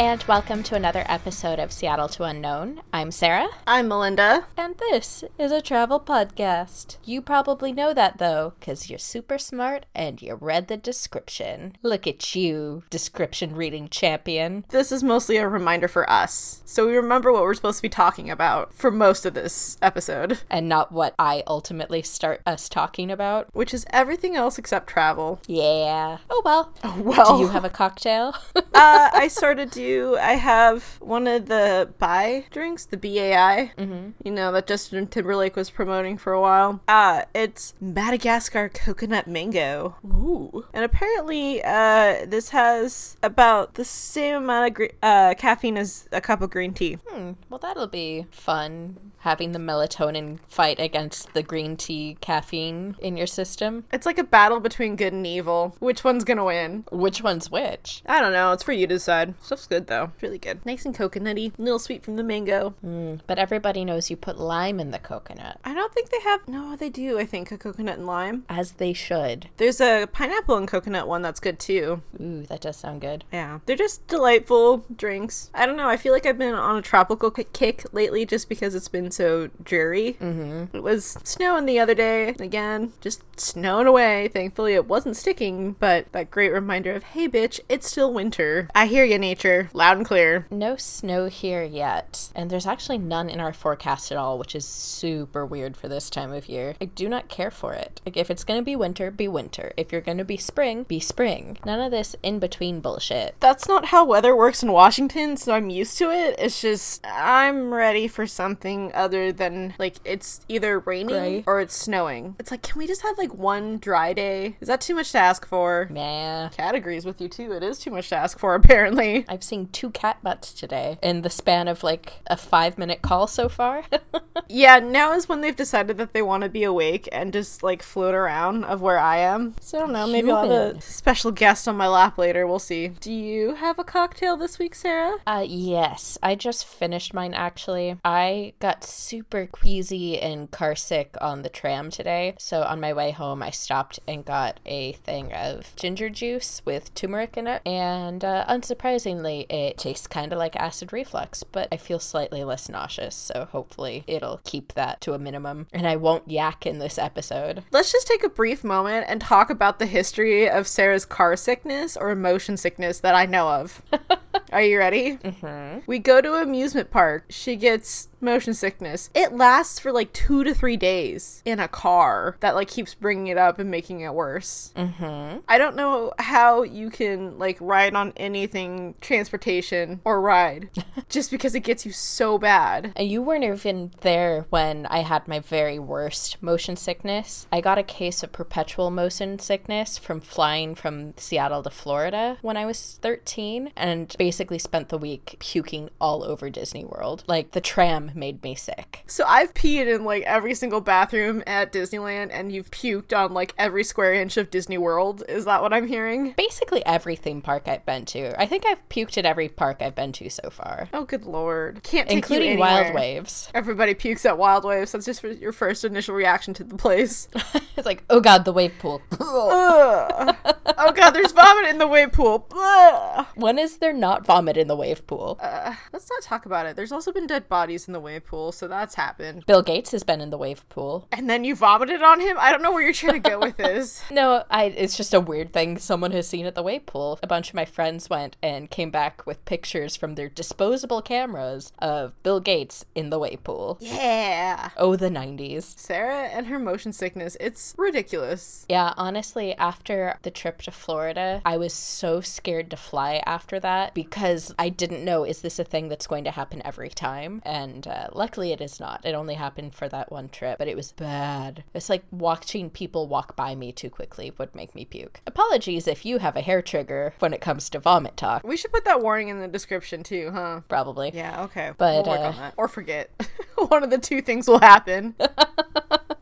And 0.00 0.24
welcome 0.26 0.62
to 0.62 0.74
another 0.76 1.04
episode 1.10 1.58
of 1.58 1.70
Seattle 1.72 2.08
to 2.08 2.22
Unknown. 2.24 2.80
I'm 2.90 3.10
Sarah, 3.10 3.48
I'm 3.66 3.86
Melinda. 3.86 4.46
and 4.56 4.74
this 4.78 5.24
is 5.38 5.52
a 5.52 5.60
travel 5.60 6.00
podcast. 6.00 6.96
You 7.04 7.20
probably 7.20 7.70
know 7.70 7.92
that 7.92 8.16
though, 8.16 8.54
because 8.58 8.88
you're 8.88 8.98
super 8.98 9.36
smart 9.36 9.84
and 9.94 10.22
you 10.22 10.36
read 10.36 10.68
the 10.68 10.78
description. 10.78 11.76
Look 11.82 12.06
at 12.06 12.34
you, 12.34 12.82
description 12.88 13.54
reading 13.54 13.90
champion. 13.90 14.64
This 14.70 14.90
is 14.90 15.02
mostly 15.04 15.36
a 15.36 15.46
reminder 15.46 15.86
for 15.86 16.08
us. 16.08 16.62
So 16.64 16.86
we 16.86 16.96
remember 16.96 17.30
what 17.30 17.42
we're 17.42 17.52
supposed 17.52 17.78
to 17.78 17.82
be 17.82 17.90
talking 17.90 18.30
about 18.30 18.72
for 18.72 18.90
most 18.90 19.26
of 19.26 19.34
this 19.34 19.76
episode, 19.82 20.40
And 20.48 20.66
not 20.66 20.92
what 20.92 21.14
I 21.18 21.42
ultimately 21.46 22.00
start 22.00 22.40
us 22.46 22.70
talking 22.70 23.10
about. 23.10 23.54
which 23.54 23.74
is 23.74 23.84
everything 23.90 24.34
else 24.34 24.56
except 24.56 24.86
travel. 24.88 25.40
Yeah. 25.46 26.18
Oh 26.30 26.40
well. 26.42 26.72
Well, 26.96 27.36
Do 27.36 27.42
you 27.44 27.50
have 27.50 27.66
a 27.66 27.70
cocktail? 27.70 28.34
uh, 28.56 28.62
I 28.74 29.28
sort 29.30 29.58
of 29.58 29.70
do. 29.90 30.16
I 30.16 30.32
have 30.32 30.96
one 31.00 31.26
of 31.26 31.46
the 31.46 31.90
Bai 31.98 32.46
drinks, 32.50 32.84
the 32.84 32.96
BAI, 32.96 33.72
mm-hmm. 33.76 34.10
you 34.24 34.32
know, 34.32 34.52
that 34.52 34.66
Justin 34.66 35.06
Timberlake 35.06 35.56
was 35.56 35.70
promoting 35.70 36.18
for 36.18 36.32
a 36.32 36.40
while. 36.40 36.80
Uh, 36.88 37.22
it's 37.34 37.74
Madagascar 37.80 38.68
coconut 38.68 39.26
mango. 39.26 39.96
Ooh. 40.04 40.66
And 40.72 40.84
apparently, 40.84 41.62
uh, 41.62 42.26
this 42.26 42.50
has 42.50 43.16
about 43.22 43.74
the 43.74 43.84
same 43.84 44.36
amount 44.36 44.68
of 44.68 44.74
gre- 44.74 44.96
uh, 45.02 45.34
caffeine 45.34 45.76
as 45.76 46.08
a 46.12 46.20
cup 46.20 46.42
of 46.42 46.50
green 46.50 46.72
tea. 46.72 46.98
Hmm. 47.08 47.32
Well, 47.48 47.58
that'll 47.58 47.86
be 47.86 48.26
fun. 48.30 49.12
Having 49.18 49.52
the 49.52 49.58
melatonin 49.58 50.38
fight 50.48 50.80
against 50.80 51.34
the 51.34 51.42
green 51.42 51.76
tea 51.76 52.16
caffeine 52.22 52.96
in 53.00 53.18
your 53.18 53.26
system. 53.26 53.84
It's 53.92 54.06
like 54.06 54.16
a 54.16 54.24
battle 54.24 54.60
between 54.60 54.96
good 54.96 55.12
and 55.12 55.26
evil. 55.26 55.76
Which 55.78 56.04
one's 56.04 56.24
gonna 56.24 56.44
win? 56.44 56.84
Which 56.90 57.22
one's 57.22 57.50
which? 57.50 58.02
I 58.06 58.20
don't 58.20 58.32
know. 58.32 58.52
It's 58.52 58.62
for 58.62 58.72
you 58.72 58.86
to 58.86 58.94
decide. 58.94 59.34
Stuff's 59.42 59.66
good 59.70 59.86
though. 59.86 60.12
Really 60.20 60.38
good. 60.38 60.64
Nice 60.66 60.84
and 60.84 60.94
coconutty. 60.94 61.58
A 61.58 61.62
little 61.62 61.78
sweet 61.78 62.02
from 62.02 62.16
the 62.16 62.22
mango. 62.22 62.74
Mm, 62.84 63.20
but 63.26 63.38
everybody 63.38 63.84
knows 63.84 64.10
you 64.10 64.16
put 64.16 64.38
lime 64.38 64.78
in 64.80 64.90
the 64.90 64.98
coconut, 64.98 65.58
I 65.64 65.72
don't 65.72 65.94
think 65.94 66.10
they 66.10 66.20
have. 66.20 66.46
No, 66.46 66.76
they 66.76 66.90
do. 66.90 67.18
I 67.18 67.24
think 67.24 67.50
a 67.52 67.56
coconut 67.56 67.98
and 67.98 68.06
lime. 68.06 68.44
as 68.48 68.72
they 68.72 68.92
should. 68.92 69.48
There's 69.56 69.80
a 69.80 70.08
pineapple 70.12 70.56
and 70.56 70.68
coconut 70.68 71.06
one 71.08 71.22
that's 71.22 71.40
good 71.40 71.58
too. 71.58 72.02
Ooh, 72.20 72.42
that 72.46 72.60
does 72.60 72.76
sound 72.76 73.00
good. 73.00 73.24
Yeah, 73.32 73.60
they're 73.64 73.76
just 73.76 74.06
delightful 74.08 74.84
drinks. 74.94 75.50
I 75.54 75.64
don't 75.66 75.76
know. 75.76 75.88
I 75.88 75.96
feel 75.96 76.12
like 76.12 76.26
I've 76.26 76.38
been 76.38 76.54
on 76.54 76.76
a 76.76 76.82
tropical 76.82 77.30
kick 77.30 77.84
lately 77.92 78.26
just 78.26 78.48
because 78.48 78.74
it's 78.74 78.88
been 78.88 79.10
so 79.12 79.50
dreary. 79.62 80.16
Mm-hmm. 80.20 80.76
It 80.76 80.82
was 80.82 81.16
snowing 81.22 81.66
the 81.66 81.78
other 81.78 81.94
day. 81.94 82.34
Again, 82.40 82.92
just 83.00 83.22
snowing 83.38 83.86
away. 83.86 84.28
Thankfully, 84.28 84.74
it 84.74 84.86
wasn't 84.86 85.16
sticking, 85.16 85.72
but 85.72 86.10
that 86.12 86.30
great 86.30 86.50
reminder 86.52 86.92
of, 86.94 87.04
hey, 87.04 87.28
bitch, 87.28 87.60
it's 87.68 87.88
still 87.88 88.12
winter. 88.12 88.68
I 88.74 88.86
hear 88.86 89.04
you, 89.04 89.18
nature. 89.18 89.59
Loud 89.72 89.98
and 89.98 90.06
clear. 90.06 90.46
No 90.50 90.76
snow 90.76 91.26
here 91.26 91.62
yet, 91.62 92.30
and 92.34 92.50
there's 92.50 92.66
actually 92.66 92.98
none 92.98 93.28
in 93.28 93.40
our 93.40 93.52
forecast 93.52 94.10
at 94.12 94.18
all, 94.18 94.38
which 94.38 94.54
is 94.54 94.64
super 94.64 95.44
weird 95.44 95.76
for 95.76 95.88
this 95.88 96.08
time 96.10 96.32
of 96.32 96.48
year. 96.48 96.74
I 96.80 96.86
do 96.86 97.08
not 97.08 97.28
care 97.28 97.50
for 97.50 97.74
it. 97.74 98.00
Like, 98.06 98.16
if 98.16 98.30
it's 98.30 98.44
gonna 98.44 98.62
be 98.62 98.76
winter, 98.76 99.10
be 99.10 99.28
winter. 99.28 99.72
If 99.76 99.92
you're 99.92 100.00
gonna 100.00 100.24
be 100.24 100.36
spring, 100.36 100.84
be 100.84 101.00
spring. 101.00 101.58
None 101.64 101.80
of 101.80 101.90
this 101.90 102.16
in 102.22 102.38
between 102.38 102.80
bullshit. 102.80 103.34
That's 103.40 103.68
not 103.68 103.86
how 103.86 104.04
weather 104.04 104.34
works 104.36 104.62
in 104.62 104.72
Washington, 104.72 105.36
so 105.36 105.52
I'm 105.52 105.70
used 105.70 105.98
to 105.98 106.10
it. 106.10 106.36
It's 106.38 106.60
just, 106.60 107.04
I'm 107.06 107.72
ready 107.72 108.08
for 108.08 108.26
something 108.26 108.92
other 108.94 109.32
than, 109.32 109.74
like, 109.78 109.96
it's 110.04 110.40
either 110.48 110.78
raining 110.80 111.08
Gray. 111.08 111.44
or 111.46 111.60
it's 111.60 111.74
snowing. 111.76 112.36
It's 112.38 112.50
like, 112.50 112.62
can 112.62 112.78
we 112.78 112.86
just 112.86 113.02
have, 113.02 113.18
like, 113.18 113.34
one 113.34 113.78
dry 113.78 114.12
day? 114.12 114.56
Is 114.60 114.68
that 114.68 114.80
too 114.80 114.94
much 114.94 115.12
to 115.12 115.18
ask 115.18 115.46
for? 115.46 115.88
Nah. 115.90 116.48
Cat 116.50 116.74
agrees 116.74 117.04
with 117.04 117.20
you, 117.20 117.28
too. 117.28 117.52
It 117.52 117.62
is 117.62 117.78
too 117.78 117.90
much 117.90 118.08
to 118.10 118.16
ask 118.16 118.38
for, 118.38 118.54
apparently. 118.60 119.24
I've 119.28 119.44
seen 119.50 119.68
two 119.68 119.90
cat 119.90 120.18
butts 120.22 120.52
today 120.52 120.98
in 121.02 121.22
the 121.22 121.30
span 121.30 121.68
of 121.68 121.82
like 121.82 122.20
a 122.28 122.36
five 122.36 122.78
minute 122.78 123.02
call 123.02 123.26
so 123.26 123.48
far. 123.48 123.84
Yeah, 124.52 124.80
now 124.80 125.12
is 125.12 125.28
when 125.28 125.42
they've 125.42 125.54
decided 125.54 125.96
that 125.98 126.12
they 126.12 126.22
want 126.22 126.42
to 126.42 126.48
be 126.48 126.64
awake 126.64 127.08
and 127.12 127.32
just, 127.32 127.62
like, 127.62 127.84
float 127.84 128.14
around 128.14 128.64
of 128.64 128.82
where 128.82 128.98
I 128.98 129.18
am. 129.18 129.54
So 129.60 129.78
I 129.78 129.80
don't 129.82 129.92
know, 129.92 130.08
maybe 130.08 130.30
I'll 130.30 130.48
have 130.50 130.76
a 130.76 130.80
special 130.80 131.30
guest 131.30 131.68
on 131.68 131.76
my 131.76 131.86
lap 131.86 132.18
later. 132.18 132.46
We'll 132.48 132.58
see. 132.58 132.88
Do 132.88 133.12
you 133.12 133.54
have 133.54 133.78
a 133.78 133.84
cocktail 133.84 134.36
this 134.36 134.58
week, 134.58 134.74
Sarah? 134.74 135.18
uh, 135.26 135.44
yes, 135.46 136.18
I 136.20 136.34
just 136.34 136.66
finished 136.66 137.14
mine 137.14 137.32
actually. 137.32 137.96
I 138.04 138.54
got 138.58 138.82
super 138.82 139.46
queasy 139.46 140.18
and 140.18 140.50
car 140.50 140.74
sick 140.74 141.16
on 141.20 141.42
the 141.42 141.48
tram 141.48 141.90
today. 141.90 142.34
So 142.38 142.62
on 142.62 142.80
my 142.80 142.92
way 142.92 143.12
home, 143.12 143.42
I 143.42 143.50
stopped 143.50 144.00
and 144.08 144.24
got 144.24 144.58
a 144.66 144.92
thing 144.92 145.32
of 145.32 145.74
ginger 145.76 146.10
juice 146.10 146.62
with 146.64 146.92
turmeric 146.94 147.36
in 147.36 147.46
it. 147.46 147.62
And 147.64 148.24
uh, 148.24 148.44
unsurprisingly, 148.48 149.39
it 149.48 149.78
tastes 149.78 150.06
kind 150.06 150.32
of 150.32 150.38
like 150.38 150.56
acid 150.56 150.92
reflux, 150.92 151.42
but 151.42 151.68
I 151.72 151.76
feel 151.76 151.98
slightly 151.98 152.44
less 152.44 152.68
nauseous. 152.68 153.14
So 153.14 153.48
hopefully 153.50 154.04
it'll 154.06 154.40
keep 154.44 154.74
that 154.74 155.00
to 155.02 155.14
a 155.14 155.18
minimum. 155.18 155.66
And 155.72 155.86
I 155.86 155.96
won't 155.96 156.30
yak 156.30 156.66
in 156.66 156.78
this 156.78 156.98
episode. 156.98 157.64
Let's 157.70 157.92
just 157.92 158.06
take 158.06 158.24
a 158.24 158.28
brief 158.28 158.62
moment 158.64 159.06
and 159.08 159.20
talk 159.20 159.50
about 159.50 159.78
the 159.78 159.86
history 159.86 160.48
of 160.48 160.66
Sarah's 160.66 161.04
car 161.04 161.36
sickness 161.36 161.96
or 161.96 162.14
motion 162.14 162.56
sickness 162.56 163.00
that 163.00 163.14
I 163.14 163.26
know 163.26 163.48
of. 163.48 163.82
Are 164.52 164.62
you 164.62 164.78
ready? 164.78 165.16
Mm-hmm. 165.16 165.80
We 165.86 165.98
go 165.98 166.20
to 166.20 166.34
amusement 166.34 166.90
park. 166.90 167.26
She 167.30 167.56
gets 167.56 168.08
motion 168.20 168.54
sickness. 168.54 169.10
It 169.14 169.32
lasts 169.32 169.78
for 169.78 169.92
like 169.92 170.12
two 170.12 170.44
to 170.44 170.54
three 170.54 170.76
days 170.76 171.42
in 171.44 171.58
a 171.58 171.68
car 171.68 172.36
that 172.40 172.54
like 172.54 172.68
keeps 172.68 172.94
bringing 172.94 173.28
it 173.28 173.38
up 173.38 173.58
and 173.58 173.70
making 173.70 174.00
it 174.00 174.14
worse. 174.14 174.72
Mm-hmm. 174.76 175.40
I 175.48 175.58
don't 175.58 175.76
know 175.76 176.12
how 176.18 176.62
you 176.62 176.90
can 176.90 177.38
like 177.38 177.56
ride 177.60 177.94
on 177.94 178.12
anything 178.16 178.94
transportation 179.00 180.00
or 180.04 180.20
ride 180.20 180.70
just 181.08 181.30
because 181.30 181.54
it 181.54 181.60
gets 181.60 181.86
you 181.86 181.92
so 181.92 182.38
bad. 182.38 182.92
And 182.96 183.08
you 183.08 183.22
weren't 183.22 183.44
even 183.44 183.92
there 184.00 184.46
when 184.50 184.86
I 184.86 185.00
had 185.00 185.28
my 185.28 185.40
very 185.40 185.78
worst 185.78 186.42
motion 186.42 186.76
sickness. 186.76 187.46
I 187.52 187.60
got 187.60 187.78
a 187.78 187.82
case 187.82 188.22
of 188.22 188.32
perpetual 188.32 188.90
motion 188.90 189.38
sickness 189.38 189.98
from 189.98 190.20
flying 190.20 190.74
from 190.74 191.14
Seattle 191.16 191.62
to 191.62 191.70
Florida 191.70 192.38
when 192.42 192.56
I 192.56 192.66
was 192.66 192.98
13 193.02 193.72
and 193.76 194.14
basically 194.18 194.58
spent 194.58 194.88
the 194.88 194.98
week 194.98 195.36
puking 195.38 195.90
all 196.00 196.22
over 196.22 196.50
Disney 196.50 196.84
World. 196.84 197.24
Like 197.26 197.52
the 197.52 197.60
tram 197.60 198.09
made 198.14 198.42
me 198.42 198.54
sick. 198.54 199.02
So 199.06 199.24
I've 199.26 199.54
peed 199.54 199.92
in 199.92 200.04
like 200.04 200.22
every 200.24 200.54
single 200.54 200.80
bathroom 200.80 201.42
at 201.46 201.72
Disneyland 201.72 202.30
and 202.32 202.52
you've 202.52 202.70
puked 202.70 203.16
on 203.16 203.32
like 203.32 203.54
every 203.58 203.84
square 203.84 204.14
inch 204.14 204.36
of 204.36 204.50
Disney 204.50 204.78
World. 204.78 205.22
Is 205.28 205.44
that 205.44 205.62
what 205.62 205.72
I'm 205.72 205.86
hearing? 205.86 206.34
Basically 206.36 206.84
every 206.86 207.16
theme 207.16 207.42
park 207.42 207.68
I've 207.68 207.84
been 207.86 208.04
to. 208.06 208.40
I 208.40 208.46
think 208.46 208.64
I've 208.66 208.86
puked 208.88 209.18
at 209.18 209.26
every 209.26 209.48
park 209.48 209.82
I've 209.82 209.94
been 209.94 210.12
to 210.12 210.30
so 210.30 210.50
far, 210.50 210.88
Oh 210.92 211.04
good 211.04 211.24
lord. 211.24 211.82
Can't 211.82 212.08
take 212.08 212.16
including 212.16 212.58
Wild. 212.58 212.94
Waves. 212.94 213.50
Everybody 213.54 213.94
pukes 213.94 214.24
at 214.24 214.38
Wild 214.38 214.64
Waves. 214.64 214.92
That's 214.92 215.06
just 215.06 215.22
your 215.22 215.52
first 215.52 215.84
initial 215.84 216.14
reaction 216.14 216.54
to 216.54 216.64
the 216.64 216.76
place. 216.76 217.28
it's 217.76 217.86
like, 217.86 218.02
oh 218.10 218.20
god, 218.20 218.44
the 218.44 218.52
wave 218.52 218.74
pool. 218.78 219.02
Oh 220.82 220.92
god, 220.92 221.10
there's 221.10 221.32
vomit 221.32 221.68
in 221.68 221.76
the 221.76 221.86
wave 221.86 222.12
pool. 222.12 222.46
Ugh. 222.56 223.26
when 223.34 223.58
is 223.58 223.78
there 223.78 223.92
not 223.92 224.24
vomit 224.24 224.56
in 224.56 224.66
the 224.66 224.76
wave 224.76 225.06
pool? 225.06 225.38
Uh, 225.40 225.74
let's 225.92 226.08
not 226.08 226.22
talk 226.22 226.46
about 226.46 226.64
it. 226.64 226.74
There's 226.74 226.90
also 226.90 227.12
been 227.12 227.26
dead 227.26 227.48
bodies 227.50 227.86
in 227.86 227.92
the 227.92 227.99
wave 228.00 228.26
pool, 228.26 228.52
so 228.52 228.68
that's 228.68 228.94
happened. 228.94 229.46
Bill 229.46 229.62
Gates 229.62 229.92
has 229.92 230.02
been 230.02 230.20
in 230.20 230.30
the 230.30 230.38
wave 230.38 230.68
pool. 230.68 231.06
And 231.12 231.28
then 231.28 231.44
you 231.44 231.54
vomited 231.54 232.02
on 232.02 232.20
him? 232.20 232.36
I 232.38 232.50
don't 232.50 232.62
know 232.62 232.72
where 232.72 232.82
you're 232.82 232.92
trying 232.92 233.22
to 233.22 233.28
go 233.30 233.38
with 233.38 233.56
this. 233.58 234.02
No, 234.10 234.44
I 234.50 234.64
it's 234.64 234.96
just 234.96 235.14
a 235.14 235.20
weird 235.20 235.52
thing 235.52 235.78
someone 235.78 236.12
has 236.12 236.28
seen 236.28 236.46
at 236.46 236.54
the 236.54 236.62
wave 236.62 236.86
pool. 236.86 237.18
A 237.22 237.26
bunch 237.26 237.48
of 237.50 237.54
my 237.54 237.64
friends 237.64 238.08
went 238.10 238.36
and 238.42 238.70
came 238.70 238.90
back 238.90 239.26
with 239.26 239.44
pictures 239.44 239.96
from 239.96 240.14
their 240.14 240.28
disposable 240.28 241.02
cameras 241.02 241.72
of 241.78 242.20
Bill 242.22 242.40
Gates 242.40 242.84
in 242.94 243.10
the 243.10 243.18
wave 243.18 243.42
pool. 243.44 243.78
Yeah. 243.80 244.70
Oh, 244.76 244.96
the 244.96 245.10
90s. 245.10 245.78
Sarah 245.78 246.24
and 246.28 246.46
her 246.46 246.58
motion 246.58 246.92
sickness, 246.92 247.36
it's 247.40 247.74
ridiculous. 247.76 248.64
Yeah, 248.68 248.94
honestly, 248.96 249.54
after 249.56 250.18
the 250.22 250.30
trip 250.30 250.62
to 250.62 250.70
Florida, 250.70 251.42
I 251.44 251.56
was 251.56 251.72
so 251.72 252.20
scared 252.20 252.70
to 252.70 252.76
fly 252.76 253.22
after 253.26 253.60
that 253.60 253.94
because 253.94 254.54
I 254.58 254.68
didn't 254.68 255.04
know 255.04 255.24
is 255.24 255.42
this 255.42 255.58
a 255.58 255.64
thing 255.64 255.88
that's 255.88 256.06
going 256.06 256.24
to 256.24 256.30
happen 256.30 256.62
every 256.64 256.88
time? 256.90 257.42
And 257.44 257.86
uh, 257.90 258.08
luckily, 258.12 258.52
it 258.52 258.60
is 258.60 258.78
not. 258.78 259.04
It 259.04 259.14
only 259.14 259.34
happened 259.34 259.74
for 259.74 259.88
that 259.88 260.12
one 260.12 260.28
trip, 260.28 260.58
but 260.58 260.68
it 260.68 260.76
was 260.76 260.92
bad. 260.92 261.64
It's 261.74 261.88
like 261.88 262.04
watching 262.10 262.70
people 262.70 263.08
walk 263.08 263.34
by 263.34 263.54
me 263.54 263.72
too 263.72 263.90
quickly 263.90 264.32
would 264.38 264.54
make 264.54 264.74
me 264.74 264.84
puke. 264.84 265.20
Apologies 265.26 265.88
if 265.88 266.06
you 266.06 266.18
have 266.18 266.36
a 266.36 266.40
hair 266.40 266.62
trigger 266.62 267.14
when 267.18 267.34
it 267.34 267.40
comes 267.40 267.68
to 267.70 267.80
vomit 267.80 268.16
talk. 268.16 268.44
We 268.44 268.56
should 268.56 268.72
put 268.72 268.84
that 268.84 269.02
warning 269.02 269.28
in 269.28 269.40
the 269.40 269.48
description 269.48 270.02
too, 270.02 270.30
huh? 270.32 270.60
Probably. 270.68 271.10
Yeah, 271.12 271.42
okay. 271.44 271.72
But, 271.76 272.06
we'll 272.06 272.14
work 272.14 272.20
uh, 272.20 272.28
on 272.28 272.36
that. 272.36 272.54
Or 272.56 272.68
forget. 272.68 273.10
One 273.56 273.82
of 273.82 273.90
the 273.90 273.98
two 273.98 274.22
things 274.22 274.46
will 274.46 274.60
happen. 274.60 275.16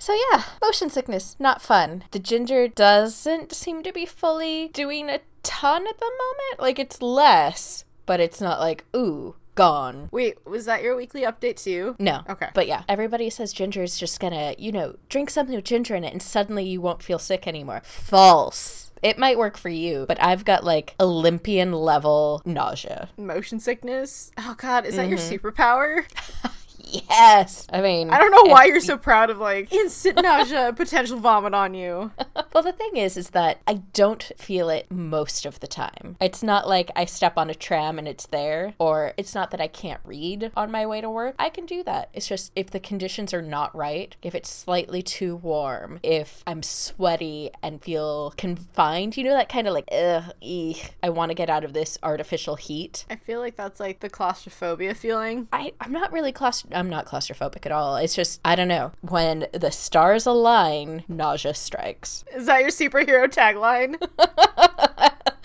So 0.01 0.17
yeah, 0.31 0.45
motion 0.63 0.91
sickness, 0.91 1.35
not 1.41 1.61
fun. 1.61 2.05
The 2.13 2.21
ginger 2.21 2.69
doesn't 2.69 3.53
seem 3.53 3.83
to 3.83 3.93
be 3.93 4.07
fully 4.07 4.69
doing 4.69 5.11
a 5.11 5.21
ton 5.43 5.89
at 5.89 5.99
the 5.99 6.05
moment. 6.07 6.61
Like 6.61 6.79
it's 6.79 7.03
less, 7.03 7.85
but 8.07 8.21
it's 8.21 8.41
not 8.41 8.61
like 8.61 8.85
ooh 8.95 9.35
gone. 9.59 10.09
Wait, 10.13 10.45
was 10.47 10.65
that 10.67 10.83
your 10.83 10.97
weekly 10.97 11.23
update 11.23 11.63
too? 11.63 11.97
No. 11.99 12.23
Okay. 12.29 12.49
But 12.55 12.67
yeah, 12.69 12.83
everybody 12.89 13.29
says 13.31 13.53
ginger 13.53 13.83
is 13.83 13.99
just 13.99 14.21
gonna, 14.21 14.55
you 14.59 14.73
know, 14.73 14.97
drink 15.09 15.29
something 15.31 15.55
with 15.57 15.65
ginger 15.65 15.95
in 15.95 16.05
it 16.05 16.13
and 16.13 16.23
suddenly 16.23 16.65
you 16.65 16.81
won't 16.81 17.03
feel 17.03 17.19
sick 17.19 17.47
anymore. 17.47 17.83
False. 17.85 18.91
It 19.03 19.19
might 19.19 19.39
work 19.39 19.57
for 19.57 19.69
you, 19.69 20.05
but 20.09 20.21
I've 20.23 20.45
got 20.45 20.65
like 20.65 20.95
Olympian 20.99 21.73
level 21.73 22.43
nausea. 22.45 23.09
Motion 23.17 23.61
sickness. 23.61 24.33
Oh 24.39 24.55
god, 24.59 24.87
is 24.87 24.97
that 24.97 25.09
your 25.09 25.19
Mm-hmm. 25.19 25.47
superpower? 25.47 26.05
Yes. 26.91 27.67
I 27.73 27.81
mean, 27.81 28.11
I 28.11 28.19
don't 28.19 28.31
know 28.31 28.51
why 28.53 28.65
you're 28.65 28.81
so 28.81 28.97
proud 28.97 29.31
of 29.31 29.39
like 29.39 29.73
instant 29.73 30.23
nausea, 30.23 30.73
potential 30.77 31.19
vomit 31.19 31.55
on 31.55 31.75
you. 31.75 32.13
Well, 32.55 32.63
the 32.65 32.73
thing 32.73 32.97
is, 32.97 33.17
is 33.17 33.31
that 33.31 33.61
I 33.69 33.75
don't 33.93 34.33
feel 34.37 34.69
it 34.69 34.91
most 34.91 35.45
of 35.45 35.61
the 35.61 35.67
time. 35.67 36.17
It's 36.21 36.43
not 36.43 36.67
like 36.67 36.91
I 36.97 37.05
step 37.05 37.37
on 37.37 37.51
a 37.51 37.55
tram 37.55 37.99
and 37.99 38.09
it's 38.09 38.27
there, 38.27 38.75
or 38.79 39.13
it's 39.17 39.35
not 39.35 39.51
that 39.51 39.61
I 39.61 39.69
can't 39.69 40.01
read 40.05 40.51
on 40.57 40.71
my 40.71 40.87
way 40.87 41.01
to 41.01 41.11
work. 41.11 41.37
I 41.39 41.51
can 41.51 41.67
do 41.67 41.85
that. 41.85 42.09
It's 42.15 42.27
just 42.27 42.51
if 42.57 42.71
the 42.71 42.81
conditions 42.81 43.33
are 43.35 43.43
not 43.43 43.77
right, 43.77 44.17
if 44.23 44.35
it's 44.35 44.49
slightly 44.51 45.03
too 45.03 45.37
warm, 45.37 46.01
if 46.03 46.43
I'm 46.47 46.63
sweaty 46.63 47.51
and 47.63 47.83
feel 47.83 48.33
confined, 48.37 49.17
you 49.17 49.25
know, 49.25 49.35
that 49.35 49.49
kind 49.51 49.69
of 49.69 49.75
like, 49.75 49.89
ugh, 49.93 50.33
eek, 50.41 50.95
I 51.03 51.11
want 51.11 51.31
to 51.31 51.35
get 51.35 51.51
out 51.51 51.65
of 51.65 51.75
this 51.75 51.99
artificial 52.03 52.57
heat. 52.57 53.05
I 53.11 53.17
feel 53.17 53.41
like 53.41 53.57
that's 53.57 53.79
like 53.79 54.01
the 54.01 54.11
claustrophobia 54.11 54.95
feeling. 54.95 55.49
I, 55.53 55.75
I'm 55.81 55.93
not 55.93 56.13
really 56.13 56.33
claustro- 56.33 56.75
I'm 56.79 56.89
not 56.89 57.07
claustrophobic 57.07 57.67
at 57.67 57.73
all. 57.73 57.97
It's 57.97 58.15
just 58.15 58.41
I 58.45 58.55
don't 58.55 58.69
know. 58.69 58.93
When 59.01 59.47
the 59.53 59.71
stars 59.73 60.27
align, 60.27 61.05
nausea 61.09 61.55
strikes. 61.55 62.25
Is 62.35 62.47
that 62.47 62.61
your 62.61 62.71
superhero 62.71 63.27
tagline? 63.27 63.97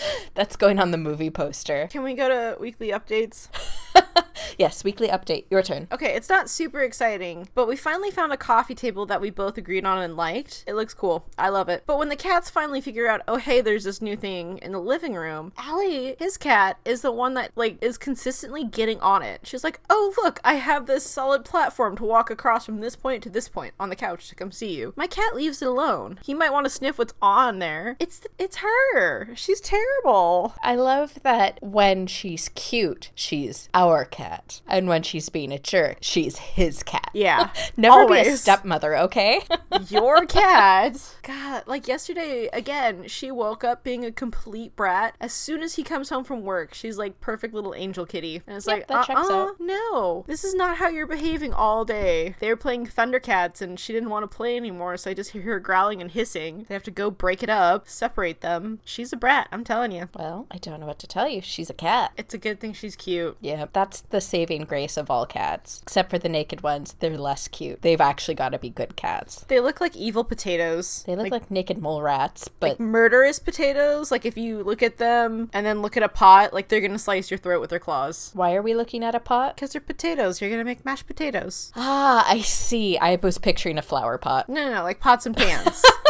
That's 0.36 0.56
going 0.56 0.80
on 0.80 0.92
the 0.92 0.98
movie 0.98 1.30
poster. 1.30 1.88
Can 1.92 2.04
we 2.04 2.14
go 2.14 2.28
to 2.28 2.60
weekly 2.60 2.90
updates? 2.90 3.48
Yes, 4.58 4.84
weekly 4.84 5.08
update. 5.08 5.46
Your 5.50 5.62
turn. 5.62 5.88
Okay, 5.92 6.14
it's 6.16 6.30
not 6.30 6.50
super 6.50 6.82
exciting, 6.82 7.50
but 7.56 7.68
we 7.68 7.76
finally 7.76 8.12
found 8.12 8.32
a 8.32 8.38
coffee 8.38 8.76
table 8.76 9.06
that 9.08 9.22
we 9.22 9.30
both 9.30 9.58
agreed 9.58 9.86
on 9.86 10.02
and 10.02 10.16
liked. 10.16 10.64
It 10.68 10.76
looks 10.76 10.94
cool. 10.94 11.26
I 11.38 11.50
love 11.50 11.70
it. 11.70 11.84
But 11.86 11.98
when 11.98 12.10
the 12.10 12.16
cats 12.16 12.50
finally 12.50 12.82
figure 12.82 13.08
out, 13.08 13.22
oh 13.28 13.38
hey, 13.38 13.62
there's 13.62 13.84
this 13.84 14.02
new 14.02 14.16
thing 14.16 14.60
in 14.60 14.72
the 14.72 14.80
living 14.80 15.16
room, 15.16 15.54
Allie, 15.58 16.16
his 16.20 16.38
cat, 16.38 16.78
is 16.86 17.02
the 17.02 17.12
one 17.12 17.34
that 17.34 17.52
like 17.56 17.78
is 17.82 17.98
consistently 17.98 18.64
getting 18.64 19.00
on 19.00 19.24
it. 19.24 19.42
She's 19.44 19.64
like, 19.64 19.80
oh 19.90 20.14
look, 20.24 20.40
I 20.44 20.56
have 20.56 20.86
this 20.86 21.04
solid 21.04 21.46
platform 21.46 21.98
to 21.98 22.04
walk 22.04 22.30
across 22.30 22.66
from 22.66 22.80
this 22.80 22.96
point 22.96 23.24
to 23.24 23.30
this 23.30 23.50
point 23.50 23.74
on 23.80 23.90
the 23.90 23.96
couch 23.96 24.30
to 24.30 24.36
come 24.36 24.52
see 24.52 24.76
you. 24.76 24.94
My 24.96 25.08
cat 25.08 25.36
leaves 25.36 25.62
it 25.62 25.68
alone. 25.68 26.20
He 26.24 26.34
might 26.34 26.52
want 26.52 26.66
to 26.66 26.70
sniff 26.70 26.98
what's 26.98 27.14
on 27.22 27.60
there. 27.60 27.96
It's 28.00 28.22
it's 28.38 28.58
her. 28.58 29.36
She's 29.36 29.62
terrible. 29.62 30.56
I 30.62 30.76
love 30.76 31.20
that 31.24 31.60
when 31.62 32.08
she's 32.08 32.50
cute, 32.50 33.12
she's 33.16 33.70
our 33.74 34.03
cat. 34.06 34.62
And 34.68 34.88
when 34.88 35.04
she's 35.04 35.30
being 35.30 35.52
a 35.52 35.60
jerk, 35.60 35.98
she's 36.02 36.38
his 36.38 36.84
cat. 36.84 37.10
Yeah. 37.14 37.50
Never 37.78 38.08
be 38.08 38.20
a 38.20 38.38
stepmother, 38.38 38.96
okay? 38.98 39.42
your 39.90 40.26
cat. 40.26 41.16
God, 41.24 41.64
like 41.68 41.88
yesterday, 41.88 42.50
again, 42.54 43.08
she 43.08 43.32
woke 43.32 43.64
up 43.64 43.84
being 43.84 44.04
a 44.06 44.12
complete 44.12 44.76
brat. 44.76 45.16
As 45.20 45.34
soon 45.34 45.62
as 45.62 45.76
he 45.76 45.84
comes 45.84 46.10
home 46.10 46.24
from 46.24 46.42
work, 46.42 46.74
she's 46.74 46.98
like 46.98 47.20
perfect 47.22 47.54
little 47.54 47.74
angel 47.76 48.06
kitty. 48.06 48.42
And 48.48 48.58
it's 48.58 48.68
Yep, 48.68 48.78
like, 48.78 48.88
that 48.88 49.10
uh-uh, 49.10 49.52
no, 49.60 50.24
this 50.28 50.44
is 50.44 50.54
not 50.56 50.78
how 50.78 50.90
you're 50.90 51.08
behaving 51.08 51.54
all 51.54 51.86
day. 51.86 52.36
They 52.40 52.50
were 52.50 52.56
playing 52.56 52.88
Thundercats 52.88 53.62
and 53.62 53.80
she 53.80 53.94
didn't 53.94 54.10
want 54.10 54.30
to 54.30 54.36
play 54.36 54.58
anymore, 54.58 54.98
so 54.98 55.12
I 55.12 55.14
just 55.14 55.32
hear 55.32 55.42
her 55.44 55.60
growling 55.60 56.02
and 56.02 56.12
hissing. 56.12 56.66
They 56.68 56.74
have 56.76 56.84
to 56.84 56.92
go 56.92 57.12
break 57.12 57.44
it 57.44 57.50
up, 57.50 57.88
separate 57.88 58.42
them. 58.42 58.80
She's 58.86 59.14
a 59.14 59.18
brat, 59.18 59.48
I'm 59.52 59.64
telling 59.64 59.92
you. 59.92 60.10
well, 60.14 60.48
I 60.52 60.58
don't 60.58 60.80
know 60.80 60.88
what 60.88 61.00
to 61.00 61.08
tell 61.08 61.28
you. 61.28 61.42
She's 61.42 61.70
a 61.70 61.74
cat. 61.74 62.12
It's 62.18 62.34
a 62.34 62.38
good 62.38 62.60
thing 62.60 62.74
she's 62.74 62.96
cute. 62.96 63.38
Yeah, 63.42 63.66
that's 63.74 63.93
the 64.02 64.22
saving 64.22 64.64
grace 64.66 64.98
of 64.98 65.10
all 65.10 65.26
cats. 65.26 65.82
Except 65.84 66.10
for 66.10 66.18
the 66.18 66.30
naked 66.30 66.62
ones, 66.62 66.96
they're 67.00 67.18
less 67.18 67.48
cute. 67.48 67.82
They've 67.82 68.02
actually 68.02 68.36
got 68.36 68.50
to 68.50 68.60
be 68.60 68.70
good 68.70 68.96
cats. 68.96 69.46
They 69.48 69.60
look 69.60 69.82
like 69.82 69.96
evil 69.96 70.24
potatoes. 70.24 71.04
They 71.06 71.16
look 71.16 71.32
like, 71.32 71.52
naked 71.52 71.78
mole 71.78 72.02
rats, 72.02 72.48
but 72.48 72.80
murderous 72.80 73.40
potatoes. 73.40 74.12
Like 74.12 74.26
if 74.26 74.38
you 74.38 74.64
look 74.64 74.82
at 74.84 74.98
them 74.98 75.50
and 75.54 75.66
then 75.66 75.82
look 75.82 75.98
at 75.98 76.04
a 76.04 76.10
pot, 76.10 76.54
like 76.54 76.68
they're 76.68 76.82
gonna 76.82 77.00
slice 77.00 77.30
your 77.32 77.38
throat 77.38 77.62
with 77.62 77.70
their 77.70 77.80
claws. 77.80 78.32
why 78.34 78.56
are 78.56 78.62
we 78.62 78.74
looking 78.74 79.04
at 79.04 79.16
a 79.16 79.20
pot? 79.20 79.56
Because 79.56 79.72
they're 79.72 79.82
potatoes. 79.82 80.42
You're 80.42 80.50
gonna 80.50 80.64
make 80.64 80.86
mashed 80.86 81.08
potatoes. 81.08 81.72
Ah, 81.76 82.26
I 82.28 82.42
see. 82.42 82.98
I 82.98 83.18
was 83.22 83.38
picturing 83.38 83.78
a 83.78 83.82
flower 83.82 84.18
pot. 84.18 84.50
No, 84.50 84.64
no, 84.68 84.76
no, 84.76 84.84
like 84.84 85.00
pots 85.00 85.26
and 85.26 85.36
pans. 85.36 85.84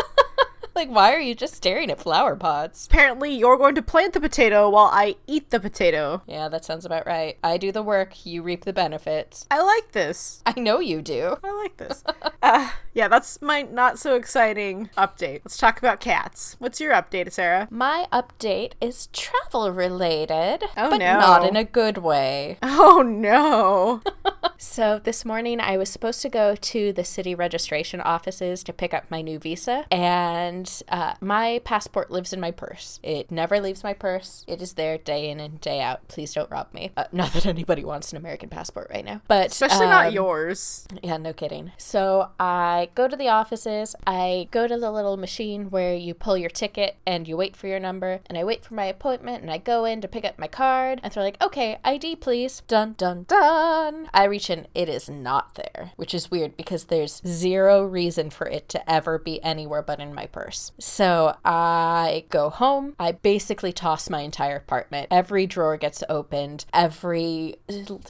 Like, 0.76 0.90
why 0.90 1.14
are 1.14 1.20
you 1.20 1.36
just 1.36 1.54
staring 1.56 1.92
at 1.92 2.00
flower 2.00 2.36
pots? 2.36 2.88
Apparently, 2.88 3.34
you're 3.34 3.58
going 3.58 3.76
to 3.76 3.82
plant 3.82 4.14
the 4.14 4.20
potato 4.20 4.70
while 4.70 4.90
I 4.92 5.16
eat 5.28 5.52
the 5.52 5.60
potato. 5.60 6.24
Yeah, 6.28 6.50
that 6.50 6.66
sounds 6.66 6.84
about 6.86 7.06
right. 7.06 7.38
I 7.44 7.58
do 7.58 7.72
the 7.72 7.84
work, 7.84 8.26
you 8.26 8.42
reap 8.42 8.66
the 8.66 8.74
benefits. 8.74 9.46
I 9.52 9.62
like 9.62 9.92
this. 9.92 10.42
I 10.46 10.60
know 10.60 10.80
you 10.80 11.02
do. 11.02 11.38
I 11.44 11.52
like 11.52 11.78
this. 11.78 12.04
uh, 12.42 12.72
yeah, 12.94 13.08
that's 13.08 13.42
my 13.42 13.62
not 13.64 14.00
so 14.00 14.16
exciting 14.16 14.90
update. 14.98 15.42
Let's 15.46 15.58
talk 15.58 15.78
about 15.78 16.00
cats. 16.00 16.56
What's 16.60 16.82
your 16.82 16.94
update, 16.94 17.32
Sarah? 17.32 17.68
My 17.70 18.08
update 18.12 18.72
is 18.82 19.08
travel 19.14 19.72
related, 19.72 20.64
Oh, 20.76 20.90
but 20.90 20.98
no. 20.98 21.20
not 21.20 21.48
in 21.48 21.56
a 21.56 21.64
good 21.64 22.00
way. 22.00 22.58
Oh 22.86 23.02
no. 23.02 24.02
So, 24.58 24.98
this 25.04 25.26
morning 25.26 25.60
I 25.60 25.76
was 25.78 25.90
supposed 25.90 26.22
to 26.22 26.30
go 26.30 26.56
to 26.56 26.94
the 26.94 27.04
city 27.04 27.36
registration 27.36 28.00
offices 28.00 28.64
to 28.64 28.72
pick 28.72 28.94
up 28.94 29.04
my 29.12 29.22
new 29.22 29.38
visa, 29.38 29.86
and 29.92 30.63
uh, 30.90 31.14
my 31.22 31.62
passport 31.64 32.12
lives 32.12 32.34
in 32.34 32.40
my 32.40 32.52
purse. 32.52 33.00
It 33.04 33.32
never 33.32 33.60
leaves 33.60 33.84
my 33.84 33.94
purse. 33.94 34.44
It 34.48 34.62
is 34.62 34.74
there 34.74 34.98
day 34.98 35.30
in 35.30 35.40
and 35.40 35.60
day 35.62 35.82
out. 35.82 36.08
Please 36.08 36.34
don't 36.34 36.50
rob 36.52 36.74
me. 36.74 36.92
Uh, 36.96 37.06
not 37.12 37.34
that 37.34 37.46
anybody 37.46 37.84
wants 37.84 38.12
an 38.12 38.18
American 38.18 38.50
passport 38.50 38.88
right 38.94 39.06
now, 39.06 39.22
but 39.28 39.48
Especially 39.48 39.86
not 39.86 40.08
um, 40.08 40.14
yours. 40.14 40.88
Yeah, 41.02 41.18
no 41.18 41.34
kidding. 41.34 41.72
So 41.78 42.30
I 42.40 42.90
go 42.96 43.08
to 43.08 43.16
the 43.16 43.30
offices, 43.30 43.96
I 44.06 44.48
go 44.52 44.68
to 44.68 44.78
the 44.78 44.92
little 44.92 45.18
machine 45.18 45.70
where 45.70 45.96
you 45.96 46.14
pull 46.14 46.38
your 46.38 46.50
ticket 46.50 46.98
and 47.06 47.28
you 47.28 47.38
wait 47.38 47.56
for 47.56 47.68
your 47.68 47.80
number, 47.80 48.22
and 48.28 48.38
I 48.38 48.44
wait 48.44 48.64
for 48.66 48.74
my 48.74 48.86
appointment 48.86 49.42
and 49.42 49.52
I 49.52 49.58
go 49.58 49.86
in 49.86 50.02
to 50.02 50.08
pick 50.08 50.26
up 50.26 50.40
my 50.40 50.48
card, 50.48 51.00
and 51.04 51.14
they're 51.14 51.24
like, 51.24 51.42
okay, 51.42 51.78
ID 51.84 52.18
please. 52.18 52.62
Dun 52.68 52.94
dun 52.98 53.26
dun. 53.28 54.10
I 54.14 54.26
reach 54.26 54.50
in, 54.50 54.68
it 54.74 54.90
is 54.90 55.10
not 55.10 55.56
there, 55.56 55.92
which 55.96 56.14
is 56.14 56.32
weird 56.32 56.58
because 56.58 56.86
there's 56.86 57.22
zero 57.26 57.84
reason 57.84 58.30
for 58.30 58.48
it 58.48 58.70
to 58.70 58.92
ever 58.92 59.18
be 59.18 59.42
anywhere 59.44 59.82
but 59.82 60.00
in 60.00 60.14
my 60.14 60.26
purse. 60.28 60.53
So 60.80 61.36
I 61.44 62.26
go 62.30 62.50
home, 62.50 62.96
I 63.00 63.14
basically 63.14 63.74
toss 63.74 64.10
my 64.10 64.22
entire 64.22 64.58
apartment. 64.58 65.08
Every 65.12 65.46
drawer 65.46 65.78
gets 65.78 66.04
opened, 66.10 66.66
every 66.74 67.56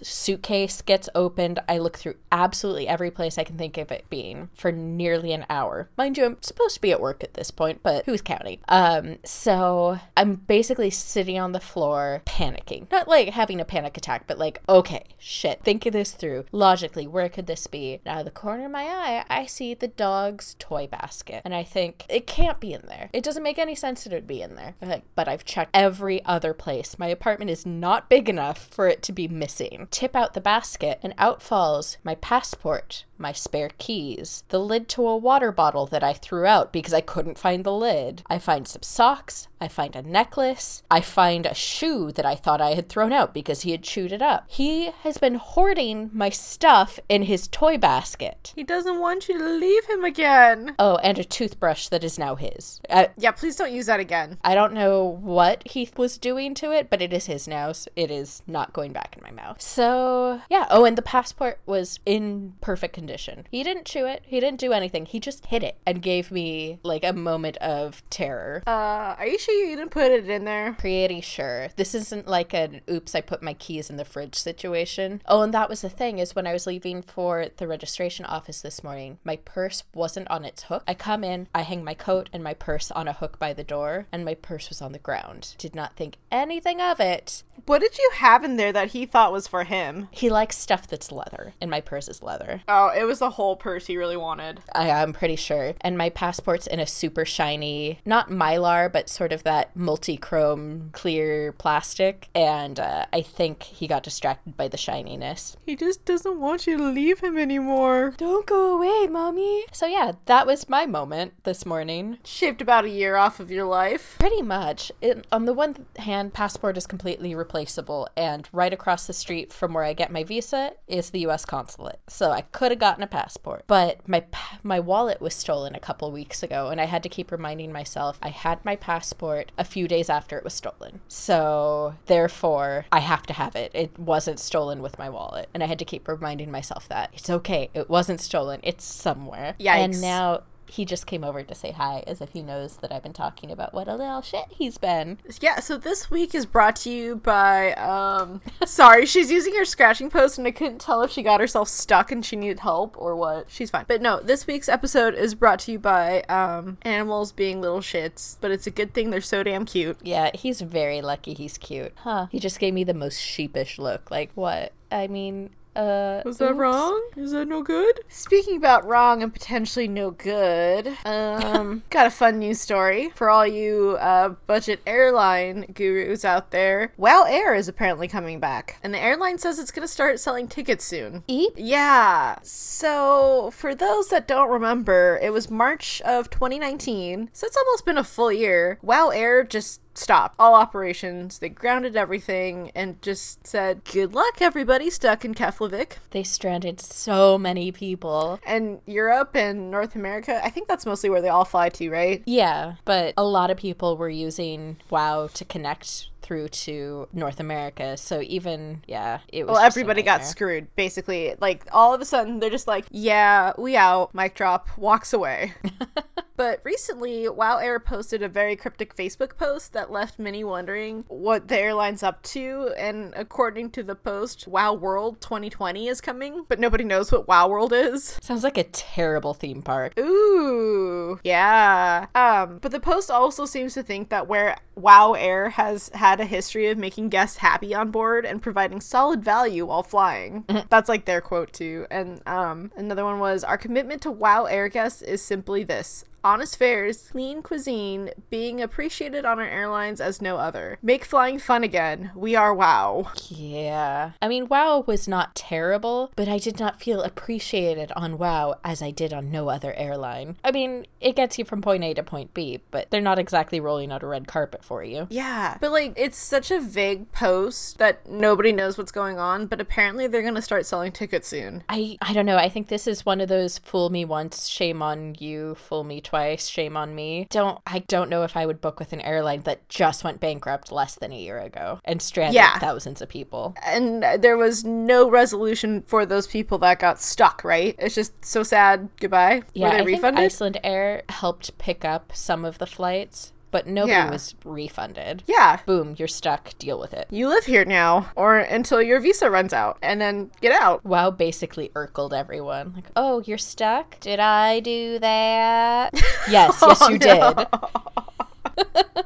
suitcase 0.02 0.82
gets 0.82 1.10
opened. 1.16 1.60
I 1.68 1.78
look 1.78 1.98
through 1.98 2.16
absolutely 2.32 2.88
every 2.88 3.12
place 3.12 3.38
I 3.38 3.44
can 3.44 3.58
think 3.58 3.78
of 3.78 3.92
it 3.92 4.10
being 4.10 4.50
for 4.56 4.72
nearly 4.72 5.34
an 5.34 5.46
hour. 5.50 5.90
Mind 5.98 6.18
you, 6.18 6.26
I'm 6.26 6.42
supposed 6.42 6.76
to 6.76 6.82
be 6.82 6.92
at 6.92 7.02
work 7.02 7.24
at 7.24 7.34
this 7.34 7.52
point, 7.52 7.82
but 7.84 8.06
who's 8.06 8.22
counting? 8.22 8.60
Um, 8.68 9.18
so 9.24 10.00
I'm 10.18 10.36
basically 10.36 10.90
sitting 10.90 11.40
on 11.40 11.52
the 11.52 11.60
floor 11.60 12.22
panicking. 12.26 12.92
Not 12.92 13.08
like 13.08 13.30
having 13.30 13.60
a 13.60 13.66
panic 13.66 13.98
attack, 13.98 14.26
but 14.28 14.38
like, 14.38 14.62
okay, 14.68 15.04
shit, 15.18 15.62
think 15.64 15.86
of 15.86 15.94
this 15.94 16.12
through. 16.12 16.46
Logically, 16.52 17.08
where 17.08 17.30
could 17.30 17.48
this 17.48 17.68
be? 17.68 18.02
Out 18.06 18.20
of 18.20 18.26
the 18.26 18.32
corner 18.32 18.66
of 18.66 18.72
my 18.72 18.84
eye, 18.86 19.26
I 19.30 19.46
see 19.46 19.74
the 19.74 19.88
dog's 19.88 20.56
toy 20.60 20.88
basket. 20.88 21.42
And 21.46 21.54
I 21.54 21.64
think 21.64 22.06
it 22.10 22.28
can't 22.34 22.60
be 22.60 22.74
in 22.74 22.82
there. 22.88 23.12
It 23.14 23.24
doesn't 23.24 23.44
make 23.44 23.60
any 23.60 23.76
sense 23.76 24.04
that 24.04 24.12
it 24.12 24.16
would 24.16 24.28
be 24.28 24.42
in 24.42 24.56
there. 24.56 24.74
Like, 24.82 25.04
but 25.14 25.28
I've 25.28 25.46
checked 25.46 25.70
every 25.72 26.26
other 26.26 26.56
place. 26.56 26.98
My 26.98 27.06
apartment 27.06 27.52
is 27.52 27.64
not 27.64 28.10
big 28.10 28.28
enough 28.28 28.70
for 28.70 28.88
it 28.88 29.04
to 29.04 29.12
be 29.12 29.28
missing. 29.28 29.88
Tip 29.92 30.16
out 30.16 30.34
the 30.34 30.42
basket, 30.42 31.00
and 31.04 31.14
out 31.20 31.44
falls 31.44 31.98
my 32.04 32.16
passport, 32.16 33.06
my 33.20 33.34
spare 33.34 33.70
keys, 33.78 34.46
the 34.50 34.60
lid 34.60 34.90
to 34.90 35.08
a 35.08 35.16
water 35.16 35.52
bottle 35.52 35.86
that 35.86 36.04
I 36.04 36.14
threw 36.14 36.48
out 36.48 36.74
because 36.74 36.94
I 36.94 37.02
couldn't 37.02 37.38
find 37.38 37.64
the 37.64 37.72
lid. 37.72 38.24
I 38.28 38.40
find 38.40 38.68
some 38.68 38.82
socks. 38.82 39.48
I 39.62 39.68
find 39.68 39.96
a 39.96 40.02
necklace. 40.02 40.84
I 40.92 41.02
find 41.02 41.46
a 41.46 41.54
shoe 41.54 42.12
that 42.14 42.26
I 42.26 42.36
thought 42.36 42.60
I 42.60 42.74
had 42.74 42.90
thrown 42.90 43.14
out 43.14 43.34
because 43.34 43.62
he 43.62 43.72
had 43.72 43.84
chewed 43.84 44.12
it 44.12 44.22
up. 44.22 44.46
He 44.48 44.92
has 45.04 45.18
been 45.18 45.36
hoarding 45.36 46.10
my 46.12 46.30
stuff 46.30 47.00
in 47.08 47.24
his 47.24 47.48
toy 47.48 47.78
basket. 47.78 48.52
He 48.56 48.64
doesn't 48.64 49.00
want 49.00 49.30
you 49.30 49.38
to 49.38 49.50
leave 49.50 49.86
him 49.86 50.04
again. 50.04 50.76
Oh, 50.78 50.98
and 50.98 51.18
a 51.18 51.24
toothbrush 51.24 51.88
that 51.90 52.04
is 52.04 52.20
now 52.20 52.23
his. 52.36 52.82
I, 52.90 53.10
Yeah, 53.18 53.32
please 53.32 53.56
don't 53.56 53.74
use 53.74 53.88
that 53.88 54.00
again. 54.00 54.38
I 54.44 54.56
don't 54.56 54.74
know 54.74 55.04
what 55.04 55.68
he 55.68 55.90
was 55.98 56.18
doing 56.18 56.54
to 56.56 56.72
it, 56.72 56.90
but 56.90 57.02
it 57.02 57.12
is 57.12 57.26
his 57.26 57.48
now. 57.48 57.72
So 57.72 57.92
it 57.96 58.12
is 58.12 58.42
not 58.48 58.74
going 58.74 58.94
back 58.94 59.16
in 59.18 59.24
my 59.24 59.32
mouth. 59.32 59.62
So, 59.62 60.42
yeah. 60.50 60.68
Oh, 60.70 60.86
and 60.86 60.98
the 60.98 61.02
passport 61.02 61.60
was 61.66 62.00
in 62.06 62.54
perfect 62.62 62.94
condition. 62.94 63.46
He 63.52 63.64
didn't 63.64 63.86
chew 63.86 64.06
it, 64.06 64.24
he 64.26 64.40
didn't 64.40 64.60
do 64.60 64.72
anything. 64.72 65.06
He 65.06 65.20
just 65.20 65.48
hid 65.48 65.64
it 65.64 65.78
and 65.86 66.02
gave 66.02 66.32
me 66.32 66.80
like 66.84 67.04
a 67.04 67.14
moment 67.14 67.58
of 67.58 68.08
terror. 68.10 68.64
Uh, 68.66 69.16
are 69.18 69.28
you 69.28 69.38
sure 69.38 69.54
you 69.56 69.76
didn't 69.76 69.92
put 69.92 70.12
it 70.12 70.30
in 70.30 70.46
there? 70.46 70.74
Pretty 70.74 71.22
sure. 71.22 71.70
This 71.76 71.94
isn't 71.96 72.28
like 72.28 72.54
an 72.54 72.82
oops, 72.90 73.16
I 73.16 73.22
put 73.22 73.44
my 73.44 73.54
keys 73.54 73.90
in 73.90 73.98
the 73.98 74.06
fridge 74.06 74.36
situation. 74.36 75.22
Oh, 75.28 75.42
and 75.42 75.54
that 75.54 75.70
was 75.70 75.82
the 75.82 75.90
thing. 75.90 76.04
thing 76.04 76.20
is 76.20 76.36
when 76.36 76.46
I 76.46 76.54
was 76.54 76.68
leaving 76.68 77.02
for 77.02 77.48
the 77.58 77.68
registration 77.68 78.26
office 78.26 78.62
this 78.62 78.84
morning, 78.84 79.20
my 79.24 79.38
purse 79.38 79.84
wasn't 79.94 80.30
on 80.30 80.44
its 80.46 80.64
hook. 80.64 80.84
I 80.86 80.94
come 80.94 81.24
in, 81.24 81.48
I 81.56 81.62
hang 81.62 81.84
my 81.84 81.94
coat 81.94 82.13
and 82.34 82.44
my 82.44 82.54
purse 82.54 82.92
on 82.92 83.08
a 83.08 83.14
hook 83.14 83.40
by 83.40 83.54
the 83.54 83.64
door, 83.64 84.08
and 84.12 84.24
my 84.26 84.36
purse 84.36 84.70
was 84.70 84.82
on 84.82 84.92
the 84.92 85.00
ground. 85.00 85.56
Did 85.58 85.76
not 85.76 85.96
think 85.96 86.18
anything 86.32 86.82
of 86.82 87.00
it. 87.00 87.44
What 87.66 87.82
did 87.82 87.98
you 87.98 88.12
have 88.16 88.44
in 88.44 88.58
there 88.58 88.74
that 88.74 88.92
he 88.92 89.06
thought 89.06 89.32
was 89.32 89.48
for 89.48 89.64
him? 89.64 90.10
He 90.12 90.30
likes 90.30 90.58
stuff 90.58 90.88
that's 90.88 91.12
leather, 91.12 91.54
and 91.62 91.70
my 91.72 91.82
purse 91.82 92.08
is 92.08 92.24
leather. 92.24 92.62
Oh, 92.68 92.92
it 92.96 93.06
was 93.06 93.20
the 93.20 93.32
whole 93.32 93.56
purse 93.56 93.88
he 93.88 93.98
really 93.98 94.18
wanted. 94.18 94.62
I, 94.76 94.90
I'm 94.90 95.14
pretty 95.14 95.36
sure. 95.36 95.74
And 95.82 95.98
my 95.98 96.10
passport's 96.10 96.68
in 96.68 96.80
a 96.80 96.88
super 96.88 97.26
shiny, 97.26 98.00
not 98.06 98.30
mylar, 98.30 98.92
but 98.92 99.10
sort 99.10 99.32
of 99.32 99.44
that 99.44 99.76
multi 99.76 100.18
chrome 100.18 100.90
clear 100.92 101.54
plastic. 101.54 102.28
And 102.36 102.80
uh, 102.80 103.06
I 103.14 103.22
think 103.22 103.64
he 103.64 103.88
got 103.88 104.04
distracted 104.04 104.58
by 104.58 104.68
the 104.68 104.78
shininess. 104.78 105.56
He 105.66 105.76
just 105.76 106.04
doesn't 106.06 106.40
want 106.40 106.68
you 106.68 106.78
to 106.78 106.84
leave 106.84 107.20
him 107.20 107.38
anymore. 107.38 108.14
Don't 108.18 108.46
go 108.46 108.76
away, 108.76 109.08
mommy. 109.08 109.66
So, 109.72 109.86
yeah, 109.86 110.14
that 110.26 110.48
was 110.48 110.68
my 110.68 110.86
moment 110.86 111.34
this 111.44 111.66
morning. 111.66 111.84
Shaved 112.24 112.62
about 112.62 112.86
a 112.86 112.90
year 112.90 113.16
off 113.16 113.40
of 113.40 113.52
your 113.52 113.66
life. 113.66 114.16
Pretty 114.20 114.42
much. 114.42 114.92
It, 115.02 115.26
on 115.32 115.46
the 115.46 115.54
one 115.54 115.86
hand, 115.98 116.34
passport 116.34 116.78
is 116.78 116.88
completely 116.88 117.36
replaceable, 117.36 118.08
and 118.16 118.48
right 118.52 118.74
across 118.74 119.08
the 119.08 119.14
street 119.14 119.52
from 119.52 119.74
where 119.74 119.84
I 119.84 119.94
get 119.94 120.12
my 120.12 120.24
visa 120.24 120.74
is 120.88 121.10
the 121.10 121.20
U.S. 121.22 121.46
consulate. 121.46 122.00
So 122.08 122.32
I 122.32 122.42
could 122.42 122.72
have 122.72 122.80
gotten 122.80 123.04
a 123.04 123.08
passport, 123.08 123.64
but 123.68 124.08
my 124.08 124.24
my 124.64 124.80
wallet 124.80 125.22
was 125.22 125.34
stolen 125.34 125.76
a 125.76 125.80
couple 125.80 126.12
weeks 126.12 126.44
ago, 126.44 126.70
and 126.70 126.80
I 126.80 126.86
had 126.86 127.04
to 127.04 127.10
keep 127.10 127.32
reminding 127.32 127.72
myself 127.72 128.18
I 128.22 128.30
had 128.30 128.64
my 128.66 128.76
passport 128.76 129.52
a 129.58 129.64
few 129.64 129.88
days 129.88 130.10
after 130.10 130.38
it 130.38 130.44
was 130.44 130.54
stolen. 130.54 131.02
So 131.08 131.96
therefore, 132.06 132.86
I 132.92 133.00
have 133.00 133.24
to 133.28 133.34
have 133.34 133.56
it. 133.56 133.72
It 133.74 133.98
wasn't 134.00 134.40
stolen 134.40 134.82
with 134.82 134.98
my 134.98 135.10
wallet, 135.10 135.50
and 135.54 135.64
I 135.64 135.68
had 135.68 135.80
to 135.80 135.86
keep 135.86 136.08
reminding 136.08 136.52
myself 136.52 136.88
that 136.90 137.12
it's 137.14 137.30
okay. 137.30 137.70
It 137.74 137.90
wasn't 137.90 138.22
stolen. 138.22 138.60
It's 138.64 138.86
somewhere. 138.86 139.56
Yikes. 139.60 139.84
And 139.84 140.02
now 140.02 140.44
he 140.74 140.86
just 140.86 141.06
came 141.06 141.24
over 141.24 141.44
to 141.44 141.54
say 141.54 141.72
hi 141.72 142.04
as 142.08 142.20
if 142.20 142.32
he 142.32 142.42
knows 142.42 142.78
that 142.78 142.92
I've 142.92 143.04
been 143.04 143.14
talking 143.14 143.52
about 143.52 143.76
what 143.76 143.88
a 143.88 143.96
little 143.96 144.24
shit 144.24 144.46
he's 144.50 144.80
been. 144.80 145.20
Yeah, 145.40 145.60
so 145.60 145.78
this 145.78 146.10
week 146.10 146.34
is 146.34 146.48
brought 146.48 146.78
to 146.78 146.90
you 146.90 147.16
by 147.16 147.74
um 147.74 148.42
sorry, 148.66 149.06
she's 149.06 149.32
using 149.32 149.54
her 149.56 149.66
scratching 149.66 150.10
post 150.10 150.40
and 150.40 150.48
I 150.48 150.52
couldn't 150.52 150.82
tell 150.82 151.04
if 151.04 151.12
she 151.12 151.22
got 151.22 151.40
herself 151.40 151.70
stuck 151.70 152.12
and 152.12 152.26
she 152.26 152.36
needed 152.36 152.62
help 152.62 152.96
or 152.98 153.16
what. 153.16 153.46
She's 153.50 153.70
fine. 153.70 153.86
But 153.88 154.02
no, 154.02 154.20
this 154.20 154.48
week's 154.48 154.68
episode 154.68 155.14
is 155.14 155.36
brought 155.36 155.60
to 155.60 155.74
you 155.74 155.80
by 155.80 156.24
um 156.24 156.78
animals 156.82 157.32
being 157.32 157.62
little 157.62 157.82
shits, 157.82 158.38
but 158.42 158.50
it's 158.50 158.66
a 158.66 158.72
good 158.72 158.96
thing 158.96 159.12
they're 159.12 159.22
so 159.22 159.44
damn 159.44 159.66
cute. 159.66 159.98
Yeah, 160.02 160.32
he's 160.34 160.62
very 160.62 161.02
lucky 161.02 161.36
he's 161.36 161.60
cute. 161.60 161.94
Huh. 161.98 162.28
He 162.32 162.40
just 162.40 162.60
gave 162.60 162.74
me 162.74 162.84
the 162.84 162.96
most 162.96 163.20
sheepish 163.20 163.78
look. 163.78 164.10
Like, 164.10 164.32
what? 164.34 164.74
I 164.92 165.08
mean, 165.08 165.52
uh. 165.76 166.22
Was 166.26 166.38
that 166.38 166.52
oops. 166.52 166.58
wrong? 166.58 167.10
Is 167.16 167.32
that 167.32 167.48
no 167.48 167.62
good? 167.62 168.02
Speaking 168.08 168.58
about 168.58 168.86
wrong 168.86 169.22
and 169.24 169.34
potentially 169.34 169.88
no 169.88 170.12
good, 170.12 170.96
um, 171.06 171.84
got 171.90 172.08
a 172.08 172.10
fun 172.10 172.40
news 172.40 172.62
story 172.62 173.12
for 173.16 173.30
all 173.30 173.46
you 173.46 173.98
uh, 174.00 174.30
budget 174.48 174.82
airline 174.86 175.66
gurus 175.74 176.26
out 176.26 176.52
there. 176.52 176.94
Wow 176.98 177.24
Air 177.24 177.56
is 177.56 177.68
apparently 177.68 178.08
coming 178.08 178.40
back, 178.40 178.78
and 178.84 178.94
the 178.94 179.00
airline 179.00 179.38
says 179.38 179.60
it's 179.60 179.72
going 179.72 179.88
to 179.88 179.92
start 179.92 180.20
selling 180.20 180.48
tickets 180.48 180.86
soon. 180.86 181.24
Eep. 181.28 181.54
Yeah. 181.58 182.38
So, 182.44 183.52
for 183.54 183.76
those 183.76 184.10
that 184.10 184.28
don't 184.28 184.50
remember, 184.50 185.20
it 185.22 185.32
was 185.32 185.50
March 185.50 186.02
of 186.02 186.30
2019. 186.30 187.30
So, 187.34 187.48
it's 187.48 187.58
almost 187.58 187.86
been 187.86 187.98
a 187.98 188.04
full 188.04 188.32
year. 188.32 188.80
Wow 188.82 189.10
Air 189.10 189.44
just 189.44 189.83
stopped 189.98 190.36
all 190.40 190.56
operations. 190.56 191.40
They 191.40 191.50
grounded 191.50 191.96
everything 191.96 192.72
and 192.76 193.02
just 193.02 193.46
said, 193.46 193.84
"Good 193.86 194.14
luck, 194.14 194.42
everybody 194.42 194.90
stuck 194.90 195.24
in 195.26 195.34
Keflavik." 195.34 195.94
They 196.12 196.24
stranded 196.24 196.80
so 196.82 197.38
many 197.38 197.72
people. 197.72 198.40
And 198.46 198.80
Europe 198.86 199.36
and 199.36 199.72
North 199.72 199.96
America, 199.96 200.40
I 200.44 200.50
think 200.50 200.68
that's 200.68 200.86
mostly 200.86 201.10
where 201.10 201.22
they 201.22 201.30
all 201.30 201.46
fly 201.46 201.70
to, 201.70 201.90
right? 201.90 202.22
Yeah, 202.26 202.76
but 202.86 203.14
a 203.18 203.24
lot 203.24 203.52
of 203.52 203.58
people 203.58 203.98
were 203.98 204.10
using 204.10 204.78
WoW 204.90 205.30
to 205.34 205.46
connect 205.46 206.10
through 206.22 206.48
to 206.48 207.08
North 207.12 207.40
America. 207.40 207.98
So 207.98 208.22
even 208.22 208.82
yeah, 208.88 209.20
it 209.28 209.44
was 209.46 209.56
Well, 209.56 209.64
everybody 209.64 210.02
got 210.02 210.26
screwed, 210.26 210.74
basically. 210.76 211.36
Like, 211.40 211.68
all 211.72 211.94
of 211.94 212.02
a 212.02 212.06
sudden, 212.06 212.40
they're 212.40 212.50
just 212.50 212.68
like, 212.68 212.86
yeah, 212.90 213.52
we 213.58 213.76
out, 213.76 214.16
mic 214.16 214.34
drop, 214.34 214.70
walks 214.78 215.14
away. 215.14 215.54
but 216.36 216.62
recently, 216.64 217.30
WoW 217.30 217.58
Air 217.58 217.80
posted 217.80 218.24
a 218.24 218.30
very 218.30 218.56
cryptic 218.56 218.96
Facebook 218.96 219.38
post 219.38 219.74
that 219.74 219.92
left 219.92 220.18
many 220.18 220.44
wondering 220.44 221.06
what 221.08 221.48
the 221.48 221.58
airline's 221.58 222.04
up 222.04 222.22
to. 222.24 222.74
And 222.78 223.14
according 223.16 223.72
to 223.72 223.84
the 223.84 223.96
post, 223.96 224.48
WoW 224.48 224.74
World 224.74 225.22
2020 225.22 225.88
is 225.88 226.02
coming, 226.02 226.46
but 226.48 226.60
nobody 226.60 226.84
knows 226.84 227.12
what 227.12 227.28
WoW 227.28 227.48
World 227.48 227.74
is. 227.74 228.18
Sounds 228.22 228.44
like 228.44 228.58
a 228.58 228.64
terrible 228.64 229.34
theme 229.34 229.62
park. 229.62 229.94
Ooh, 230.00 231.20
yeah. 231.24 232.08
Um, 232.16 232.60
but 232.62 232.72
the 232.72 232.80
post 232.80 233.12
also 233.12 233.46
seems 233.46 233.74
to 233.76 233.84
think 233.84 234.10
that 234.10 234.28
where 234.28 234.58
WoW 234.76 235.14
Air 235.14 235.50
has 235.52 235.90
had 235.94 236.20
a 236.20 236.26
history 236.26 236.68
of 236.70 236.78
making 236.78 237.10
guests 237.10 237.38
happy 237.38 237.76
on 237.76 237.92
board 237.92 238.26
and 238.26 238.42
providing 238.42 238.82
solid 238.82 239.24
value 239.24 239.68
while 239.68 239.84
flying. 239.84 240.46
That's 240.70 240.90
like 240.90 241.06
their 241.06 241.22
quote 241.22 241.54
too. 241.54 241.86
And 241.92 242.22
um, 242.28 242.72
another 242.76 243.04
one 243.04 243.20
was 243.20 243.44
our 243.44 243.58
commitment 243.58 244.02
to 244.04 244.12
WoW 244.12 244.46
Air 244.46 244.70
guests 244.70 245.02
is 245.02 245.22
simply 245.22 245.64
this. 245.64 246.06
Honest 246.24 246.58
fares, 246.58 247.10
clean 247.12 247.42
cuisine, 247.42 248.10
being 248.30 248.62
appreciated 248.62 249.26
on 249.26 249.40
our 249.40 249.46
airlines 249.46 250.00
as 250.00 250.22
no 250.22 250.38
other. 250.38 250.80
Make 250.82 251.04
flying 251.04 251.38
fun 251.38 251.64
again. 251.66 252.12
We 252.16 252.34
are 252.34 252.54
WoW. 252.54 253.12
Yeah. 253.28 254.12
I 254.22 254.28
mean, 254.30 254.48
WoW 254.48 254.86
was 254.88 255.06
not 255.06 255.36
terrible, 255.36 256.12
but 256.16 256.30
I 256.30 256.38
did 256.38 256.60
not 256.60 256.82
feel 256.82 257.02
appreciated 257.02 257.92
on 257.94 258.18
WoW 258.18 258.56
as 258.64 258.82
I 258.82 258.92
did 258.92 259.12
on 259.12 259.32
no 259.32 259.50
other 259.50 259.74
airline. 259.74 260.38
I 260.46 260.52
mean, 260.52 260.88
it 261.02 261.18
gets 261.18 261.38
you 261.38 261.44
from 261.44 261.62
point 261.62 261.84
A 261.84 261.94
to 261.96 262.04
point 262.04 262.34
B, 262.34 262.62
but 262.72 262.90
they're 262.90 263.02
not 263.02 263.20
exactly 263.20 263.60
rolling 263.60 263.92
out 263.92 264.04
a 264.04 264.08
red 264.08 264.26
carpet 264.28 264.64
for 264.64 264.82
you. 264.82 265.08
Yeah. 265.10 265.58
But 265.60 265.74
like 265.74 265.94
it's 265.98 266.18
such 266.18 266.52
a 266.52 266.62
vague 266.62 267.12
post 267.12 267.80
that 267.80 268.10
nobody 268.10 268.54
knows 268.54 268.78
what's 268.78 268.94
going 268.94 269.20
on, 269.20 269.48
but 269.48 269.60
apparently 269.60 270.08
they're 270.08 270.22
going 270.22 270.36
to 270.36 270.42
start 270.42 270.66
selling 270.66 270.94
tickets 270.94 271.28
soon. 271.28 271.66
I, 271.68 271.98
I 272.02 272.14
don't 272.14 272.26
know. 272.26 272.38
I 272.38 272.48
think 272.48 272.70
this 272.70 272.88
is 272.88 273.06
one 273.06 273.20
of 273.20 273.28
those 273.28 273.58
fool 273.58 273.90
me 273.90 274.06
once, 274.06 274.48
shame 274.48 274.82
on 274.82 275.16
you, 275.20 275.56
fool 275.56 275.84
me 275.84 276.00
twice, 276.00 276.13
shame 276.38 276.78
on 276.78 276.94
me. 276.96 277.28
Don't 277.30 277.60
I 277.66 277.80
don't 277.80 278.10
know 278.10 278.24
if 278.24 278.38
I 278.38 278.46
would 278.46 278.62
book 278.62 278.80
with 278.80 278.94
an 278.94 279.02
airline 279.02 279.42
that 279.42 279.68
just 279.70 280.04
went 280.04 280.20
bankrupt 280.20 280.72
less 280.72 280.96
than 280.96 281.12
a 281.12 281.18
year 281.18 281.40
ago 281.40 281.80
and 281.86 282.02
stranded 282.02 282.36
Yeah. 282.36 282.60
thousands 282.60 283.02
of 283.02 283.10
people. 283.10 283.56
And 283.66 284.04
there 284.20 284.38
was 284.38 284.64
no 284.64 285.10
resolution 285.10 285.84
for 285.88 286.06
those 286.06 286.28
people 286.28 286.58
that 286.60 286.80
got 286.80 287.02
stuck, 287.02 287.44
right? 287.44 287.76
It's 287.80 287.96
just 287.96 288.24
so 288.24 288.44
sad. 288.44 288.90
Goodbye. 289.00 289.44
Yeah, 289.54 289.66
Were 289.70 289.72
they 289.74 289.80
I 289.80 289.84
refunded? 289.84 290.32
think 290.32 290.56
Icelandair 290.56 291.10
helped 291.10 291.58
pick 291.58 291.84
up 291.86 292.12
some 292.16 292.46
of 292.46 292.58
the 292.60 292.68
flights, 292.68 293.32
but 293.54 293.68
nobody 293.68 293.94
Yeah. 293.94 294.10
was 294.12 294.36
refunded. 294.44 295.24
yeah. 295.28 295.60
Boom, 295.66 295.96
you're 295.98 296.08
stuck. 296.10 296.58
Deal 296.58 296.78
with 296.80 296.94
it. 296.94 297.08
You 297.12 297.30
live 297.30 297.46
here 297.46 297.64
now, 297.64 298.10
or 298.18 298.38
until 298.40 298.82
your 298.82 299.00
visa 299.00 299.30
runs 299.30 299.54
out, 299.54 299.78
and 299.82 300.02
then 300.02 300.32
get 300.42 300.52
out. 300.52 300.84
WoW 300.84 301.12
basically 301.12 301.70
urkled 301.76 302.12
everyone. 302.12 302.74
Like, 302.76 302.86
oh, 302.98 303.22
you're 303.26 303.38
stuck? 303.38 304.00
Did 304.02 304.20
I 304.20 304.60
do 304.60 305.00
that? 305.00 305.94
yes, 306.30 306.60
yes, 306.62 306.80
Oh, 306.82 306.90
you 306.90 306.98
no. 306.98 307.34
did. 307.36 307.48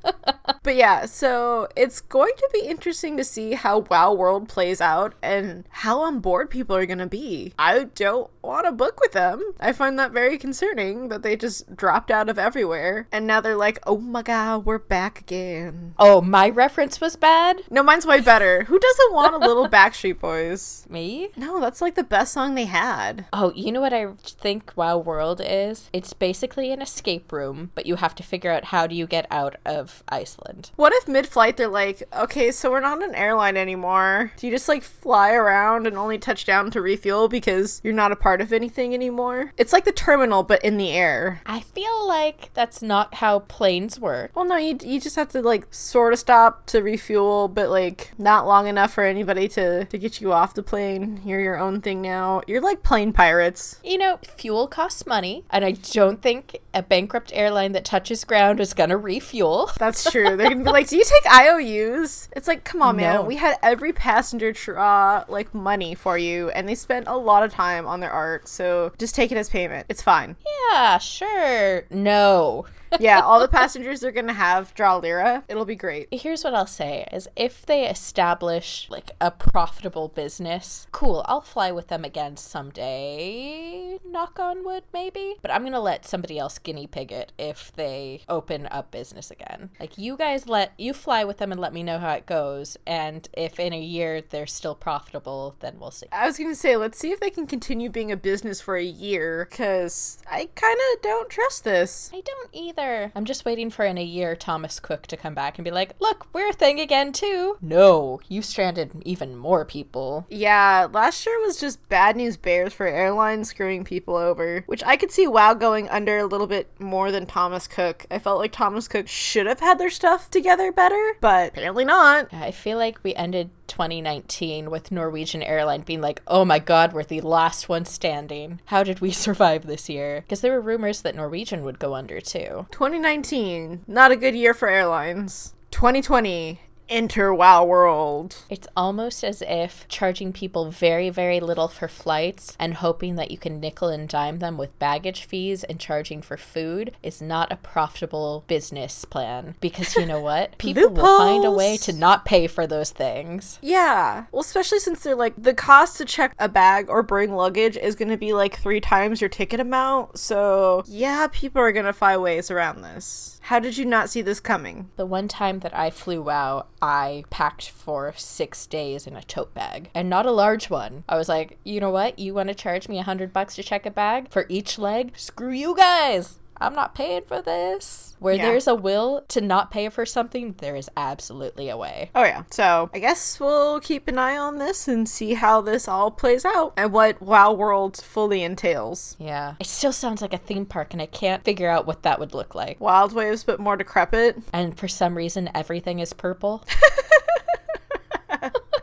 But 0.63 0.75
yeah, 0.75 1.05
so 1.05 1.67
it's 1.75 2.01
going 2.01 2.33
to 2.37 2.49
be 2.53 2.67
interesting 2.67 3.17
to 3.17 3.23
see 3.23 3.53
how 3.53 3.79
WoW 3.79 4.13
World 4.13 4.49
plays 4.49 4.81
out 4.81 5.13
and 5.21 5.67
how 5.69 6.01
on 6.01 6.19
board 6.19 6.49
people 6.49 6.75
are 6.75 6.85
going 6.85 6.99
to 6.99 7.07
be. 7.07 7.53
I 7.57 7.85
don't 7.85 8.29
want 8.41 8.65
to 8.65 8.71
book 8.71 8.99
with 8.99 9.13
them. 9.13 9.53
I 9.59 9.73
find 9.73 9.97
that 9.99 10.11
very 10.11 10.37
concerning 10.37 11.09
that 11.09 11.23
they 11.23 11.35
just 11.35 11.75
dropped 11.75 12.11
out 12.11 12.29
of 12.29 12.39
everywhere 12.39 13.07
and 13.11 13.25
now 13.25 13.41
they're 13.41 13.55
like, 13.55 13.79
oh 13.85 13.97
my 13.97 14.21
god, 14.21 14.65
we're 14.65 14.77
back 14.79 15.19
again. 15.19 15.93
Oh, 15.97 16.21
my 16.21 16.49
reference 16.49 16.99
was 16.99 17.15
bad? 17.15 17.61
No, 17.69 17.83
mine's 17.83 18.05
way 18.05 18.21
better. 18.21 18.63
Who 18.65 18.79
doesn't 18.79 19.13
want 19.13 19.35
a 19.35 19.45
little 19.45 19.67
Backstreet 19.69 20.19
Boys? 20.19 20.85
Me? 20.89 21.29
No, 21.35 21.59
that's 21.59 21.81
like 21.81 21.95
the 21.95 22.03
best 22.03 22.33
song 22.33 22.55
they 22.55 22.65
had. 22.65 23.25
Oh, 23.31 23.53
you 23.55 23.71
know 23.71 23.81
what 23.81 23.93
I 23.93 24.07
think 24.23 24.73
WoW 24.75 24.97
World 24.97 25.41
is? 25.43 25.89
It's 25.93 26.13
basically 26.13 26.71
an 26.71 26.81
escape 26.81 27.31
room, 27.31 27.71
but 27.75 27.85
you 27.85 27.95
have 27.95 28.15
to 28.15 28.23
figure 28.23 28.51
out 28.51 28.65
how 28.65 28.87
do 28.87 28.95
you 28.95 29.07
get 29.07 29.27
out 29.31 29.55
of 29.65 30.03
Iceland. 30.09 30.58
What 30.75 30.93
if 30.93 31.07
mid 31.07 31.27
flight 31.27 31.57
they're 31.57 31.67
like, 31.67 32.03
okay, 32.13 32.51
so 32.51 32.71
we're 32.71 32.79
not 32.79 33.03
an 33.03 33.15
airline 33.15 33.57
anymore? 33.57 34.31
Do 34.37 34.47
you 34.47 34.53
just 34.53 34.67
like 34.67 34.83
fly 34.83 35.33
around 35.33 35.87
and 35.87 35.97
only 35.97 36.17
touch 36.17 36.45
down 36.45 36.71
to 36.71 36.81
refuel 36.81 37.27
because 37.27 37.81
you're 37.83 37.93
not 37.93 38.11
a 38.11 38.15
part 38.15 38.41
of 38.41 38.53
anything 38.53 38.93
anymore? 38.93 39.53
It's 39.57 39.73
like 39.73 39.85
the 39.85 39.91
terminal, 39.91 40.43
but 40.43 40.63
in 40.63 40.77
the 40.77 40.91
air. 40.91 41.41
I 41.45 41.61
feel 41.61 42.07
like 42.07 42.51
that's 42.53 42.81
not 42.81 43.15
how 43.15 43.39
planes 43.39 43.99
work. 43.99 44.31
Well, 44.35 44.45
no, 44.45 44.55
you, 44.57 44.77
you 44.83 44.99
just 44.99 45.15
have 45.15 45.29
to 45.29 45.41
like 45.41 45.67
sort 45.73 46.13
of 46.13 46.19
stop 46.19 46.65
to 46.67 46.81
refuel, 46.81 47.47
but 47.47 47.69
like 47.69 48.11
not 48.17 48.47
long 48.47 48.67
enough 48.67 48.93
for 48.93 49.03
anybody 49.03 49.47
to, 49.49 49.85
to 49.85 49.97
get 49.97 50.21
you 50.21 50.31
off 50.33 50.53
the 50.53 50.63
plane. 50.63 51.21
You're 51.25 51.41
your 51.41 51.59
own 51.59 51.81
thing 51.81 52.01
now. 52.01 52.41
You're 52.47 52.61
like 52.61 52.83
plane 52.83 53.13
pirates. 53.13 53.79
You 53.83 53.97
know, 53.97 54.19
fuel 54.23 54.67
costs 54.67 55.05
money, 55.05 55.43
and 55.49 55.63
I 55.65 55.71
don't 55.71 56.21
think 56.21 56.59
a 56.73 56.81
bankrupt 56.83 57.31
airline 57.33 57.71
that 57.73 57.85
touches 57.85 58.23
ground 58.23 58.59
is 58.59 58.73
gonna 58.73 58.97
refuel. 58.97 59.71
That's 59.77 60.09
true. 60.09 60.37
They're 60.39 60.49
gonna 60.49 60.63
be 60.63 60.71
like, 60.71 60.87
"Do 60.87 60.95
you 60.95 61.03
take 61.03 61.31
IOUs?" 61.31 62.29
It's 62.35 62.47
like, 62.47 62.63
come 62.63 62.81
on, 62.81 62.95
man. 62.95 63.25
We 63.25 63.35
had 63.35 63.57
every 63.61 63.91
passenger 63.91 64.51
draw 64.51 65.25
like 65.27 65.53
money 65.53 65.95
for 65.95 66.17
you, 66.17 66.49
and 66.51 66.67
they 66.67 66.75
spent 66.75 67.07
a 67.07 67.17
lot 67.17 67.43
of 67.43 67.51
time 67.51 67.85
on 67.85 67.99
their 67.99 68.11
art. 68.11 68.47
So 68.47 68.93
just 68.97 69.15
take 69.15 69.31
it 69.31 69.37
as 69.37 69.49
payment. 69.49 69.85
It's 69.89 70.01
fine. 70.01 70.37
Yeah, 70.71 70.97
sure. 70.97 71.83
No. 71.89 72.65
Yeah, 72.99 73.21
all 73.21 73.39
the 73.39 73.47
passengers 73.47 74.03
are 74.03 74.11
gonna 74.11 74.33
have 74.33 74.73
draw 74.73 74.97
lira. 74.97 75.43
It'll 75.47 75.65
be 75.65 75.75
great. 75.75 76.07
Here's 76.11 76.43
what 76.43 76.53
I'll 76.53 76.67
say 76.67 77.07
is 77.11 77.27
if 77.35 77.65
they 77.65 77.87
establish 77.87 78.87
like 78.89 79.11
a 79.21 79.31
profitable 79.31 80.07
business, 80.07 80.87
cool, 80.91 81.23
I'll 81.27 81.41
fly 81.41 81.71
with 81.71 81.87
them 81.87 82.03
again 82.03 82.37
someday. 82.37 83.99
Knock 84.05 84.39
on 84.39 84.63
wood, 84.65 84.83
maybe. 84.93 85.35
But 85.41 85.51
I'm 85.51 85.63
gonna 85.63 85.79
let 85.79 86.05
somebody 86.05 86.39
else 86.39 86.57
guinea 86.57 86.87
pig 86.87 87.11
it 87.11 87.31
if 87.37 87.71
they 87.75 88.21
open 88.27 88.67
up 88.71 88.91
business 88.91 89.29
again. 89.29 89.69
Like 89.79 89.97
you 89.97 90.17
guys 90.17 90.47
let 90.47 90.73
you 90.77 90.93
fly 90.93 91.23
with 91.23 91.37
them 91.37 91.51
and 91.51 91.61
let 91.61 91.73
me 91.73 91.83
know 91.83 91.99
how 91.99 92.13
it 92.13 92.25
goes. 92.25 92.77
And 92.87 93.27
if 93.33 93.59
in 93.59 93.73
a 93.73 93.79
year 93.79 94.21
they're 94.21 94.47
still 94.47 94.75
profitable, 94.75 95.55
then 95.59 95.79
we'll 95.79 95.91
see. 95.91 96.07
I 96.11 96.25
was 96.25 96.37
gonna 96.37 96.55
say, 96.55 96.75
let's 96.75 96.97
see 96.97 97.11
if 97.11 97.19
they 97.19 97.29
can 97.29 97.45
continue 97.45 97.89
being 97.89 98.11
a 98.11 98.17
business 98.17 98.61
for 98.61 98.75
a 98.77 98.83
year, 98.83 99.47
because 99.49 100.19
I 100.29 100.49
kind 100.55 100.79
of 100.93 101.01
don't 101.01 101.29
trust 101.29 101.63
this. 101.63 102.09
I 102.13 102.21
don't 102.21 102.49
either. 102.53 102.78
I'm 102.79 103.25
just 103.25 103.45
waiting 103.45 103.69
for 103.69 103.85
in 103.85 103.97
a 103.97 104.03
year 104.03 104.35
Thomas 104.35 104.79
Cook 104.79 105.07
to 105.07 105.17
come 105.17 105.33
back 105.33 105.57
and 105.57 105.65
be 105.65 105.71
like, 105.71 105.95
look, 105.99 106.27
we're 106.33 106.49
a 106.49 106.53
thing 106.53 106.79
again 106.79 107.11
too. 107.11 107.57
No, 107.61 108.19
you 108.27 108.41
stranded 108.41 109.01
even 109.05 109.35
more 109.35 109.65
people. 109.65 110.25
Yeah, 110.29 110.87
last 110.91 111.25
year 111.25 111.39
was 111.39 111.59
just 111.59 111.87
bad 111.89 112.15
news 112.15 112.37
bears 112.37 112.73
for 112.73 112.87
airlines 112.87 113.49
screwing 113.49 113.83
people 113.83 114.15
over, 114.15 114.63
which 114.65 114.83
I 114.85 114.95
could 114.95 115.11
see 115.11 115.27
WoW 115.27 115.53
going 115.53 115.89
under 115.89 116.17
a 116.17 116.25
little 116.25 116.47
bit 116.47 116.69
more 116.79 117.11
than 117.11 117.25
Thomas 117.25 117.67
Cook. 117.67 118.05
I 118.09 118.19
felt 118.19 118.39
like 118.39 118.51
Thomas 118.51 118.87
Cook 118.87 119.07
should 119.07 119.45
have 119.45 119.59
had 119.59 119.77
their 119.77 119.89
stuff 119.89 120.29
together 120.29 120.71
better, 120.71 121.17
but 121.21 121.49
apparently 121.49 121.85
not. 121.85 122.33
I 122.33 122.51
feel 122.51 122.77
like 122.77 122.99
we 123.03 123.13
ended 123.15 123.49
2019 123.69 124.69
with 124.69 124.91
Norwegian 124.91 125.41
Airline 125.41 125.81
being 125.81 126.01
like, 126.01 126.21
oh 126.27 126.43
my 126.43 126.59
god, 126.59 126.91
we're 126.91 127.03
the 127.03 127.21
last 127.21 127.69
one 127.69 127.85
standing. 127.85 128.59
How 128.65 128.83
did 128.83 128.99
we 128.99 129.11
survive 129.25 129.65
this 129.65 129.87
year? 129.87 130.21
Because 130.21 130.41
there 130.41 130.51
were 130.51 130.61
rumors 130.61 131.01
that 131.03 131.15
Norwegian 131.15 131.63
would 131.63 131.79
go 131.79 131.93
under 131.93 132.19
too. 132.19 132.67
2019, 132.71 133.85
not 133.87 134.11
a 134.11 134.17
good 134.17 134.35
year 134.35 134.53
for 134.53 134.67
airlines. 134.67 135.53
2020, 135.71 136.59
enter 136.89 137.33
WoW 137.33 137.63
World. 137.63 138.43
It's 138.49 138.67
almost 138.75 139.23
as 139.23 139.41
if 139.47 139.87
charging 139.87 140.33
people 140.33 140.71
very, 140.71 141.09
very 141.09 141.39
little 141.39 141.67
for 141.67 141.87
flights 141.87 142.55
and 142.59 142.75
hoping 142.75 143.15
that 143.15 143.31
you 143.31 143.37
can 143.37 143.59
nickel 143.59 143.89
and 143.89 144.09
dime 144.09 144.39
them 144.39 144.57
with 144.57 144.77
baggage 144.79 145.23
fees 145.23 145.63
and 145.63 145.79
charging 145.79 146.21
for 146.21 146.37
food 146.37 146.95
is 147.03 147.21
not 147.21 147.51
a 147.51 147.57
profitable 147.57 148.43
business 148.47 149.05
plan. 149.05 149.55
Because 149.61 149.95
you 149.95 150.05
know 150.05 150.19
what? 150.19 150.57
People 150.57 150.89
will 150.89 151.17
find 151.17 151.45
a 151.45 151.51
way 151.51 151.77
to 151.77 151.93
not 151.93 152.25
pay 152.25 152.47
for 152.47 152.65
those 152.65 152.91
things. 152.91 153.59
Yeah. 153.61 154.25
Well, 154.31 154.41
especially 154.41 154.79
since 154.79 155.01
they're 155.01 155.15
like 155.15 155.33
the 155.37 155.53
cost 155.53 155.97
to 155.97 156.05
check 156.05 156.33
a 156.39 156.49
bag 156.49 156.89
or 156.89 157.03
bring 157.03 157.33
luggage 157.33 157.77
is 157.77 157.95
going 157.95 158.09
to 158.09 158.17
be 158.17 158.33
like 158.33 158.59
three 158.59 158.81
times 158.81 159.21
your 159.21 159.29
ticket 159.29 159.59
amount. 159.59 160.17
So, 160.17 160.83
yeah, 160.87 161.27
people 161.31 161.61
are 161.61 161.71
going 161.71 161.85
to 161.85 161.93
find 161.93 162.21
ways 162.21 162.51
around 162.51 162.81
this. 162.81 163.38
How 163.49 163.57
did 163.57 163.79
you 163.79 163.85
not 163.85 164.11
see 164.11 164.21
this 164.21 164.39
coming? 164.39 164.91
The 164.95 165.07
one 165.07 165.27
time 165.27 165.61
that 165.61 165.75
I 165.75 165.89
flew 165.89 166.21
WoW, 166.21 166.67
I 166.83 167.23
packed 167.31 167.67
for 167.67 168.13
six 168.15 168.67
days 168.67 169.07
in 169.07 169.15
a 169.15 169.23
tote 169.23 169.55
bag 169.55 169.89
and 169.95 170.07
not 170.07 170.27
a 170.27 170.31
large 170.31 170.69
one. 170.69 171.03
I 171.09 171.17
was 171.17 171.27
like, 171.27 171.57
you 171.63 171.79
know 171.79 171.89
what? 171.89 172.19
You 172.19 172.35
want 172.35 172.49
to 172.49 172.53
charge 172.53 172.87
me 172.87 172.99
a 172.99 173.03
hundred 173.03 173.33
bucks 173.33 173.55
to 173.55 173.63
check 173.63 173.87
a 173.87 173.89
bag 173.89 174.29
for 174.29 174.45
each 174.49 174.77
leg? 174.77 175.13
Screw 175.17 175.49
you 175.49 175.75
guys. 175.75 176.37
I'm 176.61 176.75
not 176.75 176.95
paying 176.95 177.23
for 177.27 177.41
this. 177.41 178.15
Where 178.19 178.33
Yeah. 178.35 178.47
there's 178.47 178.67
a 178.67 178.75
will 178.75 179.23
to 179.29 179.39
not 179.39 179.71
pay 179.71 179.87
for 179.89 180.05
something, 180.05 180.55
there 180.57 180.75
is 180.75 180.89
absolutely 180.97 181.69
a 181.69 181.77
way. 181.77 182.11
Oh, 182.13 182.23
yeah. 182.23 182.43
So, 182.51 182.89
I 182.93 182.99
guess 182.99 183.39
we'll 183.39 183.79
keep 183.79 184.07
an 184.09 184.17
eye 184.17 184.37
on 184.37 184.57
this 184.57 184.87
and 184.87 185.07
see 185.07 185.35
how 185.35 185.61
this 185.61 185.87
all 185.87 186.11
plays 186.11 186.43
out 186.43 186.73
and 186.75 186.91
what 186.91 187.21
WoW 187.21 187.53
World 187.53 187.95
fully 187.97 188.43
entails. 188.43 189.15
Yeah. 189.19 189.55
It 189.59 189.67
still 189.67 189.93
sounds 189.93 190.21
like 190.21 190.33
a 190.33 190.37
theme 190.37 190.65
park, 190.65 190.91
and 190.91 191.01
I 191.01 191.05
can't 191.05 191.45
figure 191.45 191.69
out 191.69 191.87
what 191.87 192.03
that 192.03 192.19
would 192.19 192.33
look 192.33 192.53
like. 192.55 192.79
Wild 192.81 193.13
Waves, 193.13 193.43
but 193.45 193.59
more 193.59 193.77
decrepit. 193.77 194.37
And 194.51 194.77
for 194.77 194.87
some 194.89 195.15
reason, 195.15 195.49
everything 195.55 195.99
is 195.99 196.11
purple. 196.13 196.63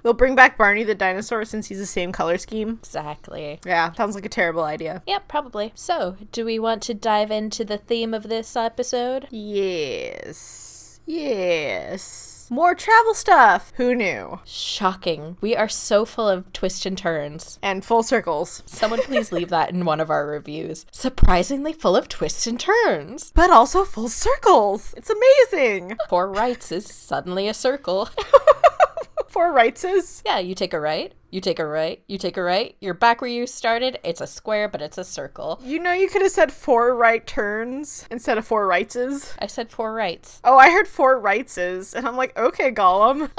They'll 0.06 0.12
bring 0.14 0.36
back 0.36 0.56
Barney 0.56 0.84
the 0.84 0.94
dinosaur 0.94 1.44
since 1.44 1.66
he's 1.66 1.80
the 1.80 1.84
same 1.84 2.12
color 2.12 2.38
scheme. 2.38 2.78
exactly. 2.80 3.58
Yeah, 3.66 3.90
sounds 3.94 4.14
like 4.14 4.24
a 4.24 4.28
terrible 4.28 4.62
idea. 4.62 5.02
Yep, 5.04 5.26
probably. 5.26 5.72
So, 5.74 6.14
do 6.30 6.44
we 6.44 6.60
want 6.60 6.80
to 6.84 6.94
dive 6.94 7.32
into 7.32 7.64
the 7.64 7.76
theme 7.76 8.14
of 8.14 8.28
this 8.28 8.54
episode? 8.54 9.26
Yes. 9.32 11.00
Yes. 11.06 12.46
More 12.52 12.76
travel 12.76 13.14
stuff. 13.14 13.72
Who 13.78 13.96
knew? 13.96 14.38
Shocking. 14.44 15.38
We 15.40 15.56
are 15.56 15.68
so 15.68 16.04
full 16.04 16.28
of 16.28 16.52
twists 16.52 16.86
and 16.86 16.96
turns. 16.96 17.58
And 17.60 17.84
full 17.84 18.04
circles. 18.04 18.62
Someone 18.64 19.02
please 19.02 19.32
leave 19.32 19.48
that 19.48 19.70
in 19.70 19.84
one 19.84 19.98
of 19.98 20.08
our 20.08 20.24
reviews. 20.24 20.86
Surprisingly 20.92 21.72
full 21.72 21.96
of 21.96 22.06
twists 22.06 22.46
and 22.46 22.60
turns. 22.60 23.32
But 23.34 23.50
also 23.50 23.84
full 23.84 24.08
circles. 24.08 24.94
It's 24.96 25.10
amazing. 25.10 25.96
Four 26.08 26.30
rights 26.30 26.70
is 26.70 26.86
suddenly 26.86 27.48
a 27.48 27.54
circle. 27.54 28.08
Four 29.36 29.52
rightses. 29.52 30.22
yeah, 30.24 30.38
you 30.38 30.54
take 30.54 30.72
a 30.72 30.80
right, 30.80 31.12
you 31.28 31.42
take 31.42 31.58
a 31.58 31.66
right, 31.66 32.02
you 32.06 32.16
take 32.16 32.38
a 32.38 32.42
right, 32.42 32.74
you're 32.80 32.94
back 32.94 33.20
where 33.20 33.28
you 33.28 33.46
started. 33.46 33.98
It's 34.02 34.22
a 34.22 34.26
square, 34.26 34.66
but 34.66 34.80
it's 34.80 34.96
a 34.96 35.04
circle. 35.04 35.60
You 35.62 35.78
know 35.78 35.92
you 35.92 36.08
could 36.08 36.22
have 36.22 36.30
said 36.30 36.50
four 36.50 36.96
right 36.96 37.26
turns 37.26 38.06
instead 38.10 38.38
of 38.38 38.46
four 38.46 38.66
rightses. 38.66 39.34
I 39.38 39.46
said 39.46 39.70
four 39.70 39.92
rights. 39.92 40.40
Oh, 40.42 40.56
I 40.56 40.70
heard 40.70 40.88
four 40.88 41.20
rightses, 41.20 41.92
and 41.92 42.08
I'm 42.08 42.16
like, 42.16 42.34
okay, 42.38 42.72
Gollum. 42.72 43.30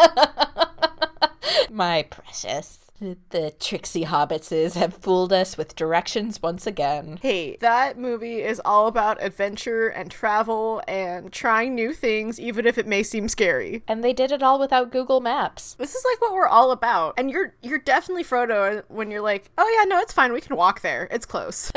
My 1.71 2.03
precious. 2.03 2.86
The 2.99 3.53
tricksy 3.59 4.05
hobbitses 4.05 4.73
have 4.73 4.95
fooled 4.95 5.31
us 5.31 5.55
with 5.55 5.75
directions 5.75 6.41
once 6.41 6.65
again. 6.65 7.19
hey, 7.21 7.55
that 7.57 7.97
movie 7.97 8.41
is 8.41 8.59
all 8.65 8.87
about 8.87 9.21
adventure 9.21 9.87
and 9.87 10.09
travel 10.09 10.81
and 10.87 11.31
trying 11.31 11.75
new 11.75 11.93
things, 11.93 12.39
even 12.39 12.65
if 12.65 12.77
it 12.79 12.87
may 12.87 13.03
seem 13.03 13.29
scary. 13.29 13.83
And 13.87 14.03
they 14.03 14.13
did 14.13 14.31
it 14.31 14.41
all 14.41 14.59
without 14.59 14.91
Google 14.91 15.21
Maps. 15.21 15.75
This 15.75 15.93
is 15.93 16.03
like 16.11 16.21
what 16.21 16.33
we're 16.33 16.47
all 16.47 16.71
about. 16.71 17.13
And 17.17 17.29
you're 17.29 17.53
you're 17.61 17.77
definitely 17.77 18.23
Frodo 18.23 18.83
when 18.87 19.11
you're 19.11 19.21
like, 19.21 19.51
"Oh 19.59 19.77
yeah, 19.77 19.85
no, 19.85 19.99
it's 19.99 20.13
fine. 20.13 20.33
We 20.33 20.41
can 20.41 20.55
walk 20.55 20.81
there. 20.81 21.07
It's 21.11 21.25
close." 21.25 21.71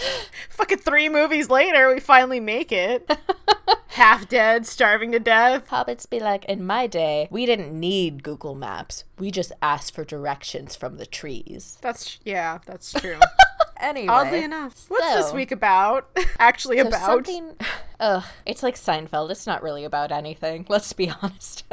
Fucking 0.50 0.78
3 0.78 1.08
movies 1.08 1.48
later, 1.48 1.92
we 1.92 2.00
finally 2.00 2.40
make 2.40 2.70
it. 2.70 3.10
Half 3.96 4.28
dead, 4.28 4.66
starving 4.66 5.12
to 5.12 5.18
death. 5.18 5.70
Hobbits 5.70 6.08
be 6.08 6.20
like, 6.20 6.44
in 6.44 6.66
my 6.66 6.86
day, 6.86 7.28
we 7.30 7.46
didn't 7.46 7.72
need 7.72 8.22
Google 8.22 8.54
Maps. 8.54 9.04
We 9.18 9.30
just 9.30 9.52
asked 9.62 9.94
for 9.94 10.04
directions 10.04 10.76
from 10.76 10.98
the 10.98 11.06
trees. 11.06 11.78
That's 11.80 12.18
yeah, 12.22 12.58
that's 12.66 12.92
true. 12.92 13.18
Anyway. 13.78 14.08
Oddly 14.08 14.42
enough. 14.42 14.86
What's 14.88 15.14
this 15.14 15.32
week 15.34 15.52
about? 15.52 16.08
Actually 16.38 16.78
So 16.78 16.88
about 16.88 17.06
something. 17.06 17.52
Ugh, 18.00 18.24
it's 18.44 18.62
like 18.62 18.74
Seinfeld. 18.74 19.30
It's 19.30 19.46
not 19.46 19.62
really 19.62 19.84
about 19.84 20.12
anything. 20.12 20.66
Let's 20.68 20.92
be 20.92 21.10
honest. 21.10 21.64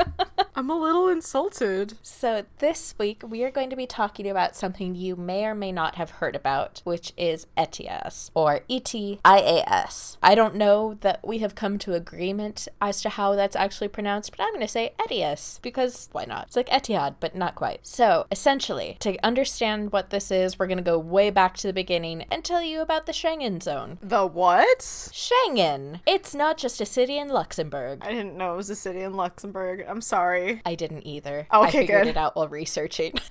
I'm 0.55 0.69
a 0.69 0.77
little 0.77 1.09
insulted. 1.09 1.97
so 2.01 2.45
this 2.59 2.93
week 2.97 3.23
we 3.27 3.43
are 3.43 3.51
going 3.51 3.69
to 3.69 3.75
be 3.75 3.85
talking 3.87 4.29
about 4.29 4.55
something 4.55 4.95
you 4.95 5.15
may 5.15 5.45
or 5.45 5.55
may 5.55 5.71
not 5.71 5.95
have 5.95 6.11
heard 6.11 6.35
about, 6.35 6.81
which 6.85 7.11
is 7.17 7.47
ETIAS 7.57 8.31
or 8.33 8.61
E 8.67 8.75
E-T-I-A-S. 8.83 10.17
I 10.21 10.35
don't 10.35 10.55
know 10.55 10.97
that 11.01 11.25
we 11.25 11.39
have 11.39 11.55
come 11.55 11.77
to 11.79 11.93
agreement 11.93 12.67
as 12.81 13.01
to 13.01 13.09
how 13.09 13.35
that's 13.35 13.55
actually 13.55 13.87
pronounced, 13.87 14.31
but 14.31 14.41
I'm 14.41 14.53
going 14.53 14.61
to 14.61 14.67
say 14.67 14.93
ETIAS 14.99 15.61
because 15.61 16.09
why 16.11 16.25
not? 16.25 16.47
It's 16.47 16.55
like 16.55 16.69
Etihad, 16.69 17.15
but 17.19 17.35
not 17.35 17.55
quite. 17.55 17.85
So 17.85 18.27
essentially, 18.31 18.97
to 18.99 19.17
understand 19.25 19.91
what 19.91 20.09
this 20.09 20.31
is, 20.31 20.57
we're 20.57 20.67
going 20.67 20.77
to 20.77 20.83
go 20.83 20.97
way 20.97 21.29
back 21.29 21.55
to 21.57 21.67
the 21.67 21.72
beginning 21.73 22.23
and 22.31 22.43
tell 22.43 22.61
you 22.63 22.81
about 22.81 23.05
the 23.05 23.11
Schengen 23.11 23.61
zone. 23.61 23.97
The 24.01 24.25
what? 24.25 24.79
Schengen. 24.79 25.99
It's 26.05 26.33
not 26.35 26.57
just 26.57 26.79
a 26.81 26.85
city 26.85 27.17
in 27.17 27.29
Luxembourg. 27.29 27.99
I 28.01 28.09
didn't 28.11 28.37
know 28.37 28.53
it 28.53 28.57
was 28.57 28.69
a 28.69 28.75
city 28.75 29.01
in 29.01 29.13
Luxembourg. 29.13 29.85
I'm 29.87 30.01
sorry. 30.01 30.61
I 30.65 30.75
didn't 30.75 31.05
either. 31.05 31.47
Okay, 31.53 31.67
I 31.67 31.71
figured 31.71 32.03
good. 32.03 32.09
it 32.11 32.17
out 32.17 32.35
while 32.35 32.47
researching. 32.47 33.13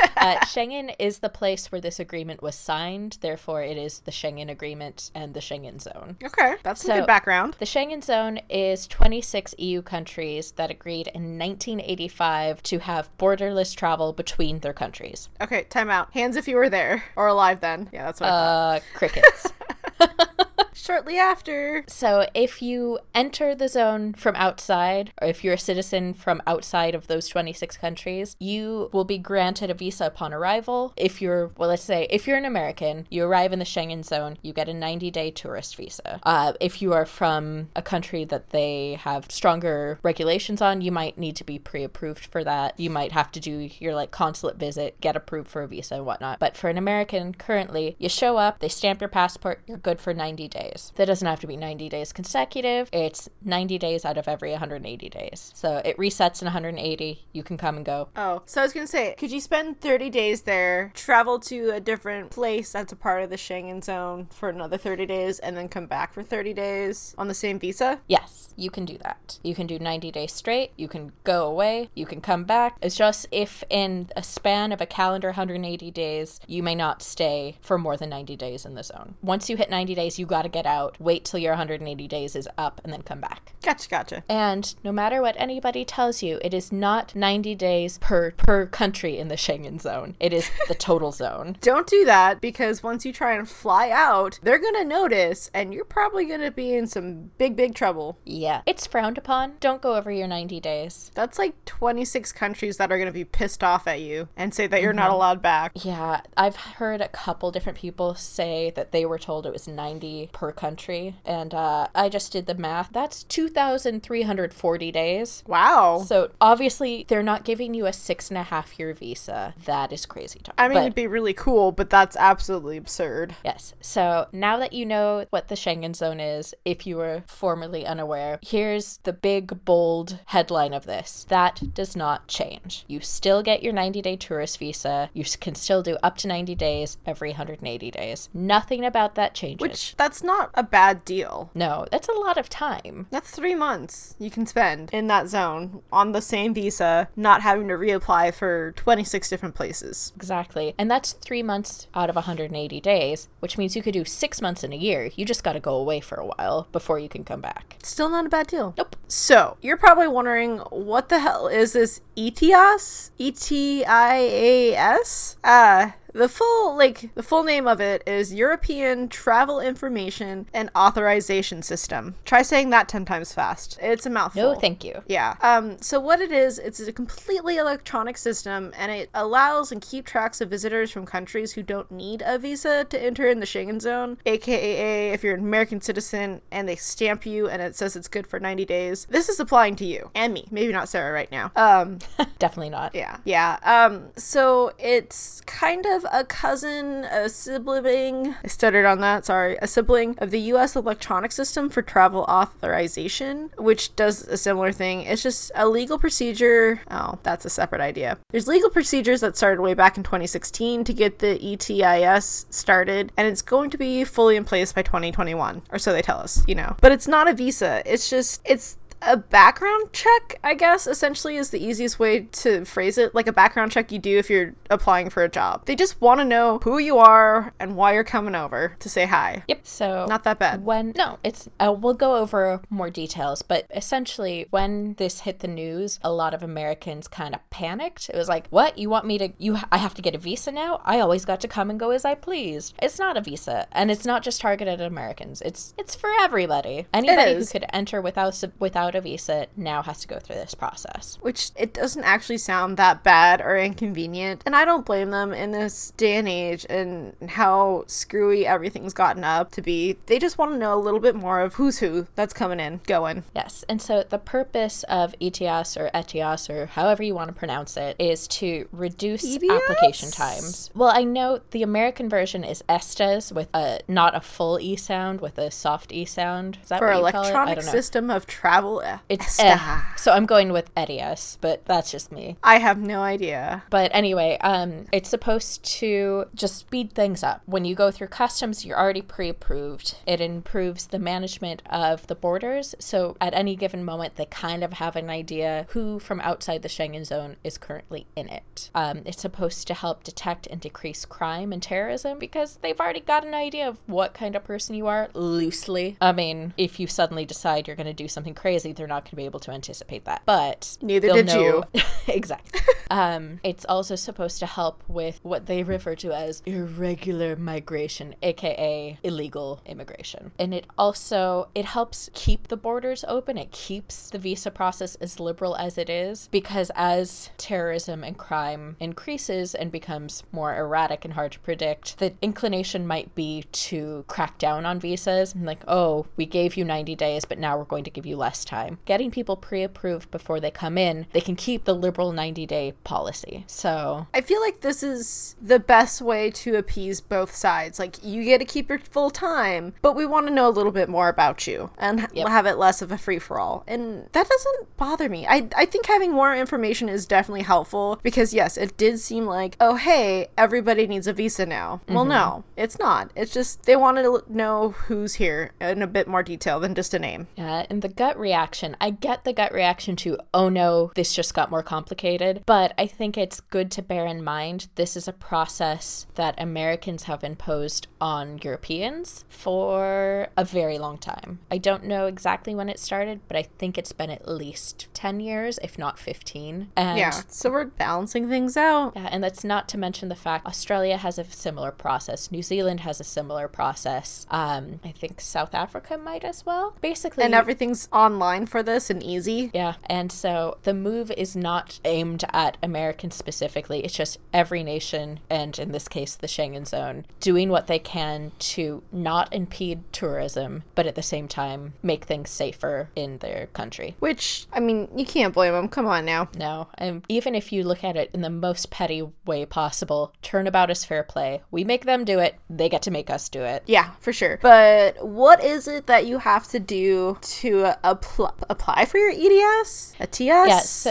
uh, 0.16 0.36
Schengen 0.46 0.94
is 0.98 1.18
the 1.18 1.28
place 1.28 1.70
where 1.72 1.80
this 1.80 1.98
agreement 2.00 2.42
was 2.42 2.54
signed. 2.54 3.18
Therefore, 3.20 3.62
it 3.62 3.76
is 3.76 4.00
the 4.00 4.10
Schengen 4.10 4.50
Agreement 4.50 5.10
and 5.14 5.34
the 5.34 5.40
Schengen 5.40 5.80
Zone. 5.80 6.16
Okay, 6.22 6.56
that's 6.62 6.82
some 6.82 6.88
So- 6.90 7.00
good 7.00 7.06
background. 7.06 7.56
The 7.58 7.64
Schengen 7.64 8.02
Zone 8.02 8.40
is 8.48 8.86
26 8.86 9.54
EU 9.58 9.82
countries 9.82 10.52
that 10.52 10.70
agreed 10.70 11.08
in 11.08 11.38
1985 11.38 12.62
to 12.64 12.78
have 12.80 13.10
borderless 13.18 13.74
travel 13.74 14.12
between 14.12 14.60
their 14.60 14.72
countries. 14.72 15.28
Okay, 15.40 15.64
time 15.64 15.90
out. 15.90 16.12
Hands 16.12 16.36
if 16.36 16.46
you 16.48 16.56
were 16.56 16.68
there 16.70 17.04
or 17.16 17.26
alive 17.26 17.60
then. 17.60 17.79
Yeah, 17.92 18.06
that's 18.06 18.20
what. 18.20 18.26
Uh, 18.28 18.80
crickets. 18.94 19.46
shortly 20.80 21.18
after. 21.18 21.84
So 21.86 22.26
if 22.34 22.62
you 22.62 22.98
enter 23.14 23.54
the 23.54 23.68
zone 23.68 24.14
from 24.14 24.34
outside, 24.36 25.12
or 25.20 25.28
if 25.28 25.44
you're 25.44 25.54
a 25.54 25.58
citizen 25.58 26.14
from 26.14 26.42
outside 26.46 26.94
of 26.94 27.06
those 27.06 27.28
26 27.28 27.76
countries, 27.76 28.36
you 28.38 28.88
will 28.92 29.04
be 29.04 29.18
granted 29.18 29.70
a 29.70 29.74
visa 29.74 30.06
upon 30.06 30.32
arrival. 30.32 30.92
If 30.96 31.20
you're, 31.20 31.50
well, 31.56 31.68
let's 31.68 31.82
say, 31.82 32.06
if 32.10 32.26
you're 32.26 32.36
an 32.36 32.44
American, 32.44 33.06
you 33.10 33.24
arrive 33.24 33.52
in 33.52 33.58
the 33.58 33.64
Schengen 33.64 34.04
zone, 34.04 34.38
you 34.42 34.52
get 34.52 34.68
a 34.68 34.74
90 34.74 35.10
day 35.10 35.30
tourist 35.30 35.76
visa. 35.76 36.20
Uh, 36.22 36.54
if 36.60 36.80
you 36.80 36.92
are 36.92 37.06
from 37.06 37.68
a 37.76 37.82
country 37.82 38.24
that 38.24 38.50
they 38.50 38.94
have 39.00 39.30
stronger 39.30 39.98
regulations 40.02 40.62
on, 40.62 40.80
you 40.80 40.92
might 40.92 41.18
need 41.18 41.36
to 41.36 41.44
be 41.44 41.58
pre 41.58 41.84
approved 41.84 42.24
for 42.26 42.42
that. 42.44 42.78
You 42.78 42.90
might 42.90 43.12
have 43.12 43.30
to 43.32 43.40
do 43.40 43.70
your 43.78 43.94
like 43.94 44.10
consulate 44.10 44.56
visit, 44.56 45.00
get 45.00 45.16
approved 45.16 45.48
for 45.48 45.62
a 45.62 45.68
visa 45.68 45.96
and 45.96 46.06
whatnot. 46.06 46.38
But 46.38 46.56
for 46.56 46.70
an 46.70 46.78
American, 46.78 47.34
currently, 47.34 47.96
you 47.98 48.08
show 48.08 48.36
up, 48.36 48.60
they 48.60 48.68
stamp 48.68 49.00
your 49.00 49.08
passport, 49.08 49.60
you're 49.66 49.78
good 49.78 50.00
for 50.00 50.14
90 50.14 50.48
days. 50.48 50.69
That 50.96 51.06
doesn't 51.06 51.26
have 51.26 51.40
to 51.40 51.46
be 51.46 51.56
90 51.56 51.88
days 51.88 52.12
consecutive, 52.12 52.88
it's 52.92 53.28
90 53.44 53.78
days 53.78 54.04
out 54.04 54.18
of 54.18 54.28
every 54.28 54.50
180 54.50 55.08
days. 55.08 55.52
So 55.54 55.80
it 55.84 55.96
resets 55.96 56.40
in 56.42 56.46
180, 56.46 57.26
you 57.32 57.42
can 57.42 57.56
come 57.56 57.76
and 57.76 57.84
go. 57.84 58.08
Oh, 58.16 58.42
so 58.46 58.60
I 58.60 58.64
was 58.64 58.72
gonna 58.72 58.86
say, 58.86 59.14
could 59.18 59.30
you 59.30 59.40
spend 59.40 59.80
30 59.80 60.10
days 60.10 60.42
there, 60.42 60.92
travel 60.94 61.38
to 61.40 61.70
a 61.70 61.80
different 61.80 62.30
place 62.30 62.72
that's 62.72 62.92
a 62.92 62.96
part 62.96 63.22
of 63.22 63.30
the 63.30 63.36
Schengen 63.36 63.82
zone 63.82 64.28
for 64.30 64.48
another 64.48 64.76
30 64.76 65.06
days, 65.06 65.38
and 65.38 65.56
then 65.56 65.68
come 65.68 65.86
back 65.86 66.12
for 66.12 66.22
30 66.22 66.52
days 66.52 67.14
on 67.18 67.28
the 67.28 67.34
same 67.34 67.58
visa? 67.58 68.00
Yes, 68.08 68.54
you 68.56 68.70
can 68.70 68.84
do 68.84 68.98
that. 68.98 69.38
You 69.42 69.54
can 69.54 69.66
do 69.66 69.78
90 69.78 70.10
days 70.10 70.32
straight, 70.32 70.72
you 70.76 70.88
can 70.88 71.12
go 71.24 71.46
away, 71.46 71.90
you 71.94 72.06
can 72.06 72.20
come 72.20 72.44
back. 72.44 72.76
It's 72.80 72.96
just 72.96 73.26
if 73.30 73.64
in 73.70 74.08
a 74.16 74.22
span 74.22 74.72
of 74.72 74.80
a 74.80 74.86
calendar 74.86 75.28
180 75.28 75.90
days, 75.90 76.40
you 76.46 76.62
may 76.62 76.74
not 76.74 77.02
stay 77.02 77.56
for 77.60 77.78
more 77.78 77.96
than 77.96 78.10
90 78.10 78.36
days 78.36 78.64
in 78.64 78.74
the 78.74 78.82
zone. 78.82 79.14
Once 79.22 79.48
you 79.48 79.56
hit 79.56 79.70
90 79.70 79.94
days, 79.94 80.18
you 80.18 80.26
gotta 80.26 80.48
get 80.48 80.59
out, 80.66 80.96
wait 81.00 81.24
till 81.24 81.40
your 81.40 81.52
180 81.52 82.08
days 82.08 82.36
is 82.36 82.48
up, 82.56 82.80
and 82.84 82.92
then 82.92 83.02
come 83.02 83.20
back. 83.20 83.54
Gotcha, 83.62 83.88
gotcha. 83.88 84.24
And 84.28 84.74
no 84.82 84.92
matter 84.92 85.20
what 85.20 85.36
anybody 85.38 85.84
tells 85.84 86.22
you, 86.22 86.38
it 86.42 86.54
is 86.54 86.72
not 86.72 87.14
90 87.14 87.54
days 87.54 87.98
per 87.98 88.30
per 88.32 88.66
country 88.66 89.18
in 89.18 89.28
the 89.28 89.34
Schengen 89.34 89.80
zone. 89.80 90.16
It 90.18 90.32
is 90.32 90.50
the 90.68 90.74
total 90.74 91.12
zone. 91.12 91.56
Don't 91.60 91.86
do 91.86 92.04
that 92.06 92.40
because 92.40 92.82
once 92.82 93.04
you 93.04 93.12
try 93.12 93.34
and 93.34 93.48
fly 93.48 93.90
out, 93.90 94.38
they're 94.42 94.58
gonna 94.58 94.84
notice, 94.84 95.50
and 95.52 95.74
you're 95.74 95.84
probably 95.84 96.24
gonna 96.24 96.50
be 96.50 96.74
in 96.74 96.86
some 96.86 97.30
big, 97.38 97.54
big 97.54 97.74
trouble. 97.74 98.18
Yeah, 98.24 98.62
it's 98.66 98.86
frowned 98.86 99.18
upon. 99.18 99.54
Don't 99.60 99.82
go 99.82 99.94
over 99.94 100.10
your 100.10 100.28
90 100.28 100.60
days. 100.60 101.10
That's 101.14 101.38
like 101.38 101.64
26 101.64 102.32
countries 102.32 102.78
that 102.78 102.90
are 102.90 102.98
gonna 102.98 103.12
be 103.12 103.24
pissed 103.24 103.62
off 103.62 103.86
at 103.86 104.00
you 104.00 104.28
and 104.36 104.54
say 104.54 104.66
that 104.66 104.80
you're 104.82 104.92
not 104.92 105.06
mm-hmm. 105.06 105.14
allowed 105.14 105.42
back. 105.42 105.72
Yeah, 105.74 106.22
I've 106.36 106.56
heard 106.56 107.00
a 107.00 107.08
couple 107.08 107.50
different 107.50 107.78
people 107.78 108.14
say 108.14 108.72
that 108.74 108.92
they 108.92 109.04
were 109.04 109.18
told 109.18 109.46
it 109.46 109.52
was 109.52 109.68
90 109.68 110.30
per 110.32 110.49
country. 110.52 111.16
And 111.24 111.54
uh, 111.54 111.88
I 111.94 112.08
just 112.08 112.32
did 112.32 112.46
the 112.46 112.54
math. 112.54 112.90
That's 112.92 113.24
2,340 113.24 114.92
days. 114.92 115.42
Wow. 115.46 116.04
So 116.06 116.30
obviously, 116.40 117.04
they're 117.08 117.22
not 117.22 117.44
giving 117.44 117.74
you 117.74 117.86
a 117.86 117.92
six 117.92 118.28
and 118.30 118.38
a 118.38 118.42
half 118.42 118.78
year 118.78 118.94
visa. 118.94 119.54
That 119.64 119.92
is 119.92 120.06
crazy 120.06 120.40
talk. 120.40 120.54
I 120.58 120.68
mean, 120.68 120.74
But- 120.76 120.82
it'd 120.82 120.94
be 120.94 121.06
really 121.06 121.32
cool, 121.34 121.72
but 121.72 121.90
that's 121.90 122.16
absolutely 122.16 122.76
absurd. 122.76 123.34
Yes. 123.44 123.74
So 123.80 124.28
now 124.32 124.56
that 124.58 124.72
you 124.72 124.86
know 124.86 125.26
what 125.30 125.48
the 125.48 125.54
Schengen 125.54 125.94
zone 125.94 126.20
is, 126.20 126.54
if 126.64 126.86
you 126.86 126.96
were 126.96 127.22
formerly 127.26 127.86
unaware, 127.86 128.38
here's 128.42 128.98
the 128.98 129.12
big, 129.12 129.64
bold 129.64 130.18
headline 130.26 130.72
of 130.72 130.86
this. 130.86 131.26
That 131.28 131.74
does 131.74 131.96
not 131.96 132.26
change. 132.28 132.84
You 132.86 133.00
still 133.00 133.42
get 133.42 133.62
your 133.62 133.72
90 133.72 134.02
day 134.02 134.16
tourist 134.16 134.58
visa. 134.58 135.10
You 135.12 135.24
can 135.40 135.54
still 135.54 135.82
do 135.82 135.96
up 136.02 136.16
to 136.18 136.28
90 136.28 136.54
days 136.54 136.98
every 137.06 137.30
180 137.30 137.90
days. 137.90 138.28
Nothing 138.32 138.84
about 138.84 139.14
that 139.14 139.34
changes. 139.34 139.60
Which, 139.60 139.96
that's 139.96 140.22
not 140.22 140.39
a 140.54 140.62
bad 140.62 141.04
deal. 141.04 141.50
no, 141.54 141.86
that's 141.90 142.08
a 142.08 142.12
lot 142.12 142.36
of 142.38 142.48
time. 142.48 143.06
That's 143.10 143.30
three 143.30 143.54
months 143.54 144.14
you 144.18 144.30
can 144.30 144.46
spend 144.46 144.90
in 144.92 145.06
that 145.08 145.28
zone 145.28 145.82
on 145.92 146.12
the 146.12 146.20
same 146.22 146.54
visa, 146.54 147.08
not 147.16 147.42
having 147.42 147.68
to 147.68 147.74
reapply 147.74 148.34
for 148.34 148.72
26 148.72 149.28
different 149.28 149.54
places. 149.54 150.12
Exactly. 150.16 150.74
And 150.78 150.90
that's 150.90 151.12
three 151.12 151.42
months 151.42 151.86
out 151.94 152.08
of 152.10 152.16
180 152.16 152.80
days, 152.80 153.28
which 153.40 153.58
means 153.58 153.76
you 153.76 153.82
could 153.82 153.94
do 153.94 154.04
six 154.04 154.40
months 154.40 154.64
in 154.64 154.72
a 154.72 154.76
year. 154.76 155.10
You 155.14 155.24
just 155.24 155.44
got 155.44 155.52
to 155.54 155.60
go 155.60 155.74
away 155.76 156.00
for 156.00 156.16
a 156.16 156.26
while 156.26 156.68
before 156.72 156.98
you 156.98 157.08
can 157.08 157.24
come 157.24 157.40
back. 157.40 157.76
Still 157.82 158.08
not 158.08 158.26
a 158.26 158.28
bad 158.28 158.46
deal. 158.46 158.74
Nope. 158.76 158.96
So, 159.08 159.56
you're 159.60 159.76
probably 159.76 160.08
wondering 160.08 160.58
what 160.70 161.08
the 161.08 161.18
hell 161.20 161.48
is 161.48 161.72
this 161.72 162.00
ETIAS? 162.16 163.10
E 163.18 163.32
T 163.32 163.84
I 163.84 164.16
A 164.16 164.74
S? 164.74 165.36
Uh, 165.42 165.90
the 166.12 166.28
full 166.28 166.76
like 166.76 167.14
the 167.14 167.22
full 167.22 167.42
name 167.42 167.66
of 167.66 167.80
it 167.80 168.02
is 168.06 168.32
European 168.34 169.08
Travel 169.08 169.60
Information 169.60 170.46
and 170.54 170.70
Authorization 170.76 171.62
System. 171.62 172.14
Try 172.24 172.42
saying 172.42 172.70
that 172.70 172.88
10 172.88 173.04
times 173.04 173.32
fast. 173.32 173.78
It's 173.80 174.06
a 174.06 174.10
mouthful. 174.10 174.42
No, 174.42 174.54
thank 174.54 174.84
you. 174.84 175.02
Yeah. 175.06 175.36
Um, 175.42 175.80
so 175.80 176.00
what 176.00 176.20
it 176.20 176.32
is, 176.32 176.58
it's 176.58 176.80
a 176.80 176.92
completely 176.92 177.56
electronic 177.56 178.16
system 178.16 178.72
and 178.76 178.90
it 178.92 179.10
allows 179.14 179.72
and 179.72 179.80
keep 179.80 180.06
tracks 180.06 180.40
of 180.40 180.50
visitors 180.50 180.90
from 180.90 181.06
countries 181.06 181.52
who 181.52 181.62
don't 181.62 181.90
need 181.90 182.22
a 182.24 182.38
visa 182.38 182.84
to 182.84 183.02
enter 183.02 183.28
in 183.28 183.40
the 183.40 183.46
Schengen 183.46 183.80
zone. 183.80 184.18
AKA 184.26 185.10
if 185.12 185.22
you're 185.24 185.34
an 185.34 185.40
American 185.40 185.80
citizen 185.80 186.40
and 186.50 186.68
they 186.68 186.76
stamp 186.76 187.26
you 187.26 187.48
and 187.48 187.60
it 187.62 187.76
says 187.76 187.96
it's 187.96 188.08
good 188.08 188.26
for 188.26 188.40
90 188.40 188.64
days. 188.64 189.06
This 189.10 189.28
is 189.28 189.40
applying 189.40 189.76
to 189.76 189.84
you 189.84 190.10
and 190.14 190.32
me. 190.32 190.46
Maybe 190.50 190.72
not 190.72 190.88
Sarah 190.88 191.12
right 191.12 191.30
now. 191.30 191.52
Um, 191.56 191.98
Definitely 192.38 192.70
not. 192.70 192.94
yeah. 192.94 193.18
Yeah. 193.24 193.58
Um, 193.62 194.08
so 194.16 194.72
it's 194.78 195.40
kind 195.42 195.86
of 195.86 195.99
a 196.10 196.24
cousin, 196.24 197.04
a 197.04 197.28
sibling. 197.28 198.34
I 198.44 198.48
stuttered 198.48 198.86
on 198.86 199.00
that, 199.00 199.26
sorry. 199.26 199.56
A 199.60 199.66
sibling 199.66 200.16
of 200.18 200.30
the 200.30 200.40
US 200.52 200.76
electronic 200.76 201.32
system 201.32 201.68
for 201.68 201.82
travel 201.82 202.22
authorization, 202.22 203.50
which 203.58 203.94
does 203.96 204.26
a 204.28 204.36
similar 204.36 204.72
thing. 204.72 205.02
It's 205.02 205.22
just 205.22 205.52
a 205.54 205.68
legal 205.68 205.98
procedure. 205.98 206.80
Oh, 206.90 207.18
that's 207.22 207.44
a 207.44 207.50
separate 207.50 207.80
idea. 207.80 208.18
There's 208.30 208.48
legal 208.48 208.70
procedures 208.70 209.20
that 209.20 209.36
started 209.36 209.60
way 209.60 209.74
back 209.74 209.96
in 209.96 210.02
2016 210.02 210.84
to 210.84 210.92
get 210.92 211.18
the 211.18 211.38
ETIS 211.38 212.46
started, 212.50 213.12
and 213.16 213.26
it's 213.28 213.42
going 213.42 213.70
to 213.70 213.78
be 213.78 214.04
fully 214.04 214.36
in 214.36 214.44
place 214.44 214.72
by 214.72 214.82
2021, 214.82 215.62
or 215.70 215.78
so 215.78 215.92
they 215.92 216.02
tell 216.02 216.18
us, 216.18 216.44
you 216.46 216.54
know. 216.54 216.76
But 216.80 216.92
it's 216.92 217.08
not 217.08 217.28
a 217.28 217.34
visa. 217.34 217.82
It's 217.86 218.10
just 218.10 218.40
it's 218.44 218.76
a 219.02 219.16
background 219.16 219.92
check, 219.92 220.38
I 220.44 220.54
guess, 220.54 220.86
essentially 220.86 221.36
is 221.36 221.50
the 221.50 221.62
easiest 221.64 221.98
way 221.98 222.20
to 222.32 222.64
phrase 222.64 222.98
it. 222.98 223.14
Like 223.14 223.26
a 223.26 223.32
background 223.32 223.72
check 223.72 223.90
you 223.92 223.98
do 223.98 224.18
if 224.18 224.28
you're 224.30 224.54
applying 224.70 225.10
for 225.10 225.22
a 225.22 225.28
job. 225.28 225.66
They 225.66 225.76
just 225.76 226.00
want 226.00 226.20
to 226.20 226.24
know 226.24 226.58
who 226.62 226.78
you 226.78 226.98
are 226.98 227.52
and 227.58 227.76
why 227.76 227.94
you're 227.94 228.04
coming 228.04 228.34
over 228.34 228.76
to 228.78 228.88
say 228.88 229.06
hi. 229.06 229.44
Yep. 229.48 229.60
So 229.66 230.06
Not 230.08 230.24
that 230.24 230.38
bad. 230.38 230.64
when 230.64 230.92
no, 230.96 231.18
it's 231.24 231.48
uh, 231.58 231.74
we'll 231.76 231.94
go 231.94 232.16
over 232.16 232.60
more 232.70 232.90
details, 232.90 233.42
but 233.42 233.66
essentially 233.74 234.46
when 234.50 234.94
this 234.94 235.20
hit 235.20 235.40
the 235.40 235.48
news, 235.48 235.98
a 236.02 236.12
lot 236.12 236.34
of 236.34 236.42
Americans 236.42 237.08
kind 237.08 237.34
of 237.34 237.48
panicked. 237.50 238.08
It 238.10 238.16
was 238.16 238.28
like, 238.28 238.46
"What? 238.48 238.78
You 238.78 238.90
want 238.90 239.06
me 239.06 239.18
to 239.18 239.32
you 239.38 239.58
I 239.72 239.78
have 239.78 239.94
to 239.94 240.02
get 240.02 240.14
a 240.14 240.18
visa 240.18 240.52
now? 240.52 240.80
I 240.84 241.00
always 241.00 241.24
got 241.24 241.40
to 241.40 241.48
come 241.48 241.70
and 241.70 241.80
go 241.80 241.90
as 241.90 242.04
I 242.04 242.14
pleased." 242.14 242.74
It's 242.82 242.98
not 242.98 243.16
a 243.16 243.20
visa, 243.20 243.66
and 243.72 243.90
it's 243.90 244.04
not 244.04 244.22
just 244.22 244.40
targeted 244.40 244.80
at 244.80 244.86
Americans. 244.86 245.40
It's 245.42 245.74
it's 245.78 245.94
for 245.94 246.10
everybody. 246.20 246.86
Anybody 246.92 247.34
who 247.34 247.46
could 247.46 247.64
enter 247.72 248.00
without 248.00 248.42
without 248.58 248.89
a 248.94 249.00
visa 249.00 249.46
now 249.56 249.82
has 249.82 250.00
to 250.00 250.08
go 250.08 250.18
through 250.18 250.36
this 250.36 250.54
process. 250.54 251.18
Which 251.20 251.50
it 251.56 251.72
doesn't 251.74 252.04
actually 252.04 252.38
sound 252.38 252.76
that 252.76 253.02
bad 253.02 253.40
or 253.40 253.56
inconvenient. 253.56 254.42
And 254.46 254.54
I 254.56 254.64
don't 254.64 254.86
blame 254.86 255.10
them 255.10 255.32
in 255.32 255.52
this 255.52 255.92
day 255.96 256.16
and 256.16 256.28
age 256.28 256.66
and 256.68 257.14
how 257.30 257.84
screwy 257.86 258.46
everything's 258.46 258.94
gotten 258.94 259.24
up 259.24 259.50
to 259.52 259.62
be. 259.62 259.96
They 260.06 260.18
just 260.18 260.38
want 260.38 260.52
to 260.52 260.58
know 260.58 260.74
a 260.74 260.80
little 260.80 261.00
bit 261.00 261.14
more 261.14 261.40
of 261.40 261.54
who's 261.54 261.78
who 261.78 262.06
that's 262.14 262.32
coming 262.32 262.60
in, 262.60 262.80
going. 262.86 263.24
Yes, 263.34 263.64
and 263.68 263.80
so 263.80 264.02
the 264.08 264.18
purpose 264.18 264.82
of 264.84 265.14
ETIAS 265.20 265.76
or 265.76 265.90
ETIAS 265.94 266.48
or 266.50 266.66
however 266.66 267.02
you 267.02 267.14
want 267.14 267.28
to 267.28 267.34
pronounce 267.34 267.76
it 267.76 267.96
is 267.98 268.26
to 268.28 268.68
reduce 268.72 269.24
EBS? 269.24 269.50
application 269.62 270.10
times. 270.10 270.70
Well, 270.74 270.90
I 270.94 271.04
know 271.04 271.40
the 271.50 271.62
American 271.62 272.08
version 272.08 272.44
is 272.44 272.62
ESTAS 272.68 273.32
with 273.32 273.48
a 273.54 273.80
not 273.88 274.14
a 274.14 274.20
full 274.20 274.58
E 274.60 274.76
sound 274.76 275.20
with 275.20 275.38
a 275.38 275.50
soft 275.50 275.92
E 275.92 276.04
sound. 276.04 276.58
Is 276.62 276.68
that 276.68 276.78
For 276.78 276.86
what 276.88 276.96
you 276.96 277.12
call 277.12 277.22
it? 277.22 277.26
I 277.26 277.30
electronic 277.30 277.54
don't 277.56 277.66
know. 277.66 277.72
system 277.72 278.10
of 278.10 278.26
travel. 278.26 278.79
It's 279.08 279.38
eh, 279.38 279.80
so 279.96 280.12
I'm 280.12 280.26
going 280.26 280.52
with 280.52 280.74
ETIAS, 280.74 281.38
but 281.40 281.64
that's 281.66 281.90
just 281.90 282.12
me. 282.12 282.36
I 282.42 282.58
have 282.58 282.78
no 282.78 283.02
idea. 283.02 283.64
But 283.70 283.90
anyway, 283.94 284.38
um, 284.40 284.86
it's 284.92 285.08
supposed 285.08 285.64
to 285.64 286.26
just 286.34 286.56
speed 286.58 286.92
things 286.92 287.22
up. 287.22 287.42
When 287.46 287.64
you 287.64 287.74
go 287.74 287.90
through 287.90 288.08
customs, 288.08 288.64
you're 288.64 288.78
already 288.78 289.02
pre-approved. 289.02 289.96
It 290.06 290.20
improves 290.20 290.86
the 290.86 290.98
management 290.98 291.62
of 291.66 292.06
the 292.06 292.14
borders. 292.14 292.74
So 292.78 293.16
at 293.20 293.34
any 293.34 293.56
given 293.56 293.84
moment, 293.84 294.16
they 294.16 294.26
kind 294.26 294.62
of 294.62 294.74
have 294.74 294.96
an 294.96 295.10
idea 295.10 295.66
who 295.70 295.98
from 295.98 296.20
outside 296.20 296.62
the 296.62 296.68
Schengen 296.68 297.04
zone 297.04 297.36
is 297.44 297.58
currently 297.58 298.06
in 298.16 298.28
it. 298.28 298.70
Um, 298.74 299.02
it's 299.04 299.22
supposed 299.22 299.66
to 299.68 299.74
help 299.74 300.04
detect 300.04 300.46
and 300.46 300.60
decrease 300.60 301.04
crime 301.04 301.52
and 301.52 301.62
terrorism 301.62 302.18
because 302.18 302.58
they've 302.58 302.80
already 302.80 303.00
got 303.00 303.24
an 303.24 303.34
idea 303.34 303.68
of 303.68 303.78
what 303.86 304.14
kind 304.14 304.36
of 304.36 304.44
person 304.44 304.74
you 304.74 304.86
are 304.86 305.08
loosely. 305.14 305.96
I 306.00 306.12
mean, 306.12 306.54
if 306.56 306.80
you 306.80 306.86
suddenly 306.86 307.24
decide 307.24 307.66
you're 307.66 307.76
going 307.76 307.86
to 307.86 307.92
do 307.92 308.08
something 308.08 308.34
crazy, 308.34 308.69
obviously 308.70 308.82
they're 308.82 308.88
not 308.88 309.04
going 309.04 309.10
to 309.10 309.16
be 309.16 309.24
able 309.24 309.40
to 309.40 309.50
anticipate 309.50 310.04
that. 310.04 310.22
But 310.26 310.78
Neither 310.80 311.12
did 311.12 311.26
know- 311.26 311.64
exactly. 312.08 312.60
um, 312.90 313.40
it's 313.42 313.64
also 313.68 313.96
supposed 313.96 314.38
to 314.40 314.46
help 314.46 314.82
with 314.88 315.20
what 315.22 315.46
they 315.46 315.62
refer 315.62 315.94
to 315.96 316.12
as 316.12 316.42
irregular 316.46 317.36
migration, 317.36 318.14
aka 318.22 318.98
illegal 319.02 319.60
immigration. 319.66 320.32
And 320.38 320.54
it 320.54 320.66
also 320.78 321.48
it 321.54 321.66
helps 321.66 322.10
keep 322.14 322.48
the 322.48 322.56
borders 322.56 323.04
open. 323.08 323.38
It 323.38 323.50
keeps 323.50 324.10
the 324.10 324.18
visa 324.18 324.50
process 324.50 324.94
as 324.96 325.20
liberal 325.20 325.56
as 325.56 325.78
it 325.78 325.90
is 325.90 326.28
because 326.30 326.70
as 326.74 327.30
terrorism 327.38 328.04
and 328.04 328.16
crime 328.16 328.76
increases 328.80 329.54
and 329.54 329.70
becomes 329.70 330.22
more 330.32 330.56
erratic 330.56 331.04
and 331.04 331.14
hard 331.14 331.32
to 331.32 331.40
predict, 331.40 331.98
the 331.98 332.14
inclination 332.22 332.86
might 332.86 333.14
be 333.14 333.44
to 333.52 334.04
crack 334.08 334.38
down 334.38 334.66
on 334.66 334.80
visas 334.80 335.34
and 335.34 335.46
like, 335.46 335.60
oh, 335.68 336.06
we 336.16 336.26
gave 336.26 336.56
you 336.56 336.64
90 336.64 336.94
days, 336.96 337.24
but 337.24 337.38
now 337.38 337.56
we're 337.56 337.64
going 337.64 337.84
to 337.84 337.90
give 337.90 338.06
you 338.06 338.16
less 338.16 338.44
time. 338.44 338.59
Getting 338.84 339.10
people 339.10 339.36
pre-approved 339.36 340.10
before 340.10 340.40
they 340.40 340.50
come 340.50 340.76
in, 340.78 341.06
they 341.12 341.20
can 341.20 341.36
keep 341.36 341.64
the 341.64 341.74
liberal 341.74 342.12
90-day 342.12 342.74
policy. 342.84 343.44
So 343.46 344.06
I 344.14 344.20
feel 344.20 344.40
like 344.40 344.60
this 344.60 344.82
is 344.82 345.36
the 345.40 345.58
best 345.58 346.00
way 346.00 346.30
to 346.30 346.56
appease 346.56 347.00
both 347.00 347.34
sides. 347.34 347.78
Like, 347.78 348.02
you 348.04 348.24
get 348.24 348.38
to 348.38 348.44
keep 348.44 348.68
your 348.68 348.78
full 348.78 349.10
time, 349.10 349.74
but 349.82 349.96
we 349.96 350.06
want 350.06 350.26
to 350.26 350.32
know 350.32 350.48
a 350.48 350.50
little 350.50 350.72
bit 350.72 350.88
more 350.88 351.08
about 351.08 351.46
you 351.46 351.70
and 351.78 352.06
Yep. 352.12 352.28
have 352.28 352.46
it 352.46 352.58
less 352.58 352.82
of 352.82 352.90
a 352.92 352.98
free 352.98 353.18
for 353.18 353.38
all. 353.38 353.64
And 353.66 354.08
that 354.12 354.28
doesn't 354.28 354.76
bother 354.76 355.08
me. 355.08 355.26
I, 355.26 355.48
I 355.56 355.64
think 355.64 355.86
having 355.86 356.12
more 356.12 356.34
information 356.34 356.88
is 356.88 357.06
definitely 357.06 357.42
helpful 357.42 358.00
because, 358.02 358.34
yes, 358.34 358.56
it 358.56 358.76
did 358.76 358.98
seem 358.98 359.26
like, 359.26 359.56
oh, 359.60 359.76
hey, 359.76 360.28
everybody 360.36 360.86
needs 360.86 361.06
a 361.06 361.12
visa 361.12 361.46
now. 361.46 361.80
Well, 361.88 362.04
mm-hmm. 362.04 362.10
no, 362.10 362.44
it's 362.56 362.78
not. 362.78 363.10
It's 363.14 363.32
just 363.32 363.64
they 363.64 363.76
want 363.76 363.98
to 363.98 364.24
know 364.28 364.70
who's 364.70 365.14
here 365.14 365.52
in 365.60 365.82
a 365.82 365.86
bit 365.86 366.08
more 366.08 366.22
detail 366.22 366.60
than 366.60 366.74
just 366.74 366.94
a 366.94 366.98
name. 366.98 367.28
Yeah, 367.36 367.66
and 367.70 367.82
the 367.82 367.88
gut 367.88 368.18
reaction, 368.18 368.49
I 368.80 368.90
get 368.90 369.24
the 369.24 369.32
gut 369.32 369.52
reaction 369.52 369.96
to, 369.96 370.18
oh 370.34 370.48
no, 370.48 370.92
this 370.94 371.14
just 371.14 371.34
got 371.34 371.50
more 371.50 371.62
complicated. 371.62 372.42
But 372.46 372.72
I 372.78 372.86
think 372.86 373.16
it's 373.16 373.40
good 373.40 373.70
to 373.72 373.82
bear 373.82 374.06
in 374.06 374.22
mind 374.24 374.68
this 374.74 374.96
is 374.96 375.06
a 375.08 375.12
process 375.12 376.06
that 376.14 376.34
Americans 376.40 377.04
have 377.04 377.22
imposed 377.24 377.86
on 378.00 378.38
Europeans 378.42 379.24
for 379.28 380.28
a 380.36 380.44
very 380.44 380.78
long 380.78 380.98
time. 380.98 381.38
I 381.50 381.58
don't 381.58 381.84
know 381.84 382.06
exactly 382.06 382.54
when 382.54 382.68
it 382.68 382.78
started, 382.78 383.20
but 383.28 383.36
I 383.36 383.42
think 383.42 383.76
it's 383.76 383.92
been 383.92 384.10
at 384.10 384.28
least 384.28 384.88
10 384.94 385.20
years, 385.20 385.58
if 385.62 385.78
not 385.78 385.98
15. 385.98 386.68
And 386.76 386.98
Yeah, 386.98 387.10
so 387.28 387.50
we're 387.50 387.64
balancing 387.66 388.28
things 388.28 388.56
out. 388.56 388.92
yeah, 388.96 389.08
and 389.10 389.22
that's 389.22 389.44
not 389.44 389.68
to 389.70 389.78
mention 389.78 390.08
the 390.08 390.14
fact 390.14 390.46
Australia 390.46 390.96
has 390.96 391.18
a 391.18 391.24
similar 391.24 391.70
process. 391.70 392.30
New 392.30 392.42
Zealand 392.42 392.80
has 392.80 393.00
a 393.00 393.04
similar 393.04 393.48
process. 393.48 394.26
Um, 394.30 394.80
I 394.84 394.92
think 394.92 395.20
South 395.20 395.54
Africa 395.54 395.98
might 395.98 396.24
as 396.24 396.44
well. 396.46 396.76
Basically, 396.80 397.24
And 397.24 397.34
everything's 397.34 397.88
online 397.92 398.39
for 398.46 398.62
this 398.62 398.90
and 398.90 399.02
easy. 399.02 399.50
yeah, 399.54 399.74
and 399.86 400.10
so 400.10 400.58
the 400.62 400.74
move 400.74 401.10
is 401.12 401.36
not 401.36 401.80
aimed 401.84 402.24
at 402.32 402.56
Americans 402.62 403.14
specifically. 403.14 403.84
It's 403.84 403.94
just 403.94 404.18
every 404.32 404.62
nation, 404.62 405.20
and 405.28 405.58
in 405.58 405.72
this 405.72 405.88
case, 405.88 406.14
the 406.14 406.26
Schengen 406.26 406.66
zone, 406.66 407.06
doing 407.20 407.48
what 407.48 407.66
they 407.66 407.78
can 407.78 408.32
to 408.38 408.82
not 408.92 409.32
impede 409.32 409.80
tourism, 409.92 410.62
but 410.74 410.86
at 410.86 410.94
the 410.94 411.02
same 411.02 411.28
time 411.28 411.74
make 411.82 412.04
things 412.04 412.30
safer 412.30 412.90
in 412.96 413.18
their 413.18 413.48
country. 413.52 413.96
Which, 413.98 414.46
I 414.52 414.60
mean, 414.60 414.88
you 414.96 415.04
can't 415.04 415.34
blame 415.34 415.52
them. 415.52 415.68
Come 415.68 415.86
on 415.86 416.04
now. 416.04 416.28
No, 416.36 416.68
and 416.74 417.04
even 417.08 417.34
if 417.34 417.52
you 417.52 417.64
look 417.64 417.84
at 417.84 417.96
it 417.96 418.10
in 418.12 418.20
the 418.20 418.30
most 418.30 418.70
petty 418.70 419.02
way 419.26 419.44
possible, 419.46 420.12
turnabout 420.22 420.70
is 420.70 420.84
fair 420.84 421.02
play. 421.02 421.42
We 421.50 421.64
make 421.64 421.84
them 421.84 422.04
do 422.04 422.18
it, 422.18 422.36
they 422.48 422.68
get 422.68 422.82
to 422.82 422.90
make 422.90 423.10
us 423.10 423.28
do 423.28 423.42
it. 423.42 423.62
Yeah, 423.66 423.90
for 424.00 424.12
sure. 424.12 424.38
But 424.42 425.06
what 425.06 425.42
is 425.42 425.68
it 425.68 425.86
that 425.86 426.06
you 426.06 426.18
have 426.18 426.46
to 426.48 426.60
do 426.60 427.18
to 427.20 427.78
apply 427.84 428.19
apply 428.48 428.84
for 428.84 428.98
your 428.98 429.10
EDS? 429.10 429.94
A 430.00 430.06
TS? 430.06 430.26
Yes, 430.48 430.86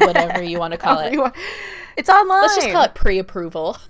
whatever 0.00 0.42
you 0.42 0.58
want 0.60 0.72
to 0.72 0.78
call 0.78 0.98
it. 1.00 1.34
It's 1.96 2.08
online. 2.08 2.42
Let's 2.42 2.56
just 2.56 2.70
call 2.70 2.84
it 2.84 2.94
pre-approval. 2.94 3.76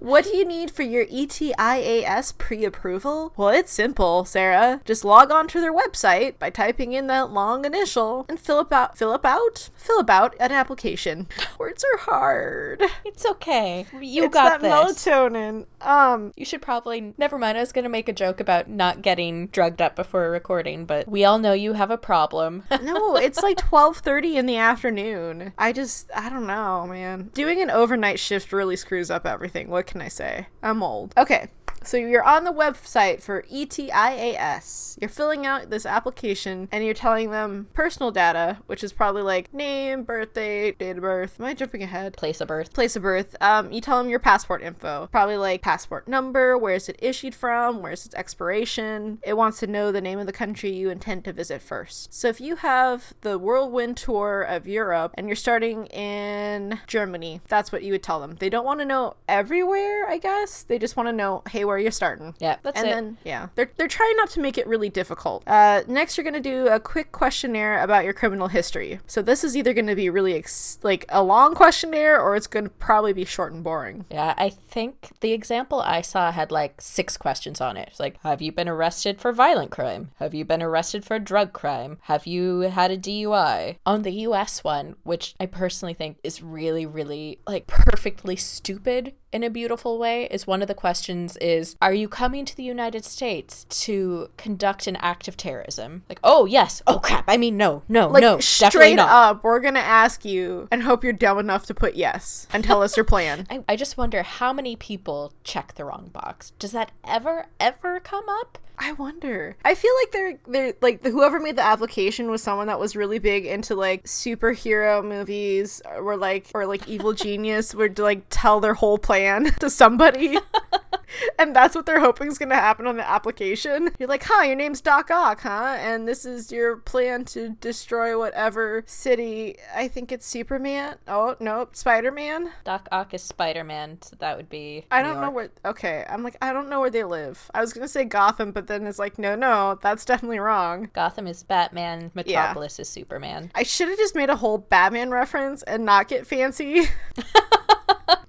What 0.00 0.24
do 0.24 0.36
you 0.36 0.44
need 0.44 0.70
for 0.70 0.82
your 0.82 1.04
ETIAS 1.06 2.36
pre-approval? 2.38 3.32
Well, 3.36 3.48
it's 3.50 3.72
simple, 3.72 4.24
Sarah. 4.24 4.80
Just 4.84 5.04
log 5.04 5.30
on 5.30 5.46
to 5.48 5.60
their 5.60 5.72
website 5.72 6.38
by 6.38 6.50
typing 6.50 6.92
in 6.92 7.06
that 7.08 7.30
long 7.30 7.64
initial 7.64 8.26
and 8.28 8.40
fill 8.40 8.66
out 8.72 8.96
fill 8.98 9.20
out 9.22 9.70
fill 9.76 10.04
out 10.08 10.34
an 10.40 10.50
application. 10.52 11.28
Words 11.58 11.84
are 11.92 11.98
hard. 11.98 12.82
it's 13.04 13.26
okay. 13.26 13.86
You 14.00 14.24
it's 14.24 14.34
got 14.34 14.60
that 14.60 14.86
this. 14.86 15.04
melatonin. 15.04 15.66
Um, 15.80 16.32
You 16.36 16.44
should 16.44 16.62
probably. 16.62 17.14
Never 17.18 17.38
mind. 17.38 17.56
I 17.58 17.60
was 17.60 17.72
going 17.72 17.84
to 17.84 17.88
make 17.88 18.08
a 18.08 18.12
joke 18.12 18.40
about 18.40 18.68
not 18.68 19.02
getting 19.02 19.48
drugged 19.48 19.82
up 19.82 19.94
before 19.94 20.26
a 20.26 20.30
recording, 20.30 20.86
but 20.86 21.06
we 21.08 21.24
all 21.24 21.38
know 21.38 21.52
you 21.52 21.74
have 21.74 21.90
a 21.90 21.98
problem. 21.98 22.64
no, 22.82 23.16
it's 23.16 23.42
like 23.42 23.56
12:30 23.70 24.34
in 24.36 24.46
the 24.46 24.56
afternoon. 24.56 25.52
I 25.58 25.72
just 25.72 26.10
I 26.14 26.28
don't 26.30 26.46
know, 26.46 26.86
man. 26.86 27.27
Doing 27.34 27.60
an 27.60 27.70
overnight 27.70 28.18
shift 28.18 28.52
really 28.52 28.76
screws 28.76 29.10
up 29.10 29.26
everything. 29.26 29.68
What 29.68 29.86
can 29.86 30.00
I 30.00 30.08
say? 30.08 30.46
I'm 30.62 30.82
old. 30.82 31.14
Okay. 31.16 31.48
So 31.88 31.96
you're 31.96 32.22
on 32.22 32.44
the 32.44 32.52
website 32.52 33.22
for 33.22 33.46
ETIAS. 33.50 34.98
You're 35.00 35.08
filling 35.08 35.46
out 35.46 35.70
this 35.70 35.86
application 35.86 36.68
and 36.70 36.84
you're 36.84 36.92
telling 36.92 37.30
them 37.30 37.68
personal 37.72 38.10
data, 38.10 38.58
which 38.66 38.84
is 38.84 38.92
probably 38.92 39.22
like 39.22 39.54
name, 39.54 40.02
birthday, 40.02 40.72
date 40.72 40.98
of 40.98 41.00
birth. 41.00 41.40
Am 41.40 41.46
I 41.46 41.54
jumping 41.54 41.82
ahead? 41.82 42.14
Place 42.14 42.42
of 42.42 42.48
birth. 42.48 42.74
place 42.74 42.94
of 42.94 43.00
birth. 43.00 43.34
Um, 43.40 43.72
you 43.72 43.80
tell 43.80 43.96
them 43.96 44.10
your 44.10 44.18
passport 44.18 44.60
info, 44.62 45.08
probably 45.10 45.38
like 45.38 45.62
passport 45.62 46.06
number, 46.06 46.58
where 46.58 46.74
is 46.74 46.90
it 46.90 46.98
issued 46.98 47.34
from, 47.34 47.80
where's 47.80 48.04
its 48.04 48.14
expiration. 48.14 49.18
It 49.22 49.38
wants 49.38 49.58
to 49.60 49.66
know 49.66 49.90
the 49.90 50.02
name 50.02 50.18
of 50.18 50.26
the 50.26 50.32
country 50.34 50.70
you 50.70 50.90
intend 50.90 51.24
to 51.24 51.32
visit 51.32 51.62
first. 51.62 52.12
So 52.12 52.28
if 52.28 52.38
you 52.38 52.56
have 52.56 53.14
the 53.22 53.38
whirlwind 53.38 53.96
tour 53.96 54.42
of 54.42 54.68
Europe 54.68 55.14
and 55.14 55.26
you're 55.26 55.36
starting 55.36 55.86
in 55.86 56.80
Germany, 56.86 57.40
that's 57.48 57.72
what 57.72 57.82
you 57.82 57.92
would 57.92 58.02
tell 58.02 58.20
them. 58.20 58.36
They 58.38 58.50
don't 58.50 58.66
want 58.66 58.80
to 58.80 58.84
know 58.84 59.16
everywhere, 59.26 60.06
I 60.06 60.18
guess. 60.18 60.64
They 60.64 60.78
just 60.78 60.94
want 60.94 61.08
to 61.08 61.14
know, 61.14 61.42
hey, 61.48 61.64
where 61.64 61.77
you're 61.80 61.90
starting. 61.90 62.34
Yeah, 62.38 62.56
that's 62.62 62.78
and 62.78 62.88
it. 62.88 62.90
then 62.90 63.18
yeah, 63.24 63.48
they're 63.54 63.70
they're 63.76 63.88
trying 63.88 64.16
not 64.16 64.30
to 64.30 64.40
make 64.40 64.58
it 64.58 64.66
really 64.66 64.88
difficult. 64.88 65.42
Uh, 65.46 65.82
next, 65.88 66.16
you're 66.16 66.24
gonna 66.24 66.40
do 66.40 66.68
a 66.68 66.80
quick 66.80 67.12
questionnaire 67.12 67.82
about 67.82 68.04
your 68.04 68.12
criminal 68.12 68.48
history. 68.48 69.00
So 69.06 69.22
this 69.22 69.44
is 69.44 69.56
either 69.56 69.72
gonna 69.72 69.96
be 69.96 70.10
really 70.10 70.34
ex- 70.34 70.78
like 70.82 71.04
a 71.08 71.22
long 71.22 71.54
questionnaire, 71.54 72.20
or 72.20 72.36
it's 72.36 72.46
gonna 72.46 72.68
probably 72.68 73.12
be 73.12 73.24
short 73.24 73.52
and 73.52 73.62
boring. 73.64 74.04
yeah, 74.10 74.34
I 74.36 74.50
think 74.50 75.10
the 75.20 75.32
example 75.32 75.80
I 75.80 76.00
saw 76.00 76.32
had 76.32 76.50
like 76.50 76.80
six 76.80 77.16
questions 77.16 77.60
on 77.60 77.76
it. 77.76 77.88
It's 77.90 78.00
like, 78.00 78.20
have 78.22 78.42
you 78.42 78.52
been 78.52 78.68
arrested 78.68 79.20
for 79.20 79.32
violent 79.32 79.70
crime? 79.70 80.10
Have 80.18 80.34
you 80.34 80.44
been 80.44 80.62
arrested 80.62 81.04
for 81.04 81.18
drug 81.18 81.52
crime? 81.52 81.98
Have 82.02 82.26
you 82.26 82.60
had 82.60 82.90
a 82.90 82.96
DUI? 82.98 83.76
On 83.86 84.02
the 84.02 84.12
US 84.28 84.62
one, 84.64 84.96
which 85.04 85.34
I 85.40 85.46
personally 85.46 85.94
think 85.94 86.18
is 86.22 86.42
really, 86.42 86.86
really 86.86 87.40
like 87.46 87.66
perfectly 87.66 88.36
stupid 88.36 89.14
in 89.32 89.42
a 89.42 89.50
beautiful 89.50 89.98
way, 89.98 90.24
is 90.30 90.46
one 90.46 90.62
of 90.62 90.68
the 90.68 90.74
questions 90.74 91.36
is, 91.38 91.76
are 91.82 91.92
you 91.92 92.08
coming 92.08 92.44
to 92.44 92.56
the 92.56 92.62
United 92.62 93.04
States 93.04 93.64
to 93.84 94.30
conduct 94.36 94.86
an 94.86 94.96
act 94.96 95.28
of 95.28 95.36
terrorism? 95.36 96.02
Like, 96.08 96.20
oh 96.24 96.46
yes, 96.46 96.82
oh 96.86 96.98
crap, 96.98 97.24
I 97.28 97.36
mean 97.36 97.56
no, 97.56 97.82
no, 97.88 98.08
Like 98.08 98.22
no, 98.22 98.38
straight 98.40 98.98
up, 98.98 99.44
we're 99.44 99.60
gonna 99.60 99.80
ask 99.80 100.24
you 100.24 100.68
and 100.70 100.82
hope 100.82 101.04
you're 101.04 101.12
dumb 101.12 101.38
enough 101.38 101.66
to 101.66 101.74
put 101.74 101.94
yes 101.94 102.46
and 102.52 102.64
tell 102.64 102.82
us 102.82 102.96
your 102.96 103.04
plan. 103.04 103.46
I, 103.50 103.64
I 103.68 103.76
just 103.76 103.98
wonder 103.98 104.22
how 104.22 104.52
many 104.52 104.76
people 104.76 105.32
check 105.44 105.74
the 105.74 105.84
wrong 105.84 106.10
box. 106.12 106.52
Does 106.58 106.72
that 106.72 106.92
ever, 107.04 107.46
ever 107.60 108.00
come 108.00 108.28
up? 108.28 108.58
I 108.80 108.92
wonder. 108.92 109.56
I 109.64 109.74
feel 109.74 109.90
like 110.00 110.12
they're 110.12 110.38
they're 110.46 110.74
like 110.80 111.04
whoever 111.04 111.40
made 111.40 111.56
the 111.56 111.64
application 111.64 112.30
was 112.30 112.42
someone 112.42 112.68
that 112.68 112.78
was 112.78 112.94
really 112.94 113.18
big 113.18 113.44
into 113.44 113.74
like 113.74 114.04
superhero 114.04 115.04
movies 115.04 115.82
or 115.96 116.16
like 116.16 116.46
or 116.54 116.64
like 116.64 116.86
evil 116.88 117.12
genius 117.24 117.74
would 117.74 117.98
like 117.98 118.22
tell 118.30 118.60
their 118.60 118.74
whole 118.74 118.98
plan 118.98 119.17
to 119.60 119.70
somebody. 119.70 120.38
and 121.38 121.54
that's 121.54 121.74
what 121.74 121.86
they're 121.86 122.00
hoping 122.00 122.28
is 122.28 122.38
going 122.38 122.48
to 122.50 122.54
happen 122.54 122.86
on 122.86 122.96
the 122.96 123.08
application. 123.08 123.90
You're 123.98 124.08
like, 124.08 124.24
"Huh, 124.24 124.42
your 124.42 124.56
name's 124.56 124.80
Doc 124.80 125.10
Ock, 125.10 125.40
huh? 125.40 125.76
And 125.78 126.06
this 126.06 126.24
is 126.24 126.52
your 126.52 126.76
plan 126.76 127.24
to 127.26 127.50
destroy 127.60 128.18
whatever 128.18 128.84
city. 128.86 129.56
I 129.74 129.88
think 129.88 130.12
it's 130.12 130.26
Superman. 130.26 130.96
Oh, 131.06 131.36
nope, 131.40 131.76
Spider-Man. 131.76 132.50
Doc 132.64 132.88
Ock 132.92 133.14
is 133.14 133.22
Spider 133.22 133.64
Man, 133.64 133.98
so 134.02 134.16
that 134.18 134.36
would 134.36 134.48
be. 134.48 134.84
I 134.90 135.02
don't 135.02 135.20
know 135.20 135.30
where. 135.30 135.50
Okay, 135.64 136.04
I'm 136.08 136.22
like, 136.22 136.36
I 136.42 136.52
don't 136.52 136.68
know 136.68 136.80
where 136.80 136.90
they 136.90 137.04
live. 137.04 137.50
I 137.54 137.60
was 137.60 137.72
gonna 137.72 137.88
say 137.88 138.04
Gotham, 138.04 138.52
but 138.52 138.66
then 138.66 138.86
it's 138.86 138.98
like, 138.98 139.18
no, 139.18 139.34
no, 139.34 139.78
that's 139.82 140.04
definitely 140.04 140.38
wrong. 140.38 140.90
Gotham 140.92 141.26
is 141.26 141.42
Batman, 141.42 142.10
Metropolis 142.14 142.78
is 142.78 142.88
Superman. 142.88 143.50
I 143.54 143.62
should 143.62 143.88
have 143.88 143.98
just 143.98 144.14
made 144.14 144.30
a 144.30 144.36
whole 144.36 144.58
Batman 144.58 145.10
reference 145.10 145.62
and 145.62 145.84
not 145.84 146.08
get 146.08 146.26
fancy. 146.26 146.88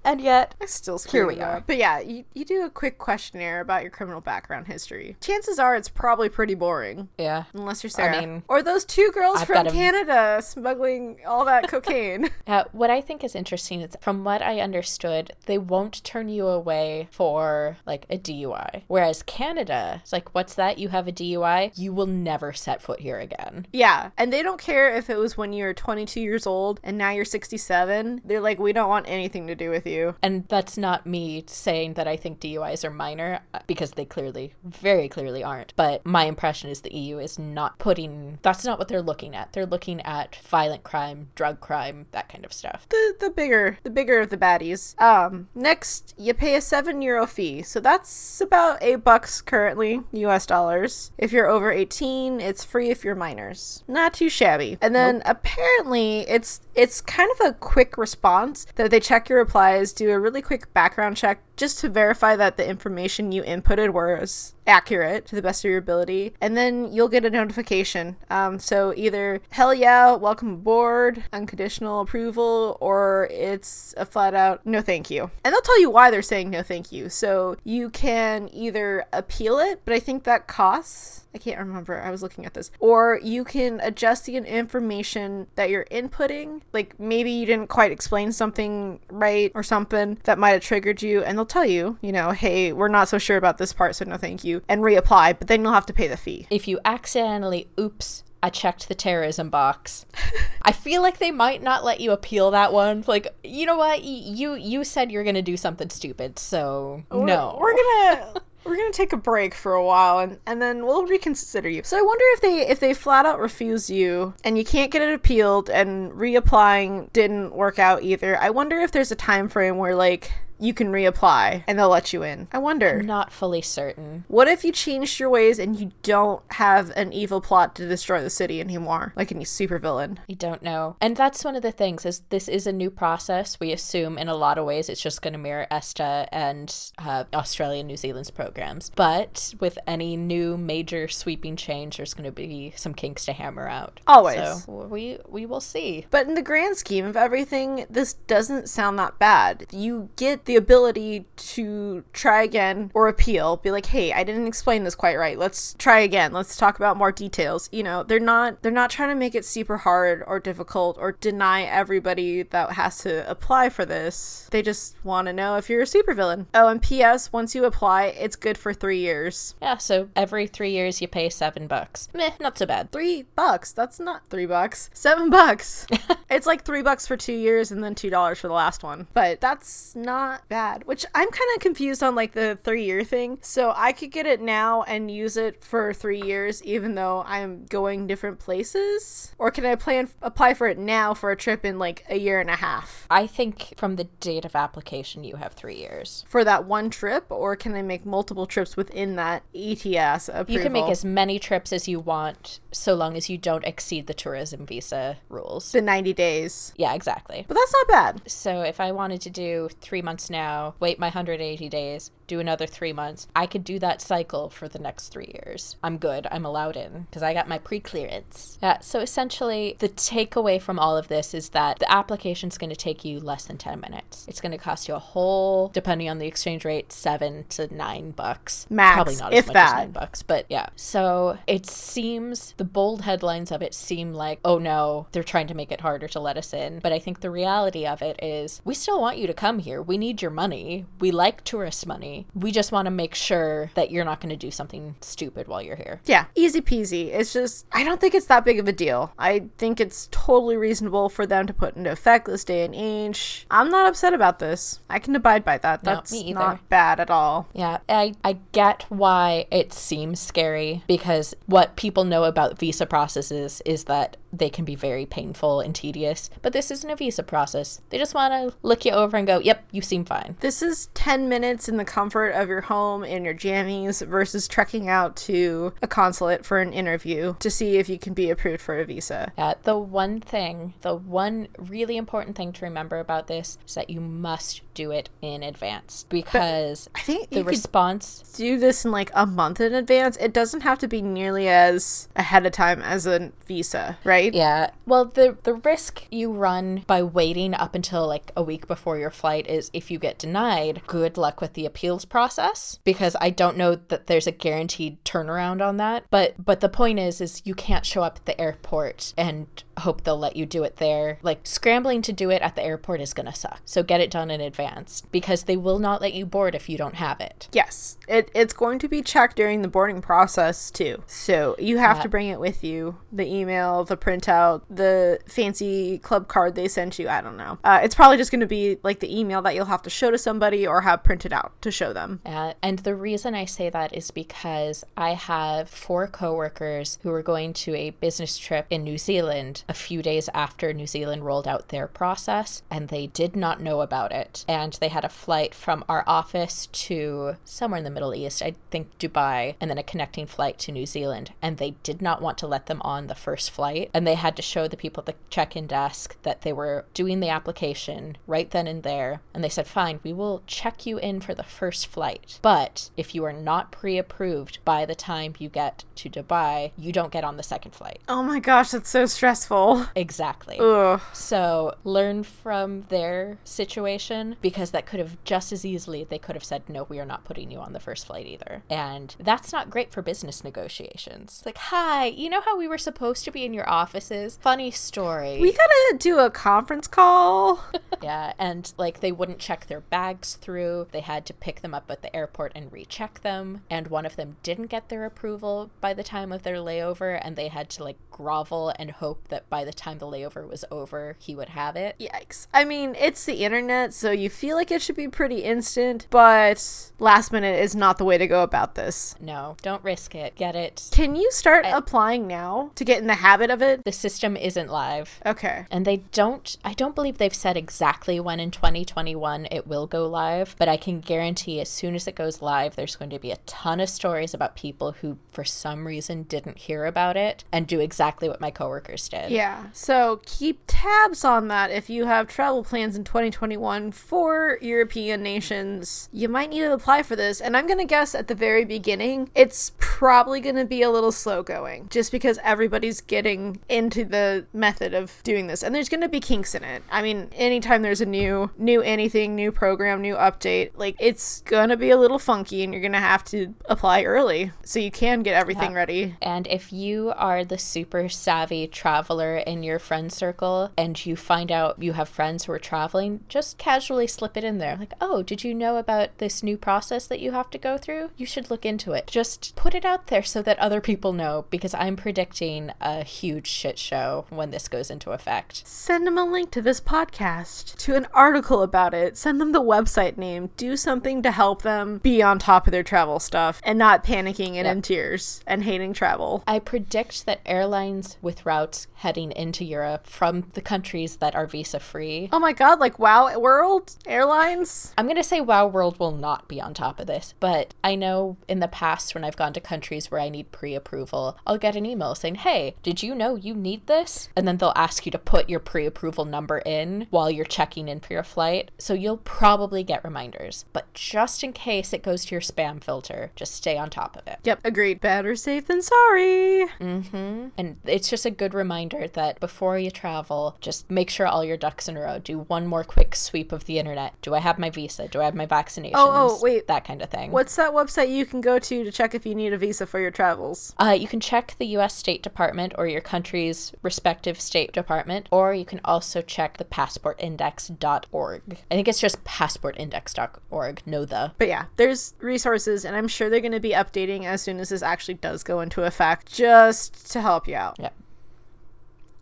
And 0.04 0.20
yet, 0.20 0.54
I 0.60 0.66
still 0.66 0.98
Here 0.98 1.26
we 1.26 1.40
are. 1.40 1.56
up. 1.56 1.66
But 1.66 1.76
yeah, 1.76 2.00
you, 2.00 2.24
you 2.34 2.44
do 2.44 2.64
a 2.64 2.70
quick 2.70 2.96
questionnaire 2.98 3.60
about 3.60 3.82
your 3.82 3.90
criminal 3.90 4.20
background 4.20 4.66
history. 4.66 5.16
Chances 5.20 5.58
are 5.58 5.76
it's 5.76 5.88
probably 5.90 6.28
pretty 6.28 6.54
boring. 6.54 7.08
yeah. 7.18 7.44
Unless 7.52 7.82
you're 7.82 7.90
Sarah. 7.90 8.20
mean, 8.20 8.42
or 8.48 8.62
those 8.62 8.84
two 8.84 9.10
girls 9.12 9.38
I've 9.40 9.46
from 9.46 9.54
got 9.54 9.66
a- 9.66 9.70
Canada 9.70 10.40
smuggling 10.42 11.18
all 11.26 11.44
that 11.44 11.68
cocaine. 11.68 12.30
Uh, 12.46 12.64
what 12.72 12.88
I 12.90 13.00
think 13.02 13.22
is 13.22 13.34
interesting 13.34 13.80
is, 13.82 13.96
from 14.00 14.24
what 14.24 14.40
I 14.42 14.60
understood, 14.60 15.32
they 15.46 15.58
won't 15.58 16.02
turn 16.02 16.28
you 16.28 16.46
away 16.46 17.08
for 17.10 17.76
like 17.86 18.06
a 18.08 18.16
DUI. 18.16 18.82
Whereas 18.88 19.22
Canada, 19.22 20.00
it's 20.02 20.12
like, 20.12 20.34
what's 20.34 20.54
that? 20.54 20.78
You 20.78 20.88
have 20.88 21.08
a 21.08 21.12
DUI? 21.12 21.72
You 21.78 21.92
will 21.92 22.06
never 22.06 22.52
set 22.52 22.80
foot 22.82 23.00
here 23.00 23.18
again. 23.18 23.66
yeah. 23.72 24.10
And 24.16 24.32
they 24.32 24.42
don't 24.42 24.60
care 24.60 24.94
if 24.96 25.10
it 25.10 25.16
was 25.18 25.36
when 25.36 25.52
you 25.52 25.64
were 25.64 25.74
22 25.74 26.20
years 26.20 26.46
old 26.46 26.80
and 26.82 26.96
now 26.96 27.10
you're 27.10 27.24
67. 27.24 28.22
They're 28.24 28.40
like, 28.40 28.58
we 28.58 28.72
don't 28.72 28.88
want 28.88 29.06
anything 29.08 29.46
to 29.48 29.54
do 29.54 29.68
with 29.70 29.86
you. 29.86 29.89
And 30.22 30.46
that's 30.48 30.76
not 30.78 31.06
me 31.06 31.44
saying 31.46 31.94
that 31.94 32.08
I 32.08 32.16
think 32.16 32.40
DUIs 32.40 32.84
are 32.84 32.90
minor 32.90 33.40
uh, 33.54 33.60
because 33.66 33.92
they 33.92 34.04
clearly, 34.04 34.54
very 34.64 35.08
clearly 35.08 35.42
aren't. 35.42 35.74
But 35.76 36.04
my 36.04 36.24
impression 36.24 36.70
is 36.70 36.80
the 36.80 36.94
EU 36.94 37.18
is 37.18 37.38
not 37.38 37.78
putting, 37.78 38.38
that's 38.42 38.64
not 38.64 38.78
what 38.78 38.88
they're 38.88 39.02
looking 39.02 39.34
at. 39.34 39.52
They're 39.52 39.66
looking 39.66 40.00
at 40.02 40.36
violent 40.36 40.82
crime, 40.82 41.28
drug 41.34 41.60
crime, 41.60 42.06
that 42.12 42.28
kind 42.28 42.44
of 42.44 42.52
stuff. 42.52 42.86
the 42.88 43.14
the 43.20 43.30
bigger 43.30 43.78
the 43.82 43.90
bigger 43.90 44.20
of 44.20 44.30
the 44.30 44.36
baddies. 44.36 45.00
Um, 45.00 45.48
next 45.54 46.14
you 46.18 46.34
pay 46.34 46.54
a 46.56 46.60
seven 46.60 47.02
euro 47.02 47.26
fee, 47.26 47.62
so 47.62 47.80
that's 47.80 48.40
about 48.40 48.82
eight 48.82 49.04
bucks 49.04 49.40
currently, 49.40 50.02
U.S. 50.12 50.46
dollars. 50.46 51.12
If 51.18 51.32
you're 51.32 51.48
over 51.48 51.70
eighteen, 51.70 52.40
it's 52.40 52.64
free 52.64 52.90
if 52.90 53.04
you're 53.04 53.14
minors. 53.14 53.84
Not 53.88 54.14
too 54.14 54.28
shabby. 54.28 54.78
And 54.80 54.94
then 54.94 55.22
apparently 55.24 56.20
it's 56.28 56.60
it's 56.74 57.00
kind 57.00 57.30
of 57.38 57.46
a 57.46 57.52
quick 57.52 57.96
response 57.96 58.66
that 58.76 58.90
they 58.90 59.00
check 59.00 59.28
your 59.28 59.38
replies, 59.38 59.79
do 59.92 60.10
a 60.10 60.18
really 60.18 60.42
quick 60.42 60.72
background 60.72 61.16
check 61.16 61.42
just 61.60 61.78
to 61.80 61.90
verify 61.90 62.36
that 62.36 62.56
the 62.56 62.66
information 62.66 63.32
you 63.32 63.42
inputted 63.42 63.90
was 63.90 64.54
accurate 64.66 65.26
to 65.26 65.36
the 65.36 65.42
best 65.42 65.64
of 65.64 65.68
your 65.68 65.78
ability, 65.78 66.32
and 66.40 66.56
then 66.56 66.90
you'll 66.92 67.08
get 67.08 67.24
a 67.24 67.30
notification. 67.30 68.16
Um, 68.30 68.58
so 68.58 68.94
either 68.96 69.40
hell 69.50 69.74
yeah, 69.74 70.14
welcome 70.14 70.54
aboard, 70.54 71.22
unconditional 71.32 72.00
approval, 72.00 72.78
or 72.80 73.28
it's 73.30 73.94
a 73.98 74.06
flat 74.06 74.34
out 74.34 74.64
no 74.64 74.80
thank 74.80 75.10
you. 75.10 75.30
And 75.44 75.52
they'll 75.52 75.60
tell 75.60 75.80
you 75.80 75.90
why 75.90 76.10
they're 76.10 76.22
saying 76.22 76.48
no 76.48 76.62
thank 76.62 76.92
you. 76.92 77.10
So 77.10 77.56
you 77.64 77.90
can 77.90 78.48
either 78.52 79.04
appeal 79.12 79.58
it, 79.58 79.82
but 79.84 79.92
I 79.92 80.00
think 80.00 80.24
that 80.24 80.46
costs. 80.46 81.26
I 81.32 81.38
can't 81.38 81.60
remember. 81.60 82.00
I 82.00 82.10
was 82.10 82.22
looking 82.22 82.44
at 82.44 82.54
this. 82.54 82.72
Or 82.80 83.20
you 83.22 83.44
can 83.44 83.80
adjust 83.82 84.24
the 84.24 84.36
information 84.36 85.46
that 85.54 85.70
you're 85.70 85.84
inputting. 85.84 86.62
Like 86.72 86.98
maybe 86.98 87.30
you 87.30 87.46
didn't 87.46 87.68
quite 87.68 87.92
explain 87.92 88.32
something 88.32 88.98
right 89.10 89.52
or 89.54 89.62
something 89.62 90.18
that 90.24 90.38
might 90.38 90.50
have 90.50 90.62
triggered 90.62 91.02
you, 91.02 91.22
and 91.22 91.36
they'll 91.36 91.46
tell 91.50 91.66
you, 91.66 91.98
you 92.00 92.12
know, 92.12 92.30
hey, 92.30 92.72
we're 92.72 92.88
not 92.88 93.08
so 93.08 93.18
sure 93.18 93.36
about 93.36 93.58
this 93.58 93.72
part, 93.72 93.96
so 93.96 94.04
no 94.04 94.16
thank 94.16 94.44
you, 94.44 94.62
and 94.68 94.82
reapply, 94.82 95.38
but 95.38 95.48
then 95.48 95.62
you'll 95.62 95.72
have 95.72 95.86
to 95.86 95.92
pay 95.92 96.08
the 96.08 96.16
fee. 96.16 96.46
If 96.50 96.68
you 96.68 96.80
accidentally, 96.84 97.68
oops, 97.78 98.24
I 98.42 98.50
checked 98.50 98.88
the 98.88 98.94
terrorism 98.94 99.50
box. 99.50 100.06
I 100.62 100.72
feel 100.72 101.02
like 101.02 101.18
they 101.18 101.30
might 101.30 101.62
not 101.62 101.84
let 101.84 102.00
you 102.00 102.12
appeal 102.12 102.50
that 102.52 102.72
one. 102.72 103.04
Like, 103.06 103.28
you 103.44 103.66
know 103.66 103.76
what? 103.76 104.02
You 104.02 104.54
you 104.54 104.84
said 104.84 105.10
you're 105.10 105.24
gonna 105.24 105.42
do 105.42 105.56
something 105.56 105.90
stupid, 105.90 106.38
so 106.38 107.02
no. 107.12 107.58
We're, 107.60 107.74
we're 107.74 107.76
gonna 107.76 108.40
we're 108.64 108.76
gonna 108.76 108.92
take 108.92 109.12
a 109.12 109.16
break 109.16 109.54
for 109.54 109.74
a 109.74 109.84
while 109.84 110.20
and, 110.20 110.38
and 110.46 110.60
then 110.60 110.86
we'll 110.86 111.06
reconsider 111.06 111.68
you. 111.68 111.82
So 111.82 111.98
I 111.98 112.02
wonder 112.02 112.24
if 112.28 112.40
they 112.40 112.68
if 112.68 112.80
they 112.80 112.94
flat 112.94 113.26
out 113.26 113.40
refuse 113.40 113.90
you 113.90 114.34
and 114.44 114.56
you 114.56 114.64
can't 114.64 114.90
get 114.90 115.02
it 115.02 115.12
appealed 115.12 115.68
and 115.68 116.12
reapplying 116.12 117.12
didn't 117.12 117.54
work 117.54 117.78
out 117.78 118.02
either. 118.02 118.38
I 118.38 118.50
wonder 118.50 118.78
if 118.80 118.92
there's 118.92 119.12
a 119.12 119.16
time 119.16 119.48
frame 119.48 119.76
where 119.76 119.94
like 119.94 120.32
you 120.60 120.74
can 120.74 120.88
reapply 120.92 121.64
and 121.66 121.78
they'll 121.78 121.88
let 121.88 122.12
you 122.12 122.22
in. 122.22 122.48
I 122.52 122.58
wonder. 122.58 123.02
not 123.02 123.32
fully 123.32 123.62
certain. 123.62 124.24
What 124.28 124.48
if 124.48 124.64
you 124.64 124.72
changed 124.72 125.18
your 125.18 125.30
ways 125.30 125.58
and 125.58 125.78
you 125.78 125.92
don't 126.02 126.42
have 126.52 126.90
an 126.96 127.12
evil 127.12 127.40
plot 127.40 127.74
to 127.76 127.88
destroy 127.88 128.22
the 128.22 128.30
city 128.30 128.60
anymore, 128.60 129.12
like 129.16 129.32
any 129.32 129.44
supervillain? 129.44 130.18
I 130.28 130.34
don't 130.34 130.62
know. 130.62 130.96
And 131.00 131.16
that's 131.16 131.44
one 131.44 131.56
of 131.56 131.62
the 131.62 131.72
things 131.72 132.04
is 132.06 132.22
this 132.30 132.48
is 132.48 132.66
a 132.66 132.72
new 132.72 132.90
process. 132.90 133.58
We 133.58 133.72
assume 133.72 134.18
in 134.18 134.28
a 134.28 134.34
lot 134.36 134.58
of 134.58 134.64
ways 134.64 134.88
it's 134.88 135.02
just 135.02 135.22
going 135.22 135.32
to 135.32 135.38
mirror 135.38 135.66
ESTA 135.70 136.28
and 136.32 136.74
uh, 136.98 137.24
Australia 137.32 137.80
and 137.80 137.88
New 137.88 137.96
Zealand's 137.96 138.30
programs. 138.30 138.90
But 138.94 139.54
with 139.60 139.78
any 139.86 140.16
new 140.16 140.56
major 140.56 141.08
sweeping 141.08 141.56
change, 141.56 141.96
there's 141.96 142.14
going 142.14 142.24
to 142.24 142.32
be 142.32 142.72
some 142.76 142.94
kinks 142.94 143.24
to 143.26 143.32
hammer 143.32 143.68
out. 143.68 144.00
Always. 144.06 144.36
So 144.64 144.86
we 144.90 145.18
we 145.28 145.46
will 145.46 145.60
see. 145.60 146.06
But 146.10 146.26
in 146.26 146.34
the 146.34 146.42
grand 146.42 146.76
scheme 146.76 147.04
of 147.06 147.16
everything, 147.16 147.86
this 147.88 148.14
doesn't 148.14 148.68
sound 148.68 148.98
that 148.98 149.18
bad. 149.18 149.66
You 149.72 150.10
get 150.16 150.44
the 150.50 150.56
ability 150.56 151.26
to 151.36 152.02
try 152.12 152.42
again 152.42 152.90
or 152.92 153.06
appeal. 153.06 153.58
Be 153.58 153.70
like, 153.70 153.86
"Hey, 153.86 154.12
I 154.12 154.24
didn't 154.24 154.48
explain 154.48 154.82
this 154.82 154.96
quite 154.96 155.16
right. 155.16 155.38
Let's 155.38 155.74
try 155.78 156.00
again. 156.00 156.32
Let's 156.32 156.56
talk 156.56 156.74
about 156.74 156.96
more 156.96 157.12
details." 157.12 157.68
You 157.70 157.84
know, 157.84 158.02
they're 158.02 158.18
not 158.18 158.60
they're 158.62 158.72
not 158.72 158.90
trying 158.90 159.10
to 159.10 159.14
make 159.14 159.36
it 159.36 159.44
super 159.44 159.76
hard 159.76 160.24
or 160.26 160.40
difficult 160.40 160.98
or 160.98 161.12
deny 161.12 161.62
everybody 161.62 162.42
that 162.42 162.72
has 162.72 162.98
to 163.02 163.30
apply 163.30 163.68
for 163.68 163.84
this. 163.84 164.48
They 164.50 164.60
just 164.60 164.96
want 165.04 165.28
to 165.28 165.32
know 165.32 165.54
if 165.54 165.70
you're 165.70 165.82
a 165.82 165.84
supervillain. 165.84 166.46
Oh, 166.52 166.66
and 166.66 166.82
PS, 166.82 167.32
once 167.32 167.54
you 167.54 167.64
apply, 167.64 168.06
it's 168.06 168.34
good 168.34 168.58
for 168.58 168.74
3 168.74 168.98
years. 168.98 169.54
Yeah, 169.62 169.76
so 169.76 170.08
every 170.16 170.48
three 170.48 170.72
years 170.72 171.00
you 171.00 171.06
pay 171.06 171.28
seven 171.28 171.68
bucks. 171.68 172.08
Meh, 172.12 172.32
not 172.40 172.58
so 172.58 172.66
bad. 172.66 172.90
Three 172.90 173.22
bucks. 173.36 173.70
That's 173.70 174.00
not 174.00 174.26
three 174.28 174.46
bucks. 174.46 174.90
Seven 174.92 175.30
bucks. 175.30 175.86
it's 176.30 176.46
like 176.46 176.64
three 176.64 176.82
bucks 176.82 177.06
for 177.06 177.16
two 177.16 177.34
years 177.34 177.70
and 177.70 177.84
then 177.84 177.94
two 177.94 178.10
dollars 178.10 178.40
for 178.40 178.48
the 178.48 178.54
last 178.54 178.82
one. 178.82 179.06
But 179.14 179.40
that's 179.40 179.94
not 179.94 180.39
bad. 180.48 180.86
Which 180.86 181.06
I'm 181.14 181.30
kind 181.30 181.50
of 181.56 181.60
confused 181.60 182.02
on 182.02 182.14
like 182.14 182.32
the 182.32 182.58
three 182.62 182.84
year 182.84 183.04
thing. 183.04 183.38
So 183.42 183.72
I 183.76 183.92
could 183.92 184.10
get 184.10 184.26
it 184.26 184.40
now 184.40 184.82
and 184.82 185.10
use 185.10 185.36
it 185.36 185.64
for 185.64 185.92
three 185.92 186.22
years, 186.22 186.62
even 186.64 186.94
though 186.94 187.24
I'm 187.26 187.66
going 187.66 188.06
different 188.06 188.38
places. 188.38 189.34
Or 189.38 189.50
can 189.50 189.64
I 189.64 189.74
plan 189.74 190.08
apply 190.22 190.54
for 190.54 190.66
it 190.66 190.78
now 190.78 191.14
for 191.14 191.30
a 191.30 191.36
trip 191.36 191.64
in 191.64 191.78
like 191.78 192.04
a 192.08 192.16
year 192.16 192.40
and 192.40 192.50
a 192.50 192.56
half 192.56 193.06
I 193.10 193.26
think 193.26 193.74
from 193.76 193.96
the 193.96 194.04
date 194.04 194.44
of 194.44 194.54
application 194.54 195.24
you 195.24 195.36
have 195.36 195.52
three 195.52 195.76
years. 195.76 196.24
for 196.28 196.44
that 196.44 196.64
one 196.64 196.90
trip? 196.90 197.26
Or 197.30 197.56
can 197.56 197.74
I 197.74 197.82
make 197.82 198.06
multiple 198.06 198.46
trips 198.46 198.76
within 198.76 199.16
that 199.16 199.42
ETIAS 199.54 200.28
approval? 200.28 200.54
You 200.54 200.60
can 200.60 200.72
make 200.72 200.88
as 200.88 201.04
many 201.04 201.38
trips 201.38 201.72
as 201.72 201.88
you 201.88 202.00
want 202.00 202.60
so 202.72 202.94
long 202.94 203.16
as 203.16 203.28
you 203.28 203.38
don't 203.38 203.64
exceed 203.64 204.06
the 204.06 204.14
tourism 204.14 204.66
visa 204.66 205.18
rules. 205.28 205.72
the 205.72 205.82
90 205.82 206.12
days. 206.12 206.72
Yeah, 206.76 206.94
exactly. 206.94 207.44
But 207.48 207.54
that's 207.54 207.72
not 207.72 207.88
bad. 207.88 208.30
So 208.30 208.62
if 208.62 208.80
I 208.80 208.92
wanted 208.92 209.20
to 209.22 209.30
do 209.30 209.68
three 209.80 210.02
months 210.02 210.29
now, 210.30 210.74
wait 210.80 210.98
my 210.98 211.08
180 211.08 211.68
days, 211.68 212.10
do 212.30 212.40
another 212.40 212.66
three 212.66 212.92
months, 212.92 213.26
I 213.34 213.46
could 213.46 213.64
do 213.64 213.80
that 213.80 214.00
cycle 214.00 214.50
for 214.50 214.68
the 214.68 214.78
next 214.78 215.08
three 215.08 215.32
years. 215.34 215.76
I'm 215.82 215.98
good. 215.98 216.28
I'm 216.30 216.46
allowed 216.46 216.76
in 216.76 217.06
because 217.10 217.24
I 217.24 217.34
got 217.34 217.48
my 217.48 217.58
pre 217.58 217.80
clearance. 217.80 218.56
Yeah, 218.62 218.78
so 218.80 219.00
essentially, 219.00 219.76
the 219.80 219.88
takeaway 219.88 220.62
from 220.62 220.78
all 220.78 220.96
of 220.96 221.08
this 221.08 221.34
is 221.34 221.48
that 221.50 221.80
the 221.80 221.90
application 221.90 222.48
is 222.48 222.56
going 222.56 222.70
to 222.70 222.76
take 222.76 223.04
you 223.04 223.18
less 223.18 223.46
than 223.46 223.58
10 223.58 223.80
minutes. 223.80 224.26
It's 224.28 224.40
going 224.40 224.52
to 224.52 224.58
cost 224.58 224.86
you 224.86 224.94
a 224.94 225.00
whole, 225.00 225.68
depending 225.68 226.08
on 226.08 226.18
the 226.18 226.28
exchange 226.28 226.64
rate, 226.64 226.92
seven 226.92 227.46
to 227.50 227.72
nine 227.74 228.12
bucks. 228.12 228.66
Max, 228.70 228.94
Probably 228.94 229.16
not 229.16 229.32
if 229.32 229.40
as 229.40 229.46
much 229.48 229.54
that. 229.54 229.66
as 229.66 229.72
nine 229.74 229.90
bucks, 229.90 230.22
but 230.22 230.46
yeah. 230.48 230.68
So 230.76 231.36
it 231.48 231.66
seems 231.66 232.54
the 232.58 232.64
bold 232.64 233.02
headlines 233.02 233.50
of 233.50 233.60
it 233.60 233.74
seem 233.74 234.14
like, 234.14 234.38
oh 234.44 234.58
no, 234.58 235.08
they're 235.10 235.24
trying 235.24 235.48
to 235.48 235.54
make 235.54 235.72
it 235.72 235.80
harder 235.80 236.06
to 236.06 236.20
let 236.20 236.36
us 236.36 236.54
in. 236.54 236.78
But 236.78 236.92
I 236.92 237.00
think 237.00 237.20
the 237.20 237.30
reality 237.30 237.84
of 237.86 238.02
it 238.02 238.22
is 238.22 238.62
we 238.64 238.74
still 238.74 239.00
want 239.00 239.18
you 239.18 239.26
to 239.26 239.34
come 239.34 239.58
here. 239.58 239.82
We 239.82 239.98
need 239.98 240.22
your 240.22 240.30
money. 240.30 240.86
We 241.00 241.10
like 241.10 241.42
tourist 241.42 241.88
money. 241.88 242.19
We 242.34 242.52
just 242.52 242.72
want 242.72 242.86
to 242.86 242.90
make 242.90 243.14
sure 243.14 243.70
that 243.74 243.90
you're 243.90 244.04
not 244.04 244.20
going 244.20 244.30
to 244.30 244.36
do 244.36 244.50
something 244.50 244.96
stupid 245.00 245.48
while 245.48 245.62
you're 245.62 245.76
here. 245.76 246.00
Yeah, 246.04 246.26
easy 246.34 246.60
peasy. 246.60 247.08
It's 247.08 247.32
just, 247.32 247.66
I 247.72 247.84
don't 247.84 248.00
think 248.00 248.14
it's 248.14 248.26
that 248.26 248.44
big 248.44 248.58
of 248.58 248.68
a 248.68 248.72
deal. 248.72 249.12
I 249.18 249.44
think 249.58 249.80
it's 249.80 250.08
totally 250.10 250.56
reasonable 250.56 251.08
for 251.08 251.26
them 251.26 251.46
to 251.46 251.54
put 251.54 251.76
into 251.76 251.90
effect 251.90 252.26
this 252.26 252.44
day 252.44 252.64
and 252.64 252.74
age. 252.74 253.46
I'm 253.50 253.70
not 253.70 253.86
upset 253.86 254.14
about 254.14 254.38
this. 254.38 254.80
I 254.88 254.98
can 254.98 255.14
abide 255.16 255.44
by 255.44 255.58
that. 255.58 255.84
That's 255.84 256.12
either. 256.12 256.38
not 256.38 256.68
bad 256.68 257.00
at 257.00 257.10
all. 257.10 257.48
Yeah, 257.52 257.78
I, 257.88 258.14
I 258.24 258.38
get 258.52 258.84
why 258.88 259.46
it 259.50 259.72
seems 259.72 260.20
scary 260.20 260.82
because 260.86 261.34
what 261.46 261.76
people 261.76 262.04
know 262.04 262.24
about 262.24 262.58
visa 262.58 262.86
processes 262.86 263.62
is 263.64 263.84
that 263.84 264.16
they 264.32 264.50
can 264.50 264.64
be 264.64 264.74
very 264.74 265.06
painful 265.06 265.60
and 265.60 265.74
tedious. 265.74 266.30
But 266.42 266.52
this 266.52 266.70
isn't 266.70 266.90
a 266.90 266.96
visa 266.96 267.22
process. 267.22 267.80
They 267.90 267.98
just 267.98 268.14
want 268.14 268.32
to 268.32 268.56
look 268.62 268.84
you 268.84 268.92
over 268.92 269.16
and 269.16 269.26
go, 269.26 269.38
yep, 269.38 269.64
you 269.70 269.82
seem 269.82 270.04
fine. 270.04 270.36
This 270.40 270.62
is 270.62 270.88
10 270.94 271.28
minutes 271.28 271.68
in 271.68 271.76
the 271.76 271.84
comfort 271.84 272.30
of 272.30 272.48
your 272.48 272.60
home 272.60 273.04
in 273.04 273.24
your 273.24 273.34
jammies 273.34 274.06
versus 274.06 274.48
trekking 274.48 274.88
out 274.88 275.16
to 275.16 275.72
a 275.82 275.88
consulate 275.88 276.44
for 276.44 276.58
an 276.58 276.72
interview 276.72 277.34
to 277.40 277.50
see 277.50 277.78
if 277.78 277.88
you 277.88 277.98
can 277.98 278.14
be 278.14 278.30
approved 278.30 278.60
for 278.60 278.78
a 278.78 278.84
visa. 278.84 279.32
Yeah, 279.36 279.54
the 279.62 279.78
one 279.78 280.20
thing, 280.20 280.74
the 280.82 280.94
one 280.94 281.48
really 281.58 281.96
important 281.96 282.36
thing 282.36 282.52
to 282.52 282.64
remember 282.64 282.98
about 282.98 283.26
this 283.26 283.58
is 283.66 283.74
that 283.74 283.90
you 283.90 284.00
must 284.00 284.62
do 284.74 284.90
it 284.90 285.10
in 285.20 285.42
advance 285.42 286.06
because 286.08 286.88
I 286.94 287.00
think 287.00 287.30
the 287.30 287.38
you 287.38 287.44
could 287.44 287.50
response 287.50 288.32
do 288.36 288.58
this 288.58 288.84
in 288.84 288.90
like 288.90 289.10
a 289.14 289.26
month 289.26 289.60
in 289.60 289.74
advance. 289.74 290.16
It 290.18 290.32
doesn't 290.32 290.62
have 290.62 290.78
to 290.78 290.88
be 290.88 291.02
nearly 291.02 291.48
as 291.48 292.08
ahead 292.16 292.46
of 292.46 292.52
time 292.52 292.80
as 292.82 293.06
a 293.06 293.32
visa, 293.46 293.98
right? 294.04 294.19
Right? 294.20 294.34
Yeah. 294.34 294.70
Well, 294.86 295.06
the 295.06 295.36
the 295.42 295.54
risk 295.54 296.06
you 296.10 296.32
run 296.32 296.84
by 296.86 297.02
waiting 297.02 297.54
up 297.54 297.74
until 297.74 298.06
like 298.06 298.32
a 298.36 298.42
week 298.42 298.66
before 298.66 298.98
your 298.98 299.10
flight 299.10 299.46
is 299.46 299.70
if 299.72 299.90
you 299.90 299.98
get 299.98 300.18
denied, 300.18 300.82
good 300.86 301.16
luck 301.16 301.40
with 301.40 301.54
the 301.54 301.66
appeals 301.66 302.04
process 302.04 302.78
because 302.84 303.16
I 303.20 303.30
don't 303.30 303.56
know 303.56 303.76
that 303.76 304.06
there's 304.06 304.26
a 304.26 304.32
guaranteed 304.32 305.04
turnaround 305.04 305.66
on 305.66 305.76
that. 305.78 306.04
But 306.10 306.44
but 306.44 306.60
the 306.60 306.68
point 306.68 306.98
is 306.98 307.20
is 307.20 307.42
you 307.44 307.54
can't 307.54 307.86
show 307.86 308.02
up 308.02 308.16
at 308.16 308.26
the 308.26 308.40
airport 308.40 309.14
and 309.16 309.46
hope 309.80 310.04
they'll 310.04 310.18
let 310.18 310.36
you 310.36 310.46
do 310.46 310.62
it 310.62 310.76
there. 310.76 311.18
Like 311.22 311.40
scrambling 311.44 312.02
to 312.02 312.12
do 312.12 312.30
it 312.30 312.42
at 312.42 312.54
the 312.54 312.62
airport 312.62 313.00
is 313.00 313.12
going 313.12 313.26
to 313.26 313.34
suck. 313.34 313.60
So 313.64 313.82
get 313.82 314.00
it 314.00 314.10
done 314.10 314.30
in 314.30 314.40
advance 314.40 315.02
because 315.12 315.44
they 315.44 315.56
will 315.56 315.78
not 315.78 316.00
let 316.00 316.14
you 316.14 316.24
board 316.26 316.54
if 316.54 316.68
you 316.68 316.78
don't 316.78 316.94
have 316.96 317.20
it. 317.20 317.48
Yes, 317.52 317.98
it, 318.08 318.30
it's 318.34 318.52
going 318.52 318.78
to 318.80 318.88
be 318.88 319.02
checked 319.02 319.36
during 319.36 319.62
the 319.62 319.68
boarding 319.68 320.00
process 320.00 320.70
too. 320.70 321.02
So 321.06 321.56
you 321.58 321.78
have 321.78 321.98
Yeah. 321.98 322.02
to 322.04 322.08
bring 322.08 322.28
it 322.28 322.40
with 322.40 322.62
you 322.64 322.98
the 323.12 323.26
email, 323.26 323.84
the 323.84 323.96
printout, 323.96 324.62
the 324.70 325.18
fancy 325.26 325.98
club 325.98 326.28
card 326.28 326.54
they 326.54 326.68
sent 326.68 326.98
you. 326.98 327.08
I 327.08 327.20
don't 327.20 327.36
know. 327.36 327.58
Uh, 327.64 327.80
it's 327.82 327.94
probably 327.94 328.16
just 328.16 328.30
going 328.30 328.40
to 328.40 328.46
be 328.46 328.78
like 328.82 329.00
the 329.00 329.18
email 329.18 329.42
that 329.42 329.54
you'll 329.54 329.64
have 329.66 329.82
to 329.82 329.90
show 329.90 330.10
to 330.10 330.18
somebody 330.18 330.66
or 330.66 330.82
have 330.82 331.02
printed 331.02 331.32
out 331.32 331.52
to 331.62 331.70
show 331.70 331.92
them. 331.92 332.20
Uh, 332.24 332.52
and 332.62 332.80
the 332.80 332.94
reason 332.94 333.34
I 333.34 333.44
say 333.44 333.70
that 333.70 333.94
is 333.96 334.10
because 334.10 334.84
I 334.96 335.10
have 335.14 335.68
four 335.68 336.06
coworkers 336.06 336.98
who 337.02 337.10
are 337.10 337.22
going 337.22 337.52
to 337.54 337.74
a 337.74 337.90
business 337.90 338.38
trip 338.38 338.66
in 338.70 338.84
New 338.84 338.98
Zealand 338.98 339.64
a 339.70 339.74
few 339.74 340.02
days 340.02 340.28
after 340.34 340.72
New 340.72 340.86
Zealand 340.86 341.24
rolled 341.24 341.46
out 341.46 341.68
their 341.68 341.86
process, 341.86 342.62
and 342.70 342.88
they 342.88 343.06
did 343.06 343.36
not 343.36 343.60
know 343.60 343.80
about 343.80 344.10
it. 344.10 344.44
And 344.48 344.72
they 344.74 344.88
had 344.88 345.04
a 345.04 345.08
flight 345.08 345.54
from 345.54 345.84
our 345.88 346.02
office 346.08 346.66
to 346.66 347.36
somewhere 347.44 347.78
in 347.78 347.84
the 347.84 347.90
Middle 347.90 348.12
East, 348.12 348.42
I 348.42 348.56
think 348.72 348.98
Dubai, 348.98 349.54
and 349.60 349.70
then 349.70 349.78
a 349.78 349.84
connecting 349.84 350.26
flight 350.26 350.58
to 350.58 350.72
New 350.72 350.86
Zealand. 350.86 351.32
And 351.40 351.56
they 351.56 351.76
did 351.84 352.02
not 352.02 352.20
want 352.20 352.36
to 352.38 352.48
let 352.48 352.66
them 352.66 352.82
on 352.82 353.06
the 353.06 353.14
first 353.14 353.52
flight. 353.52 353.90
And 353.94 354.04
they 354.04 354.16
had 354.16 354.34
to 354.36 354.42
show 354.42 354.66
the 354.66 354.76
people 354.76 355.02
at 355.02 355.06
the 355.06 355.14
check 355.30 355.54
in 355.54 355.68
desk 355.68 356.16
that 356.24 356.42
they 356.42 356.52
were 356.52 356.84
doing 356.92 357.20
the 357.20 357.28
application 357.28 358.16
right 358.26 358.50
then 358.50 358.66
and 358.66 358.82
there. 358.82 359.20
And 359.32 359.44
they 359.44 359.48
said, 359.48 359.68
fine, 359.68 360.00
we 360.02 360.12
will 360.12 360.42
check 360.48 360.84
you 360.84 360.98
in 360.98 361.20
for 361.20 361.32
the 361.32 361.44
first 361.44 361.86
flight. 361.86 362.40
But 362.42 362.90
if 362.96 363.14
you 363.14 363.24
are 363.24 363.32
not 363.32 363.70
pre 363.70 363.98
approved 363.98 364.58
by 364.64 364.84
the 364.84 364.96
time 364.96 365.34
you 365.38 365.48
get 365.48 365.84
to 365.94 366.10
Dubai, 366.10 366.72
you 366.76 366.90
don't 366.90 367.12
get 367.12 367.22
on 367.22 367.36
the 367.36 367.44
second 367.44 367.72
flight. 367.76 368.00
Oh 368.08 368.24
my 368.24 368.40
gosh, 368.40 368.72
that's 368.72 368.90
so 368.90 369.06
stressful. 369.06 369.49
Exactly. 369.94 370.58
Ugh. 370.60 371.00
So 371.12 371.74
learn 371.84 372.22
from 372.22 372.82
their 372.82 373.38
situation 373.44 374.36
because 374.40 374.70
that 374.70 374.86
could 374.86 375.00
have 375.00 375.22
just 375.24 375.52
as 375.52 375.64
easily 375.64 376.04
they 376.04 376.18
could 376.18 376.34
have 376.34 376.44
said 376.44 376.68
no 376.68 376.84
we 376.84 376.98
are 376.98 377.06
not 377.06 377.24
putting 377.24 377.50
you 377.50 377.58
on 377.58 377.72
the 377.72 377.80
first 377.80 378.06
flight 378.06 378.26
either. 378.26 378.62
And 378.70 379.14
that's 379.18 379.52
not 379.52 379.70
great 379.70 379.92
for 379.92 380.02
business 380.02 380.44
negotiations. 380.44 381.42
Like, 381.44 381.58
"Hi, 381.58 382.06
you 382.06 382.28
know 382.30 382.40
how 382.40 382.56
we 382.56 382.68
were 382.68 382.78
supposed 382.78 383.24
to 383.24 383.30
be 383.30 383.44
in 383.44 383.54
your 383.54 383.68
offices? 383.68 384.38
Funny 384.40 384.70
story." 384.70 385.38
We 385.40 385.52
gotta 385.52 385.96
do 385.98 386.18
a 386.18 386.30
conference 386.30 386.86
call. 386.86 387.64
yeah, 388.02 388.32
and 388.38 388.72
like 388.76 389.00
they 389.00 389.12
wouldn't 389.12 389.38
check 389.38 389.66
their 389.66 389.80
bags 389.80 390.36
through. 390.36 390.88
They 390.92 391.00
had 391.00 391.26
to 391.26 391.34
pick 391.34 391.60
them 391.60 391.74
up 391.74 391.90
at 391.90 392.02
the 392.02 392.14
airport 392.14 392.52
and 392.54 392.72
recheck 392.72 393.20
them. 393.22 393.62
And 393.70 393.88
one 393.88 394.06
of 394.06 394.16
them 394.16 394.36
didn't 394.42 394.66
get 394.66 394.88
their 394.88 395.04
approval 395.04 395.70
by 395.80 395.94
the 395.94 396.02
time 396.02 396.32
of 396.32 396.42
their 396.42 396.56
layover 396.56 397.18
and 397.20 397.36
they 397.36 397.48
had 397.48 397.70
to 397.70 397.84
like 397.84 397.98
grovel 398.10 398.72
and 398.78 398.90
hope 398.90 399.28
that 399.28 399.39
by 399.48 399.64
the 399.64 399.72
time 399.72 399.98
the 399.98 400.06
layover 400.06 400.48
was 400.48 400.64
over, 400.70 401.16
he 401.18 401.34
would 401.34 401.50
have 401.50 401.76
it. 401.76 401.96
Yikes. 401.98 402.46
I 402.52 402.64
mean, 402.64 402.94
it's 402.98 403.24
the 403.24 403.44
internet, 403.44 403.94
so 403.94 404.10
you 404.10 404.28
feel 404.28 404.56
like 404.56 404.70
it 404.70 404.82
should 404.82 404.96
be 404.96 405.08
pretty 405.08 405.38
instant, 405.38 406.06
but 406.10 406.90
last 406.98 407.32
minute 407.32 407.58
is 407.58 407.74
not 407.74 407.98
the 407.98 408.04
way 408.04 408.18
to 408.18 408.26
go 408.26 408.42
about 408.42 408.74
this. 408.74 409.14
No, 409.20 409.56
don't 409.62 409.82
risk 409.82 410.14
it. 410.14 410.36
Get 410.36 410.54
it. 410.54 410.88
Can 410.92 411.16
you 411.16 411.30
start 411.30 411.64
applying 411.66 412.26
now 412.26 412.72
to 412.74 412.84
get 412.84 413.00
in 413.00 413.06
the 413.06 413.14
habit 413.14 413.50
of 413.50 413.62
it? 413.62 413.84
The 413.84 413.92
system 413.92 414.36
isn't 414.36 414.68
live. 414.68 415.20
Okay. 415.24 415.66
And 415.70 415.84
they 415.84 415.98
don't, 416.12 416.56
I 416.64 416.72
don't 416.74 416.94
believe 416.94 417.18
they've 417.18 417.34
said 417.34 417.56
exactly 417.56 418.20
when 418.20 418.40
in 418.40 418.50
2021 418.50 419.46
it 419.50 419.66
will 419.66 419.86
go 419.86 420.06
live, 420.06 420.54
but 420.58 420.68
I 420.68 420.76
can 420.76 421.00
guarantee 421.00 421.60
as 421.60 421.68
soon 421.68 421.94
as 421.94 422.06
it 422.06 422.14
goes 422.14 422.42
live, 422.42 422.76
there's 422.76 422.96
going 422.96 423.10
to 423.10 423.18
be 423.18 423.30
a 423.30 423.36
ton 423.46 423.80
of 423.80 423.88
stories 423.88 424.34
about 424.34 424.56
people 424.56 424.92
who, 424.92 425.18
for 425.32 425.44
some 425.44 425.86
reason, 425.86 426.24
didn't 426.24 426.58
hear 426.58 426.84
about 426.84 427.16
it 427.16 427.44
and 427.52 427.66
do 427.66 427.80
exactly 427.80 428.28
what 428.28 428.40
my 428.40 428.50
coworkers 428.50 429.08
did. 429.08 429.29
Yeah. 429.30 429.66
So 429.72 430.20
keep 430.26 430.60
tabs 430.66 431.24
on 431.24 431.48
that 431.48 431.70
if 431.70 431.88
you 431.90 432.06
have 432.06 432.26
travel 432.28 432.64
plans 432.64 432.96
in 432.96 433.04
2021 433.04 433.92
for 433.92 434.58
European 434.60 435.22
nations. 435.22 436.08
You 436.12 436.28
might 436.28 436.50
need 436.50 436.60
to 436.60 436.72
apply 436.72 437.02
for 437.02 437.16
this. 437.16 437.40
And 437.40 437.56
I'm 437.56 437.66
going 437.66 437.78
to 437.78 437.84
guess 437.84 438.14
at 438.14 438.28
the 438.28 438.34
very 438.34 438.64
beginning, 438.64 439.30
it's 439.34 439.72
probably 439.78 440.40
going 440.40 440.56
to 440.56 440.64
be 440.64 440.82
a 440.82 440.90
little 440.90 441.12
slow 441.12 441.42
going 441.42 441.88
just 441.90 442.10
because 442.12 442.38
everybody's 442.42 443.00
getting 443.00 443.60
into 443.68 444.04
the 444.04 444.46
method 444.52 444.94
of 444.94 445.22
doing 445.22 445.46
this. 445.46 445.62
And 445.62 445.74
there's 445.74 445.88
going 445.88 446.00
to 446.00 446.08
be 446.08 446.20
kinks 446.20 446.54
in 446.54 446.64
it. 446.64 446.82
I 446.90 447.02
mean, 447.02 447.28
anytime 447.32 447.82
there's 447.82 448.00
a 448.00 448.06
new 448.06 448.50
new 448.58 448.80
anything, 448.82 449.34
new 449.36 449.52
program, 449.52 450.00
new 450.00 450.14
update, 450.14 450.70
like 450.76 450.96
it's 450.98 451.42
going 451.42 451.68
to 451.68 451.76
be 451.76 451.90
a 451.90 451.96
little 451.96 452.18
funky 452.18 452.62
and 452.64 452.72
you're 452.72 452.82
going 452.82 452.92
to 452.92 452.98
have 452.98 453.24
to 453.26 453.54
apply 453.66 454.02
early 454.02 454.50
so 454.64 454.78
you 454.78 454.90
can 454.90 455.22
get 455.22 455.34
everything 455.34 455.72
Yeah. 455.72 455.76
ready. 455.76 456.14
And 456.22 456.46
if 456.46 456.72
you 456.72 457.12
are 457.16 457.44
the 457.44 457.58
super 457.58 458.08
savvy 458.08 458.66
traveler 458.66 459.19
in 459.20 459.62
your 459.62 459.78
friend 459.78 460.12
circle 460.12 460.70
and 460.76 461.04
you 461.04 461.16
find 461.16 461.52
out 461.52 461.82
you 461.82 461.92
have 461.94 462.08
friends 462.08 462.44
who 462.44 462.52
are 462.52 462.58
traveling, 462.58 463.24
just 463.28 463.58
casually 463.58 464.06
slip 464.06 464.36
it 464.36 464.44
in 464.44 464.58
there. 464.58 464.76
Like, 464.76 464.94
oh, 465.00 465.22
did 465.22 465.44
you 465.44 465.54
know 465.54 465.76
about 465.76 466.18
this 466.18 466.42
new 466.42 466.56
process 466.56 467.06
that 467.06 467.20
you 467.20 467.32
have 467.32 467.50
to 467.50 467.58
go 467.58 467.78
through? 467.78 468.10
You 468.16 468.26
should 468.26 468.50
look 468.50 468.64
into 468.64 468.92
it. 468.92 469.06
Just 469.06 469.54
put 469.56 469.74
it 469.74 469.84
out 469.84 470.08
there 470.08 470.22
so 470.22 470.42
that 470.42 470.58
other 470.58 470.80
people 470.80 471.12
know 471.12 471.46
because 471.50 471.74
I'm 471.74 471.96
predicting 471.96 472.72
a 472.80 473.04
huge 473.04 473.46
shit 473.46 473.78
show 473.78 474.26
when 474.30 474.50
this 474.50 474.68
goes 474.68 474.90
into 474.90 475.10
effect. 475.10 475.66
Send 475.66 476.06
them 476.06 476.18
a 476.18 476.24
link 476.24 476.50
to 476.52 476.62
this 476.62 476.80
podcast, 476.80 477.76
to 477.78 477.94
an 477.96 478.06
article 478.12 478.62
about 478.62 478.94
it. 478.94 479.16
Send 479.16 479.40
them 479.40 479.52
the 479.52 479.62
website 479.62 480.16
name. 480.16 480.50
Do 480.56 480.76
something 480.76 481.22
to 481.22 481.30
help 481.30 481.62
them 481.62 481.98
be 481.98 482.22
on 482.22 482.38
top 482.38 482.66
of 482.66 482.72
their 482.72 482.82
travel 482.82 483.20
stuff 483.20 483.60
and 483.64 483.78
not 483.78 484.04
panicking 484.04 484.54
and 484.54 484.66
in 484.66 484.82
tears 484.82 485.42
and 485.46 485.64
hating 485.64 485.92
travel. 485.92 486.42
I 486.46 486.58
predict 486.58 487.26
that 487.26 487.40
airlines 487.44 488.16
with 488.22 488.46
routes 488.46 488.86
heading 489.10 489.32
into 489.32 489.64
Europe 489.64 490.06
from 490.06 490.44
the 490.54 490.60
countries 490.60 491.16
that 491.16 491.34
are 491.34 491.46
visa 491.46 491.80
free 491.80 492.28
Oh 492.32 492.38
my 492.38 492.52
god, 492.52 492.78
like 492.78 492.98
Wow 492.98 493.36
World 493.38 493.96
Airlines? 494.06 494.94
I'm 494.96 495.06
going 495.06 495.16
to 495.16 495.24
say 495.24 495.40
Wow 495.40 495.66
World 495.66 495.98
will 495.98 496.12
not 496.12 496.46
be 496.46 496.60
on 496.60 496.74
top 496.74 497.00
of 497.00 497.08
this, 497.08 497.34
but 497.40 497.74
I 497.82 497.96
know 497.96 498.36
in 498.46 498.60
the 498.60 498.68
past 498.68 499.14
when 499.14 499.24
I've 499.24 499.36
gone 499.36 499.52
to 499.54 499.60
countries 499.60 500.10
where 500.10 500.20
I 500.20 500.28
need 500.28 500.52
pre 500.52 500.74
approval, 500.74 501.36
I'll 501.46 501.58
get 501.58 501.74
an 501.74 501.86
email 501.86 502.14
saying, 502.14 502.36
Hey, 502.36 502.76
did 502.84 503.02
you 503.02 503.14
know 503.14 503.34
you 503.34 503.54
need 503.54 503.86
this? 503.86 504.28
And 504.36 504.46
then 504.46 504.58
they'll 504.58 504.72
ask 504.76 505.06
you 505.06 505.12
to 505.12 505.18
put 505.18 505.50
your 505.50 505.60
pre 505.60 505.86
approval 505.86 506.24
number 506.24 506.58
in 506.58 507.06
while 507.10 507.30
you're 507.30 507.44
checking 507.44 507.88
in 507.88 508.00
for 508.00 508.12
your 508.12 508.22
flight. 508.22 508.70
So 508.78 508.94
you'll 508.94 509.16
probably 509.18 509.82
get 509.82 510.04
reminders. 510.04 510.66
But 510.72 510.92
just 510.94 511.42
in 511.42 511.52
case 511.52 511.92
it 511.92 512.02
goes 512.02 512.24
to 512.26 512.34
your 512.34 512.42
spam 512.42 512.82
filter, 512.82 513.32
just 513.34 513.54
stay 513.54 513.76
on 513.76 513.90
top 513.90 514.16
of 514.16 514.26
it. 514.26 514.38
Yep, 514.44 514.60
agreed. 514.64 515.00
Better 515.00 515.34
safe 515.34 515.66
than 515.66 515.82
sorry. 515.82 516.66
Mm-hmm. 516.80 517.48
And 517.58 517.76
it's 517.84 518.08
just 518.08 518.24
a 518.24 518.30
good 518.30 518.54
reminder 518.54 518.99
that 519.08 519.40
before 519.40 519.78
you 519.78 519.90
travel, 519.90 520.56
just 520.60 520.90
make 520.90 521.10
sure 521.10 521.26
all 521.26 521.44
your 521.44 521.56
ducks 521.56 521.88
in 521.88 521.96
a 521.96 522.00
row. 522.00 522.18
Do 522.18 522.40
one 522.40 522.66
more 522.66 522.84
quick 522.84 523.14
sweep 523.14 523.52
of 523.52 523.64
the 523.64 523.78
internet. 523.78 524.14
Do 524.22 524.34
I 524.34 524.40
have 524.40 524.58
my 524.58 524.70
visa? 524.70 525.08
Do 525.08 525.20
I 525.20 525.24
have 525.24 525.34
my 525.34 525.46
vaccinations? 525.46 525.92
Oh, 525.94 526.10
oh, 526.10 526.38
wait. 526.42 526.66
That 526.66 526.84
kind 526.84 527.02
of 527.02 527.10
thing. 527.10 527.30
What's 527.30 527.56
that 527.56 527.72
website 527.72 528.10
you 528.10 528.26
can 528.26 528.40
go 528.40 528.58
to 528.58 528.84
to 528.84 528.92
check 528.92 529.14
if 529.14 529.26
you 529.26 529.34
need 529.34 529.52
a 529.52 529.58
visa 529.58 529.86
for 529.86 530.00
your 530.00 530.10
travels? 530.10 530.74
Uh, 530.78 530.96
you 530.98 531.08
can 531.08 531.20
check 531.20 531.54
the 531.58 531.66
U.S. 531.68 531.94
State 531.94 532.22
Department 532.22 532.74
or 532.76 532.86
your 532.86 533.00
country's 533.00 533.72
respective 533.82 534.40
State 534.40 534.72
Department, 534.72 535.28
or 535.30 535.54
you 535.54 535.64
can 535.64 535.80
also 535.84 536.22
check 536.22 536.58
the 536.58 536.64
passportindex.org. 536.64 538.42
I 538.70 538.74
think 538.74 538.88
it's 538.88 539.00
just 539.00 539.24
passportindex.org. 539.24 540.82
No 540.86 541.04
the. 541.04 541.32
But 541.38 541.48
yeah, 541.48 541.64
there's 541.76 542.14
resources, 542.20 542.84
and 542.84 542.96
I'm 542.96 543.08
sure 543.08 543.30
they're 543.30 543.40
going 543.40 543.52
to 543.52 543.60
be 543.60 543.72
updating 543.72 544.24
as 544.24 544.42
soon 544.42 544.60
as 544.60 544.70
this 544.70 544.82
actually 544.82 545.14
does 545.14 545.42
go 545.42 545.60
into 545.60 545.82
effect, 545.82 546.32
just 546.32 547.10
to 547.12 547.20
help 547.20 547.48
you 547.48 547.56
out. 547.56 547.76
Yeah. 547.78 547.90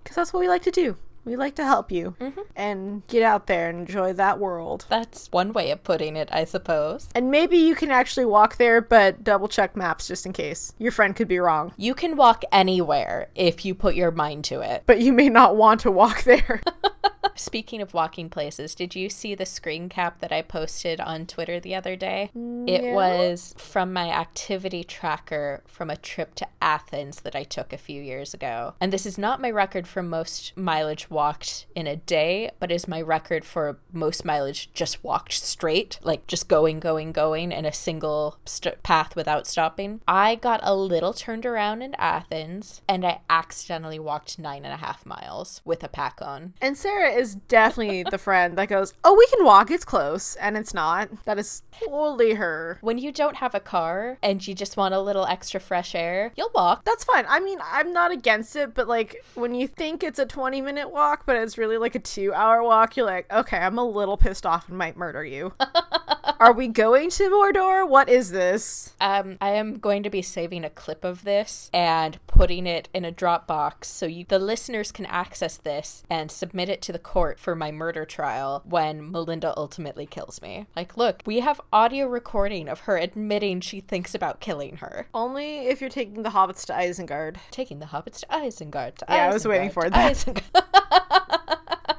Because 0.09 0.17
that's 0.17 0.33
what 0.33 0.41
we 0.41 0.49
like 0.49 0.63
to 0.63 0.71
do. 0.71 0.97
We 1.27 1.37
like 1.37 1.57
to 1.57 1.65
help 1.65 1.93
you 1.93 2.15
Mm-hmm. 2.19 2.41
and 2.57 3.07
get 3.09 3.23
out 3.23 3.47
there 3.47 3.69
and 3.69 3.81
enjoy 3.87 4.15
that 4.15 4.39
world. 4.39 4.87
That's 4.89 5.31
one 5.31 5.53
way 5.53 5.71
of 5.71 5.85
putting 5.85 6.17
it, 6.17 6.31
I 6.33 6.45
suppose. 6.45 7.11
And 7.15 7.31
maybe 7.31 7.59
you 7.59 7.75
can 7.75 7.91
actually 7.91 8.25
walk 8.25 8.57
there, 8.57 8.81
but 8.81 9.23
double 9.23 9.49
check 9.49 9.77
maps 9.77 10.09
just 10.09 10.25
in 10.25 10.33
case. 10.33 10.73
Your 10.79 10.91
friend 10.93 11.15
could 11.15 11.29
be 11.29 11.39
wrong. 11.39 11.75
You 11.77 11.95
can 11.95 12.17
walk 12.17 12.45
anywhere 12.51 13.29
if 13.35 13.67
you 13.67 13.75
put 13.75 13.95
your 13.97 14.11
mind 14.11 14.45
to 14.45 14.61
it. 14.63 14.85
But 14.87 15.01
you 15.03 15.13
may 15.13 15.29
not 15.29 15.57
want 15.57 15.81
to 15.83 15.91
walk 15.91 16.23
there. 16.23 16.63
Speaking 17.39 17.81
of 17.81 17.95
walking 17.95 18.29
places, 18.29 18.75
did 18.75 18.97
you 18.97 19.09
see 19.09 19.35
the 19.35 19.47
screen 19.47 19.89
cap 19.89 20.19
that 20.21 20.33
I 20.33 20.43
posted 20.43 21.01
on 21.01 21.25
Twitter 21.25 21.61
the 21.61 21.75
other 21.75 21.95
day? 21.95 22.31
It 22.35 22.93
was 22.93 23.55
from 23.57 23.93
my 23.93 24.11
activity 24.11 24.83
tracker 24.83 25.63
from 25.67 25.89
a 25.89 25.97
trip 25.97 26.35
to 26.37 26.49
Athens 26.61 27.21
that 27.21 27.37
I 27.37 27.45
took 27.45 27.73
a 27.73 27.79
few 27.79 28.03
years 28.03 28.35
ago. 28.35 28.75
And 28.81 28.93
this 28.93 29.07
is 29.07 29.17
not 29.17 29.41
my 29.41 29.51
record 29.51 29.87
for 29.87 30.03
most 30.03 30.53
mileage 30.57 31.09
walked 31.11 31.67
in 31.75 31.87
a 31.87 31.97
day, 31.97 32.51
but 32.59 32.73
is 32.73 32.89
my 32.89 33.01
record 33.01 33.45
for 33.45 33.79
most 33.93 34.25
mileage 34.25 34.71
just 34.75 35.05
walked 35.05 35.33
straight, 35.33 36.01
like 36.03 36.27
just 36.27 36.49
going, 36.49 36.81
going, 36.81 37.13
going 37.13 37.53
in 37.53 37.65
a 37.65 37.73
single 37.73 38.39
st- 38.45 38.83
path 38.83 39.15
without 39.15 39.47
stopping. 39.47 40.01
I 40.09 40.35
got 40.35 40.61
a 40.63 40.75
little 40.75 41.13
turned 41.13 41.47
around 41.47 41.83
in 41.83 41.95
Athens 41.95 42.83
and 42.89 43.07
I 43.07 43.21
accidentally 43.31 43.99
walked 43.99 44.39
nine 44.39 44.65
and 44.65 44.75
a 44.75 44.79
half 44.79 45.07
miles 45.07 45.61
with 45.65 45.85
a 45.85 45.89
pack 45.89 46.21
on. 46.21 46.55
And 46.61 46.77
Sarah 46.77 47.13
is 47.13 47.28
definitely 47.35 48.03
the 48.03 48.19
friend 48.19 48.57
that 48.59 48.69
goes, 48.69 48.95
"Oh, 49.05 49.15
we 49.15 49.27
can 49.27 49.45
walk. 49.45 49.71
It's 49.71 49.85
close," 49.85 50.37
and 50.37 50.57
it's 50.57 50.75
not. 50.75 51.09
That 51.25 51.39
is 51.39 51.63
totally 51.71 52.35
her. 52.35 52.79
When 52.81 52.99
you 52.99 53.13
don't 53.13 53.37
have 53.37 53.55
a 53.55 53.61
car 53.61 54.19
and 54.23 54.47
you 54.47 54.55
just 54.55 54.77
want 54.77 54.95
a 54.95 55.01
little 55.01 55.27
extra 55.27 55.61
fresh 55.61 55.95
air, 55.95 56.33
you'll 56.37 56.51
walk. 56.55 56.85
That's 56.85 57.05
fine. 57.05 57.25
I 57.29 57.41
mean, 57.41 57.59
I'm 57.63 57.93
not 57.93 58.11
against 58.11 58.57
it, 58.57 58.75
but 58.75 58.89
like 58.89 59.25
when 59.35 59.55
you 59.55 59.69
think 59.69 60.03
it's 60.03 60.19
a 60.19 60.27
20 60.27 60.61
minute 60.61 60.91
walk, 60.91 61.25
but 61.27 61.37
it's 61.37 61.59
really 61.59 61.79
like 61.79 61.95
a 61.95 62.01
two 62.01 62.33
hour 62.35 62.63
walk, 62.63 62.97
you're 62.97 63.07
like, 63.07 63.31
okay, 63.33 63.59
I'm 63.59 63.79
a 63.79 63.85
little 63.85 64.17
pissed 64.17 64.47
off 64.47 64.69
and 64.69 64.79
might 64.79 64.97
murder 64.97 65.25
you. 65.25 65.53
Are 66.41 66.53
we 66.53 66.69
going 66.69 67.11
to 67.11 67.31
Mordor? 67.31 67.89
What 67.89 68.09
is 68.09 68.31
this? 68.31 68.95
Um, 69.01 69.39
I 69.41 69.51
am 69.51 69.79
going 69.79 70.05
to 70.05 70.11
be 70.11 70.23
saving 70.23 70.65
a 70.65 70.71
clip 70.71 71.05
of 71.05 71.25
this 71.25 71.69
and 71.75 72.19
putting 72.29 72.67
it 72.67 72.89
in 72.95 73.05
a 73.05 73.11
Dropbox 73.11 73.85
so 73.85 74.07
you, 74.07 74.25
the 74.29 74.39
listeners 74.39 74.93
can 74.93 75.07
access 75.07 75.57
this 75.57 76.05
and 76.09 76.31
submit 76.31 76.69
it 76.69 76.81
to 76.83 76.93
the 76.93 76.99
court 77.09 77.41
for 77.41 77.57
my 77.57 77.73
murder 77.73 78.05
trial 78.05 78.63
when 78.67 79.11
Melinda 79.11 79.55
ultimately 79.57 80.05
kills 80.05 80.43
me. 80.43 80.67
Like, 80.77 80.99
look, 80.99 81.23
we 81.25 81.41
have 81.41 81.59
audio 81.73 82.07
recording 82.07 82.69
of 82.69 82.81
her 82.81 82.99
admitting 82.99 83.63
she 83.63 83.81
thinks 83.81 84.15
about 84.15 84.41
killing 84.41 84.77
her. 84.77 85.07
Only 85.15 85.61
if 85.69 85.81
you're 85.81 85.89
taking 85.89 86.23
the 86.23 86.29
hobbits 86.29 86.67
to 86.67 86.75
Isengard. 86.75 87.39
Taking 87.51 87.79
the 87.79 87.87
hobbits 87.87 88.21
to 88.21 88.27
Isengard. 88.27 88.97
To 88.99 89.07
Yeah, 89.09 89.31
I 89.31 89.33
was 89.33 89.49
waiting 89.49 89.71
for 89.71 89.89
that. 89.89 90.43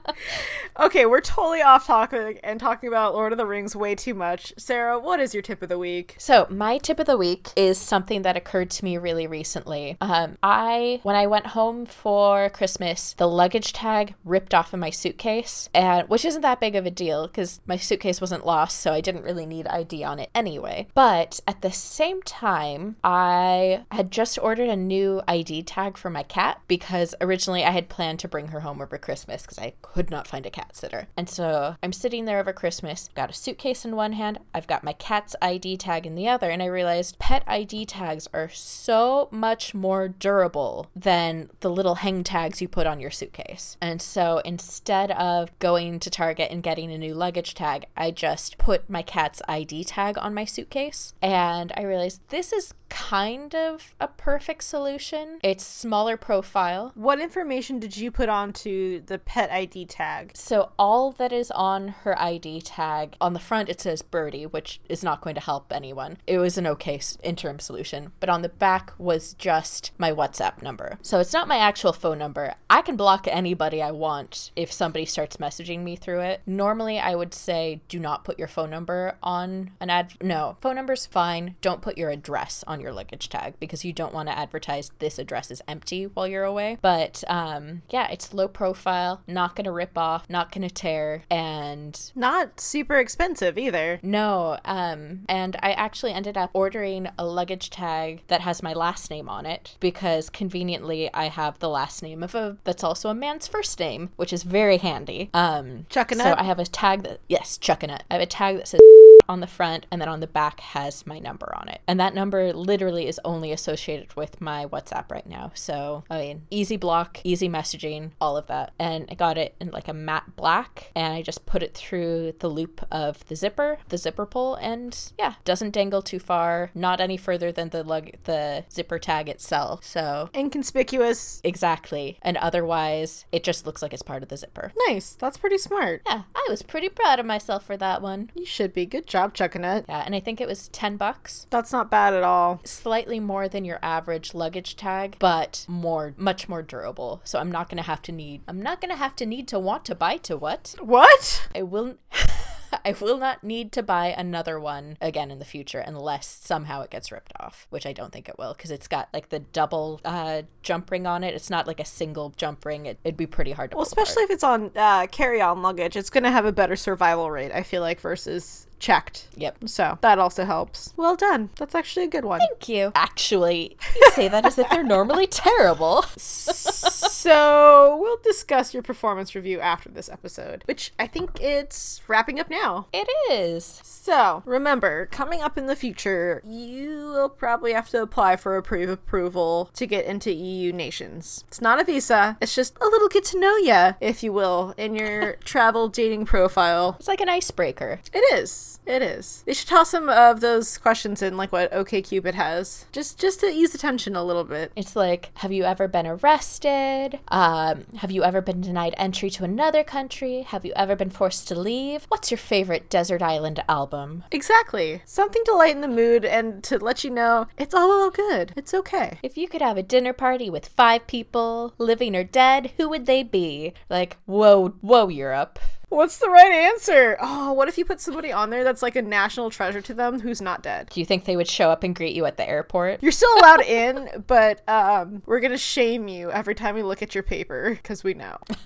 Okay, 0.80 1.05
we're 1.05 1.20
totally 1.20 1.62
off 1.62 1.88
topic 1.88 2.39
and 2.41 2.57
talking 2.57 2.88
about 2.88 3.14
Lord 3.14 3.34
of 3.34 3.38
the 3.38 3.45
Rings 3.45 3.76
way 3.76 3.95
too 3.95 4.14
much. 4.14 4.53
Sarah, 4.57 4.97
what 4.97 5.20
is 5.20 5.34
your 5.34 5.43
tip 5.43 5.62
of 5.62 5.68
the 5.68 5.78
week? 5.78 6.16
So, 6.18 6.47
my 6.49 6.78
tip 6.78 6.99
of 6.99 7.05
the 7.05 7.18
week 7.18 7.49
is 7.57 7.78
something 7.78 8.22
that 8.22 8.38
occurred 8.38 8.70
to 8.72 8.86
me 8.86 8.97
really 8.97 9.28
recently. 9.28 9.97
Um, 9.99 10.38
I, 10.41 11.01
when 11.03 11.18
I 11.18 11.28
went 11.28 11.47
home 11.47 11.86
for 11.86 12.49
Christmas, 12.51 13.12
the 13.12 13.28
luggage 13.28 13.74
tag 13.74 14.16
ripped 14.24 14.53
off 14.53 14.74
of 14.74 14.80
my 14.80 14.89
suitcase, 14.89 15.68
and 15.74 16.07
which 16.07 16.24
isn't 16.24 16.43
that 16.43 16.62
big 16.62 16.78
of 16.78 16.86
a 16.86 16.91
deal 16.91 17.28
because 17.28 17.60
my 17.66 17.76
suitcase 17.76 18.22
wasn't 18.22 18.45
lost, 18.45 18.80
so 18.80 18.93
I 18.93 19.01
didn't 19.01 19.24
really 19.24 19.45
need 19.45 19.68
ID 19.68 20.05
on 20.05 20.20
it 20.20 20.30
anyway. 20.34 20.88
But 20.93 21.41
at 21.45 21.62
the 21.62 21.74
same 21.74 22.22
time, 22.22 22.95
I 23.03 23.84
had 23.91 24.12
just 24.12 24.39
ordered 24.41 24.70
a 24.70 24.78
new 24.78 25.22
ID 25.28 25.64
tag 25.64 25.97
for 25.97 26.10
my 26.10 26.24
cat 26.24 26.62
because 26.70 27.16
originally 27.20 27.66
I 27.66 27.72
had 27.72 27.89
planned 27.89 28.20
to 28.20 28.30
bring 28.30 28.47
her 28.47 28.62
home 28.62 28.82
over 28.82 28.97
Christmas 28.97 29.41
because 29.41 29.60
I 29.60 29.74
could 29.82 29.99
not 30.10 30.28
find 30.28 30.45
a 30.45 30.50
cat 30.50 30.76
sitter. 30.76 31.08
And 31.18 31.30
so 31.30 31.76
I'm 31.82 31.93
sitting 31.93 32.26
there 32.26 32.39
over 32.39 32.54
Christmas, 32.54 33.10
got 33.16 33.30
a 33.30 33.34
suitcase 33.34 33.86
in 33.86 33.95
one 33.95 34.14
hand, 34.14 34.39
I've 34.54 34.68
got 34.68 34.84
my 34.84 34.93
cat's 34.93 35.36
ID 35.41 35.78
tag 35.78 36.06
in 36.06 36.16
the 36.16 36.28
other, 36.28 36.50
and 36.50 36.62
I 36.62 36.68
realized 36.68 37.20
pet 37.20 37.43
ID 37.47 37.86
tags 37.86 38.28
are 38.34 38.50
so 38.50 39.28
much 39.32 39.74
more 39.74 40.08
durable 40.08 40.88
than 40.95 41.50
the 41.60 41.70
little 41.70 41.95
hang 41.95 42.24
tags 42.24 42.62
you 42.62 42.68
put 42.68 42.88
on 42.88 43.00
your 43.00 43.12
suitcase. 43.12 43.78
And 43.82 44.02
so 44.02 44.41
instead 44.45 45.12
of 45.12 45.58
going 45.60 46.00
to 46.00 46.10
Target 46.10 46.52
and 46.52 46.64
getting 46.64 46.91
a 46.91 46.97
new 46.97 47.14
luggage 47.14 47.54
tag, 47.54 47.86
I 47.97 48.12
just 48.12 48.58
put 48.58 48.89
my 48.89 49.02
cat's 49.02 49.41
ID 49.47 49.84
tag 49.84 50.18
on 50.18 50.34
my 50.34 50.45
suitcase. 50.45 51.14
And 51.22 51.72
I 51.76 51.84
realized 51.84 52.22
this 52.30 52.54
is 52.54 52.74
kind 52.90 53.56
of 53.56 53.96
a 54.00 54.08
perfect 54.08 54.64
solution. 54.64 55.40
It's 55.44 55.66
smaller 55.66 56.18
profile. 56.18 56.92
What 56.96 57.20
information 57.20 57.80
did 57.80 57.98
you 57.98 58.12
put 58.12 58.30
onto 58.30 59.02
the 59.02 59.20
pet 59.20 59.52
ID 59.52 59.86
tag? 59.86 60.32
So 60.36 60.72
all 60.78 61.12
that 61.14 61.32
is 61.32 61.52
on 61.52 61.90
her 62.04 62.20
ID 62.20 62.62
tag 62.62 63.16
on 63.22 63.34
the 63.34 63.40
front 63.40 63.70
it 63.70 63.80
says 63.80 64.02
Birdie, 64.02 64.46
which 64.46 64.80
is 64.90 65.04
not 65.04 65.22
going 65.22 65.36
to 65.36 65.42
help 65.42 65.72
anyone. 65.72 66.18
It 66.28 66.40
was 66.40 66.58
an 66.58 66.68
okay 66.68 67.00
interim 67.24 67.60
solution, 67.60 68.12
but 68.20 68.30
on 68.30 68.42
the 68.42 68.50
back 68.50 68.94
was 68.98 69.34
just 69.36 69.92
my 69.98 70.12
WhatsApp 70.12 70.62
number. 70.62 70.98
So 71.02 71.20
it's 71.20 71.34
not 71.34 71.48
my 71.48 71.58
actual 71.58 71.94
phone 71.94 72.18
number. 72.18 72.56
I 72.70 72.82
can 72.82 72.96
block 72.96 73.28
anybody 73.28 73.82
I 73.82 73.92
want 73.92 74.52
if 74.56 74.72
somebody 74.72 75.06
starts 75.06 75.38
messaging 75.38 75.84
me 75.84 75.96
through 75.96 76.22
it. 76.22 76.42
Normally 76.46 77.00
I 77.00 77.16
would 77.16 77.34
say 77.34 77.82
do 77.88 78.00
not 78.00 78.24
put 78.24 78.40
your 78.40 78.48
phone 78.48 78.70
number 78.70 79.16
on 79.22 79.72
an 79.80 79.90
ad. 79.90 80.14
No, 80.22 80.58
phone 80.62 80.76
number's 80.76 81.06
fine. 81.06 81.56
Don't 81.62 81.82
put 81.82 81.98
your 81.98 82.10
address 82.10 82.64
on 82.68 82.79
your 82.80 82.92
luggage 82.92 83.30
tag 83.30 83.56
because 83.60 83.84
you 83.86 83.94
don't 83.94 84.14
want 84.14 84.30
to 84.30 84.38
advertise 84.38 84.92
this 85.00 85.20
address 85.20 85.52
is 85.52 85.62
empty 85.68 86.06
while 86.06 86.28
you're 86.28 86.44
away. 86.44 86.78
But 86.82 87.24
um, 87.28 87.82
yeah, 87.90 88.08
it's 88.10 88.34
low 88.34 88.48
profile, 88.48 89.22
not 89.28 89.56
gonna 89.56 89.72
rip 89.72 89.98
off, 89.98 90.30
not 90.30 90.52
gonna 90.52 90.70
tear, 90.70 91.24
and 91.30 92.12
Not 92.16 92.60
super 92.60 92.98
expensive 92.98 93.58
either. 93.58 94.00
no, 94.04 94.58
um, 94.66 95.22
and 95.28 95.56
I 95.62 95.72
actually 95.74 96.14
ended 96.14 96.38
up 96.38 96.50
ordering 96.54 97.08
a 97.18 97.26
luggage 97.26 97.70
tag 97.70 98.24
that 98.28 98.42
has 98.42 98.64
my 98.64 98.74
last 98.74 99.10
name 99.10 99.30
on 99.30 99.46
it 99.46 99.76
because 99.80 100.30
conveniently 100.30 101.14
I 101.14 101.26
have 101.30 101.60
the 101.60 101.70
last 101.70 102.02
name 102.04 102.24
of 102.24 102.36
a 102.36 102.58
that's 102.64 102.84
also 102.84 103.10
a 103.10 103.16
man's 103.16 103.48
first 103.48 103.80
name, 103.80 104.10
which 104.16 104.34
is 104.34 104.44
very 104.44 104.78
handy. 104.78 105.30
Um, 105.34 105.86
Chuckanut? 105.90 106.24
So 106.24 106.36
I 106.38 106.44
have 106.44 106.60
a 106.60 106.66
tag 106.66 107.04
that 107.04 107.20
yes, 107.28 107.58
Chuckanut. 107.58 108.02
I 108.10 108.16
have 108.16 108.22
a 108.22 108.26
tag 108.26 108.58
that 108.58 108.68
says 108.68 108.80
on 109.28 109.40
the 109.40 109.48
front 109.48 109.86
and 109.92 110.02
then 110.02 110.10
on 110.10 110.20
the 110.20 110.28
back 110.28 110.60
has 110.60 111.06
my 111.06 111.20
number 111.20 111.54
on 111.56 111.68
it, 111.70 111.82
and 111.88 112.00
that 112.00 112.14
number 112.14 112.54
literally 112.54 113.08
is 113.08 113.20
only 113.26 113.52
associated 113.52 114.16
with 114.16 114.42
my 114.42 114.66
WhatsApp 114.66 115.12
right 115.12 115.28
now. 115.28 115.52
So 115.56 116.04
I 116.10 116.20
mean, 116.20 116.42
easy 116.50 116.78
block, 116.78 117.20
easy 117.24 117.50
messaging, 117.50 118.12
all 118.22 118.38
of 118.38 118.48
that, 118.48 118.74
and 118.80 119.06
I 119.10 119.16
got 119.16 119.38
it 119.38 119.56
in 119.60 119.70
like 119.72 119.88
a 119.88 119.94
matte 119.94 120.36
black, 120.36 120.92
and 120.96 121.14
I 121.14 121.22
just 121.22 121.46
put 121.46 121.64
it 121.64 121.74
through 121.76 122.34
the 122.40 122.48
loop 122.48 122.86
of 122.92 123.26
the 123.28 123.36
zipper, 123.36 123.80
the 123.90 123.98
zipper 123.98 124.26
pull, 124.26 124.56
and 124.56 124.98
yeah, 125.18 125.36
doesn't 125.46 125.72
dangle 125.72 126.02
too 126.02 126.20
far, 126.20 126.72
not 126.74 127.02
any 127.02 127.18
further 127.18 127.52
than 127.52 127.70
the 127.70 127.84
lug, 127.84 128.12
the 128.26 128.66
zipper 128.72 129.00
tag 129.00 129.30
itself. 129.30 129.84
So 129.84 130.30
Inconspicuous. 130.34 131.42
exactly, 131.44 132.18
and 132.22 132.38
otherwise 132.38 133.26
it 133.32 133.44
just 133.44 133.66
looks 133.66 133.82
like 133.82 133.94
it's 133.94 134.02
part 134.04 134.24
of 134.24 134.30
the 134.30 134.38
zipper. 134.38 134.72
Nice. 134.88 135.16
That's 135.16 135.38
pretty 135.38 135.58
smart. 135.58 136.02
Yeah, 136.06 136.24
I 136.36 136.48
was 136.50 136.62
pretty 136.62 136.90
proud 136.90 137.20
of 137.20 137.26
myself 137.26 137.66
for 137.66 137.78
that 137.78 138.02
one. 138.02 138.30
You 138.36 138.46
should 138.46 138.74
be. 138.74 138.86
Good 138.86 139.08
job, 139.10 139.34
Chuckanut. 139.34 139.84
Yeah, 139.89 140.03
and 140.05 140.16
I 140.16 140.22
think 140.22 140.39
it 140.39 140.47
was 140.47 140.70
10 140.70 140.95
bucks. 140.95 141.45
That's 141.49 141.74
not 141.74 141.91
bad 141.91 142.14
at 142.14 142.24
all. 142.24 142.62
Slightly 142.64 143.20
more 143.20 143.49
than 143.49 143.66
your 143.66 143.80
average 143.82 144.34
luggage 144.34 144.78
tag, 144.78 145.18
but 145.20 145.66
more 145.68 146.14
much 146.16 146.47
more 146.47 146.62
durable. 146.62 147.20
So 147.26 147.39
I'm 147.39 147.51
not 147.51 147.68
going 147.68 147.78
to 147.78 147.84
have 147.84 148.01
to 148.03 148.12
need 148.14 148.41
I'm 148.47 148.62
not 148.62 148.80
going 148.80 148.91
to 148.91 148.95
have 148.97 149.16
to 149.18 149.26
need 149.26 149.47
to 149.49 149.60
want 149.60 149.84
to 149.86 149.95
buy 149.95 150.16
to 150.18 150.38
what? 150.38 150.76
What? 150.80 151.47
I 151.53 151.64
will 151.64 151.95
I 152.86 152.95
will 153.01 153.18
not 153.18 153.43
need 153.43 153.72
to 153.74 153.82
buy 153.84 154.14
another 154.16 154.60
one 154.60 154.95
again 155.01 155.32
in 155.32 155.39
the 155.39 155.45
future 155.45 155.80
unless 155.80 156.28
somehow 156.28 156.82
it 156.82 156.91
gets 156.91 157.12
ripped 157.12 157.34
off, 157.39 157.66
which 157.72 157.88
I 157.88 157.93
don't 157.93 158.14
think 158.14 158.30
it 158.30 158.38
will 158.38 158.53
because 158.53 158.70
it's 158.70 158.88
got 158.88 159.10
like 159.12 159.30
the 159.30 159.39
double 159.39 159.99
uh, 160.05 160.43
jump 160.62 160.91
ring 160.91 161.07
on 161.07 161.24
it. 161.24 161.34
It's 161.34 161.49
not 161.49 161.66
like 161.66 161.80
a 161.80 161.86
single 161.86 162.30
jump 162.38 162.64
ring. 162.66 162.86
It, 162.86 162.99
it'd 163.03 163.18
be 163.18 163.26
pretty 163.26 163.53
hard 163.53 163.72
to 163.72 163.78
Well, 163.78 163.86
pull 163.88 163.93
apart. 163.93 164.07
especially 164.07 164.24
if 164.26 164.30
it's 164.30 164.43
on 164.43 164.70
uh, 164.76 165.07
carry-on 165.07 165.64
luggage, 165.64 165.95
it's 165.95 166.12
going 166.12 166.24
to 166.26 166.32
have 166.32 166.45
a 166.45 166.51
better 166.51 166.76
survival 166.76 167.32
rate. 167.32 167.51
I 167.51 167.64
feel 167.64 167.82
like 167.82 167.99
versus 167.99 168.68
checked. 168.80 169.28
Yep. 169.36 169.68
So 169.68 169.98
that 170.02 170.20
also 170.20 170.46
helps. 170.46 170.94
Well 170.98 171.16
done. 171.16 171.50
That's 171.58 171.76
actually 171.76 172.06
a 172.06 172.10
good 172.10 172.26
one. 172.26 172.40
Thank 172.40 172.70
you. 172.70 172.92
Actually, 172.96 173.78
you 173.96 174.12
say 174.12 174.28
that 174.28 174.46
as 174.46 174.58
if 174.58 174.70
they're 174.70 174.84
normally 174.84 175.28
terrible. 175.32 176.04
so 176.18 177.98
we'll 178.00 178.18
discuss 178.24 178.74
your 178.74 178.84
performance 178.84 179.36
review 179.36 179.60
after 179.60 179.90
this 179.90 180.10
episode, 180.10 180.64
which 180.66 180.92
I 180.98 181.08
think 181.08 181.42
it's 181.42 182.02
wrapping 182.08 182.40
up 182.40 182.50
now. 182.50 182.88
It 182.94 183.08
is. 183.32 183.82
So 183.84 184.44
remember, 184.46 185.06
coming 185.08 185.42
up 185.42 185.58
in 185.58 185.68
the 185.68 185.76
future, 185.76 186.42
you 186.46 187.12
will 187.14 187.30
probably 187.30 187.74
have 187.74 187.90
to 187.90 188.02
apply 188.02 188.38
for 188.38 188.58
a 188.58 188.64
pre-approval 188.64 189.70
to 189.74 189.86
get 189.86 190.06
into 190.06 190.32
EU 190.32 190.72
nations. 190.72 191.44
It's 191.48 191.62
not 191.62 191.80
a 191.80 191.84
visa; 191.84 192.38
it's 192.42 192.56
just 192.56 192.78
a 192.80 192.86
little 192.86 193.10
get 193.10 193.26
to 193.26 193.40
know 193.40 193.58
ya, 193.58 193.94
if 194.00 194.24
you 194.24 194.32
will, 194.32 194.74
in 194.78 194.96
your 194.96 195.36
travel 195.44 195.88
dating 195.90 196.26
profile. 196.26 196.96
It's 197.00 197.08
like 197.08 197.22
an 197.22 197.30
icebreaker. 197.30 198.00
It 198.14 198.24
is. 198.34 198.69
Is. 198.70 198.80
It 198.86 199.02
is. 199.02 199.44
They 199.46 199.54
should 199.54 199.68
toss 199.68 199.90
some 199.90 200.10
of 200.10 200.42
those 200.42 200.78
questions 200.78 201.22
in, 201.22 201.38
like 201.38 201.52
what 201.52 201.72
OKCupid 201.72 202.34
has, 202.34 202.86
just 202.92 203.20
just 203.20 203.40
to 203.42 203.48
ease 203.48 203.72
the 203.72 203.78
tension 203.78 204.16
a 204.16 204.24
little 204.24 204.44
bit. 204.44 204.72
It's 204.76 204.96
like, 204.96 205.32
have 205.36 205.52
you 205.52 205.64
ever 205.64 205.88
been 205.88 206.08
arrested? 206.08 207.20
Um, 207.30 207.86
have 207.98 208.12
you 208.12 208.24
ever 208.24 208.42
been 208.42 208.62
denied 208.62 208.96
entry 208.98 209.30
to 209.32 209.44
another 209.44 209.84
country? 209.84 210.42
Have 210.42 210.66
you 210.66 210.74
ever 210.76 210.96
been 210.96 211.10
forced 211.10 211.48
to 211.50 211.60
leave? 211.60 212.06
What's 212.10 212.32
your 212.32 212.38
favorite 212.38 212.90
desert 212.90 213.22
island 213.22 213.64
album? 213.68 214.24
Exactly. 214.32 215.02
Something 215.06 215.44
to 215.46 215.56
lighten 215.56 215.82
the 215.82 215.88
mood 215.88 216.26
and 216.26 216.64
to 216.66 216.78
let 216.78 217.04
you 217.04 217.10
know 217.10 217.48
it's 217.58 217.74
all 217.74 218.10
good. 218.10 218.54
It's 218.56 218.74
okay. 218.74 219.20
If 219.24 219.38
you 219.38 219.48
could 219.48 219.62
have 219.62 219.78
a 219.78 219.84
dinner 219.84 220.14
party 220.14 220.50
with 220.50 220.68
five 220.68 221.08
people, 221.08 221.74
living 221.78 222.16
or 222.16 222.24
dead, 222.24 222.72
who 222.78 222.90
would 222.90 223.06
they 223.06 223.24
be? 223.24 223.74
Like, 223.90 224.18
whoa, 224.26 224.70
whoa, 224.82 225.08
Europe. 225.08 225.60
What's 225.90 226.20
the 226.20 226.30
right 226.30 226.52
answer? 226.52 227.18
Oh, 227.20 227.52
what 227.54 227.68
if 227.68 227.78
you 227.78 227.84
put 227.84 228.00
somebody 228.00 228.32
on 228.32 228.52
there 228.52 228.64
that's 228.64 228.84
like 228.84 228.96
a 228.96 229.02
national 229.02 229.50
treasure 229.50 229.82
to 229.82 229.94
them 229.94 230.20
who's 230.20 230.42
not 230.42 230.62
dead? 230.62 230.90
Do 230.90 231.00
you 231.00 231.06
think 231.06 231.26
they 231.26 231.36
would 231.36 231.48
show 231.48 231.72
up 231.72 231.84
and 231.84 231.96
greet 231.96 232.16
you 232.16 232.26
at 232.26 232.38
the 232.38 232.48
airport? 232.48 233.02
You're 233.02 233.12
still 233.12 233.34
allowed 233.40 233.62
in, 233.62 234.24
but 234.28 234.68
um, 234.70 235.24
we're 235.26 235.40
gonna 235.40 235.58
shame 235.58 236.08
you 236.08 236.32
every 236.32 236.54
time 236.54 236.76
we 236.76 236.84
look 236.84 237.02
at 237.02 237.16
your 237.16 237.24
paper 237.24 237.72
because 237.72 238.04
we 238.04 238.14
know. 238.14 238.38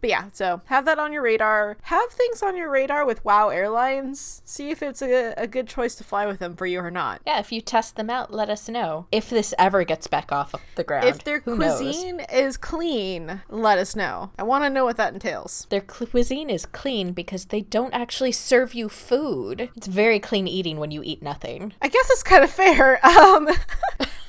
but 0.00 0.08
yeah, 0.08 0.26
so 0.32 0.60
have 0.66 0.84
that 0.84 0.98
on 0.98 1.12
your 1.12 1.22
radar. 1.22 1.76
Have 1.82 2.10
things 2.10 2.42
on 2.42 2.56
your 2.56 2.70
radar 2.70 3.04
with 3.04 3.24
WoW 3.24 3.48
Airlines. 3.48 4.40
See 4.44 4.70
if 4.70 4.82
it's 4.82 5.02
a, 5.02 5.34
a 5.36 5.46
good 5.48 5.66
choice 5.66 5.96
to 5.96 6.04
fly 6.04 6.26
with 6.26 6.38
them 6.38 6.54
for 6.54 6.66
you 6.66 6.78
or 6.78 6.90
not. 6.90 7.20
Yeah, 7.26 7.40
if 7.40 7.50
you 7.50 7.60
test 7.60 7.96
them 7.96 8.10
out, 8.10 8.32
let 8.32 8.48
us 8.48 8.68
know. 8.68 9.06
If 9.10 9.28
this 9.28 9.52
ever 9.58 9.84
gets 9.84 10.06
back 10.06 10.30
off 10.30 10.54
the 10.76 10.84
ground. 10.84 11.08
If 11.08 11.24
their 11.24 11.40
who 11.40 11.56
knows? 11.56 11.80
cuisine 11.80 12.20
is 12.32 12.56
clean, 12.56 13.42
let 13.48 13.78
us 13.78 13.96
know. 13.96 14.30
I 14.38 14.44
want 14.44 14.64
to 14.64 14.70
know 14.70 14.84
what 14.84 14.96
that 14.98 15.12
entails. 15.12 15.66
Their 15.70 15.80
cuisine 15.80 16.48
is 16.48 16.59
clean 16.66 17.12
because 17.12 17.46
they 17.46 17.60
don't 17.62 17.94
actually 17.94 18.32
serve 18.32 18.74
you 18.74 18.88
food. 18.88 19.70
It's 19.76 19.86
very 19.86 20.18
clean 20.20 20.46
eating 20.46 20.78
when 20.78 20.90
you 20.90 21.02
eat 21.02 21.22
nothing. 21.22 21.72
I 21.82 21.88
guess 21.88 22.08
it's 22.10 22.22
kind 22.22 22.44
of 22.44 22.50
fair. 22.50 23.00
Um, 23.20 23.48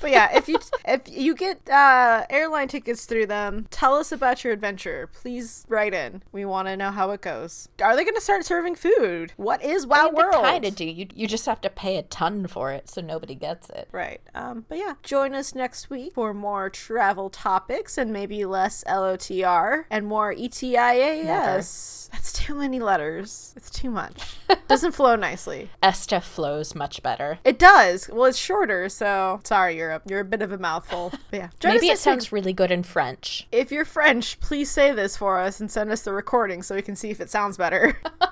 but 0.02 0.12
yeah, 0.12 0.36
if 0.36 0.50
you 0.50 0.60
if 0.86 1.02
you 1.08 1.36
get 1.36 1.70
uh, 1.70 2.26
airline 2.30 2.68
tickets 2.68 3.06
through 3.06 3.28
them, 3.28 3.68
tell 3.70 3.96
us 3.96 4.12
about 4.12 4.44
your 4.44 4.52
adventure. 4.52 5.10
Please 5.14 5.66
write 5.70 5.94
in. 5.94 6.24
We 6.32 6.44
want 6.46 6.68
to 6.68 6.76
know 6.76 6.92
how 6.92 7.12
it 7.12 7.22
goes. 7.22 7.70
Are 7.82 7.96
they 7.96 8.04
going 8.04 8.16
to 8.16 8.22
start 8.22 8.46
serving 8.46 8.76
food? 8.76 9.34
What 9.38 9.64
is 9.64 9.86
WoW 9.86 9.96
I 9.98 10.04
mean, 10.06 10.16
World? 10.16 10.44
Kind 10.44 10.66
of 10.66 10.76
do. 10.76 10.86
You, 10.86 11.08
you 11.14 11.28
just 11.28 11.46
have 11.46 11.62
to 11.62 11.70
pay 11.70 11.98
a 11.98 12.04
ton 12.04 12.48
for 12.48 12.72
it 12.72 12.90
so 12.90 13.02
nobody 13.02 13.36
gets 13.36 13.70
it. 13.70 13.88
Right. 13.92 14.22
Um, 14.34 14.66
but 14.68 14.78
yeah, 14.78 14.96
join 15.04 15.36
us 15.36 15.56
next 15.56 15.90
week 15.90 16.14
for 16.14 16.34
more 16.34 16.70
travel 16.70 17.30
topics 17.30 17.98
and 17.98 18.12
maybe 18.12 18.46
less 18.46 18.84
LOTR 18.86 19.86
and 19.90 20.08
more 20.08 20.34
ETIAS. 20.34 22.10
That's 22.12 22.34
too 22.34 22.56
many 22.56 22.80
letters. 22.80 23.54
It's 23.56 23.70
too 23.70 23.90
much. 23.90 24.36
Doesn't 24.68 24.94
flow 24.94 25.16
nicely. 25.16 25.70
Esta 25.84 26.22
flows 26.22 26.76
much 26.76 27.04
better. 27.04 27.40
It 27.44 27.60
does. 27.60 28.10
Well, 28.10 28.26
it's 28.26 28.38
shorter, 28.38 28.90
so 28.90 29.40
sorry, 29.44 29.78
Europe. 29.78 30.04
You're 30.08 30.22
a 30.22 30.26
bit 30.26 30.42
of 30.42 30.52
a 30.52 30.58
mouthful. 30.58 31.12
But 31.32 31.38
yeah. 31.38 31.50
Join 31.60 31.74
Maybe 31.74 31.88
it 31.88 32.00
sounds 32.00 32.32
really 32.32 32.52
good 32.52 32.72
in 32.72 32.84
French. 32.84 33.48
If 33.52 33.72
you're 33.72 33.86
French, 33.86 34.40
please 34.40 34.70
say 34.70 34.92
this 34.92 35.16
for 35.16 35.40
us 35.40 35.60
and 35.60 35.72
send 35.72 35.92
us 35.92 36.02
the 36.02 36.14
recording 36.14 36.62
so 36.62 36.76
we 36.76 36.82
can 36.82 36.96
see 36.96 37.10
if 37.10 37.22
it 37.22 37.30
sounds 37.30 37.58
better. 37.58 37.98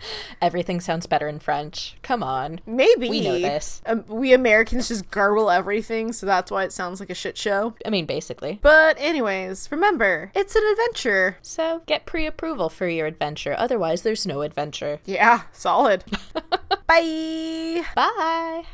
Everything 0.42 0.80
sounds 0.80 1.06
better 1.06 1.28
in 1.28 1.38
French. 1.38 1.96
Come 2.02 2.22
on. 2.22 2.60
Maybe. 2.66 3.08
We 3.08 3.20
know 3.20 3.38
this. 3.38 3.82
Um, 3.86 4.04
we 4.08 4.32
Americans 4.32 4.88
just 4.88 5.10
garble 5.10 5.50
everything, 5.50 6.12
so 6.12 6.26
that's 6.26 6.50
why 6.50 6.64
it 6.64 6.72
sounds 6.72 7.00
like 7.00 7.10
a 7.10 7.14
shit 7.14 7.36
show. 7.36 7.74
I 7.84 7.90
mean, 7.90 8.06
basically. 8.06 8.58
But, 8.62 8.96
anyways, 8.98 9.68
remember, 9.70 10.30
it's 10.34 10.54
an 10.54 10.62
adventure. 10.72 11.38
So 11.42 11.82
get 11.86 12.06
pre 12.06 12.26
approval 12.26 12.68
for 12.68 12.88
your 12.88 13.06
adventure. 13.06 13.54
Otherwise, 13.58 14.02
there's 14.02 14.26
no 14.26 14.42
adventure. 14.42 15.00
Yeah, 15.04 15.42
solid. 15.52 16.04
Bye. 16.86 17.82
Bye. 17.94 18.64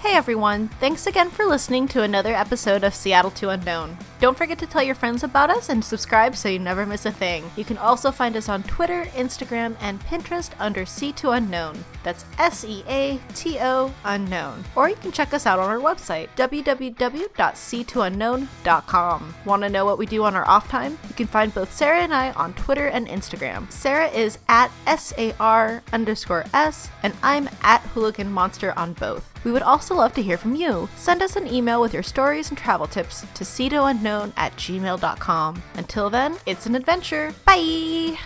Hey 0.00 0.14
everyone, 0.14 0.68
thanks 0.78 1.08
again 1.08 1.28
for 1.28 1.44
listening 1.44 1.88
to 1.88 2.04
another 2.04 2.32
episode 2.32 2.84
of 2.84 2.94
Seattle 2.94 3.32
to 3.32 3.48
Unknown. 3.48 3.98
Don't 4.20 4.38
forget 4.38 4.56
to 4.60 4.66
tell 4.66 4.82
your 4.82 4.94
friends 4.94 5.24
about 5.24 5.50
us 5.50 5.68
and 5.68 5.84
subscribe 5.84 6.36
so 6.36 6.48
you 6.48 6.60
never 6.60 6.86
miss 6.86 7.04
a 7.04 7.10
thing. 7.10 7.50
You 7.56 7.64
can 7.64 7.78
also 7.78 8.12
find 8.12 8.36
us 8.36 8.48
on 8.48 8.62
Twitter, 8.62 9.06
Instagram, 9.16 9.74
and 9.80 9.98
Pinterest 10.02 10.52
under 10.60 10.84
C2 10.84 11.36
Unknown. 11.36 11.84
That's 12.04 12.24
S 12.38 12.64
E 12.64 12.84
A 12.88 13.18
T 13.34 13.58
O 13.60 13.92
Unknown. 14.04 14.62
Or 14.76 14.88
you 14.88 14.94
can 14.94 15.10
check 15.10 15.34
us 15.34 15.46
out 15.46 15.58
on 15.58 15.68
our 15.68 15.78
website, 15.78 16.28
www.c2unknown.com. 16.36 19.34
Want 19.44 19.62
to 19.62 19.68
know 19.68 19.84
what 19.84 19.98
we 19.98 20.06
do 20.06 20.22
on 20.22 20.36
our 20.36 20.48
off 20.48 20.68
time? 20.68 20.96
You 21.08 21.14
can 21.14 21.26
find 21.26 21.52
both 21.52 21.72
Sarah 21.72 22.02
and 22.02 22.14
I 22.14 22.30
on 22.32 22.54
Twitter 22.54 22.86
and 22.86 23.08
Instagram. 23.08 23.70
Sarah 23.72 24.08
is 24.08 24.38
at 24.48 24.70
S 24.86 25.12
A 25.18 25.34
R 25.40 25.82
underscore 25.92 26.44
S, 26.54 26.88
and 27.02 27.12
I'm 27.22 27.50
at 27.62 27.82
Hooligan 27.82 28.30
Monster 28.32 28.72
on 28.78 28.92
both. 28.94 29.34
We 29.44 29.52
would 29.52 29.62
also 29.62 29.94
love 29.94 30.12
to 30.14 30.22
hear 30.22 30.36
from 30.36 30.54
you. 30.54 30.88
Send 30.96 31.22
us 31.22 31.36
an 31.36 31.46
email 31.46 31.80
with 31.80 31.92
your 31.92 32.02
stories 32.02 32.48
and 32.48 32.58
travel 32.58 32.86
tips 32.86 33.24
to 33.34 33.44
c2unknown 33.44 34.32
at 34.36 34.52
gmail.com. 34.56 35.62
Until 35.74 36.10
then, 36.10 36.36
it's 36.46 36.66
an 36.66 36.74
adventure. 36.74 37.34
Bye! 37.44 38.18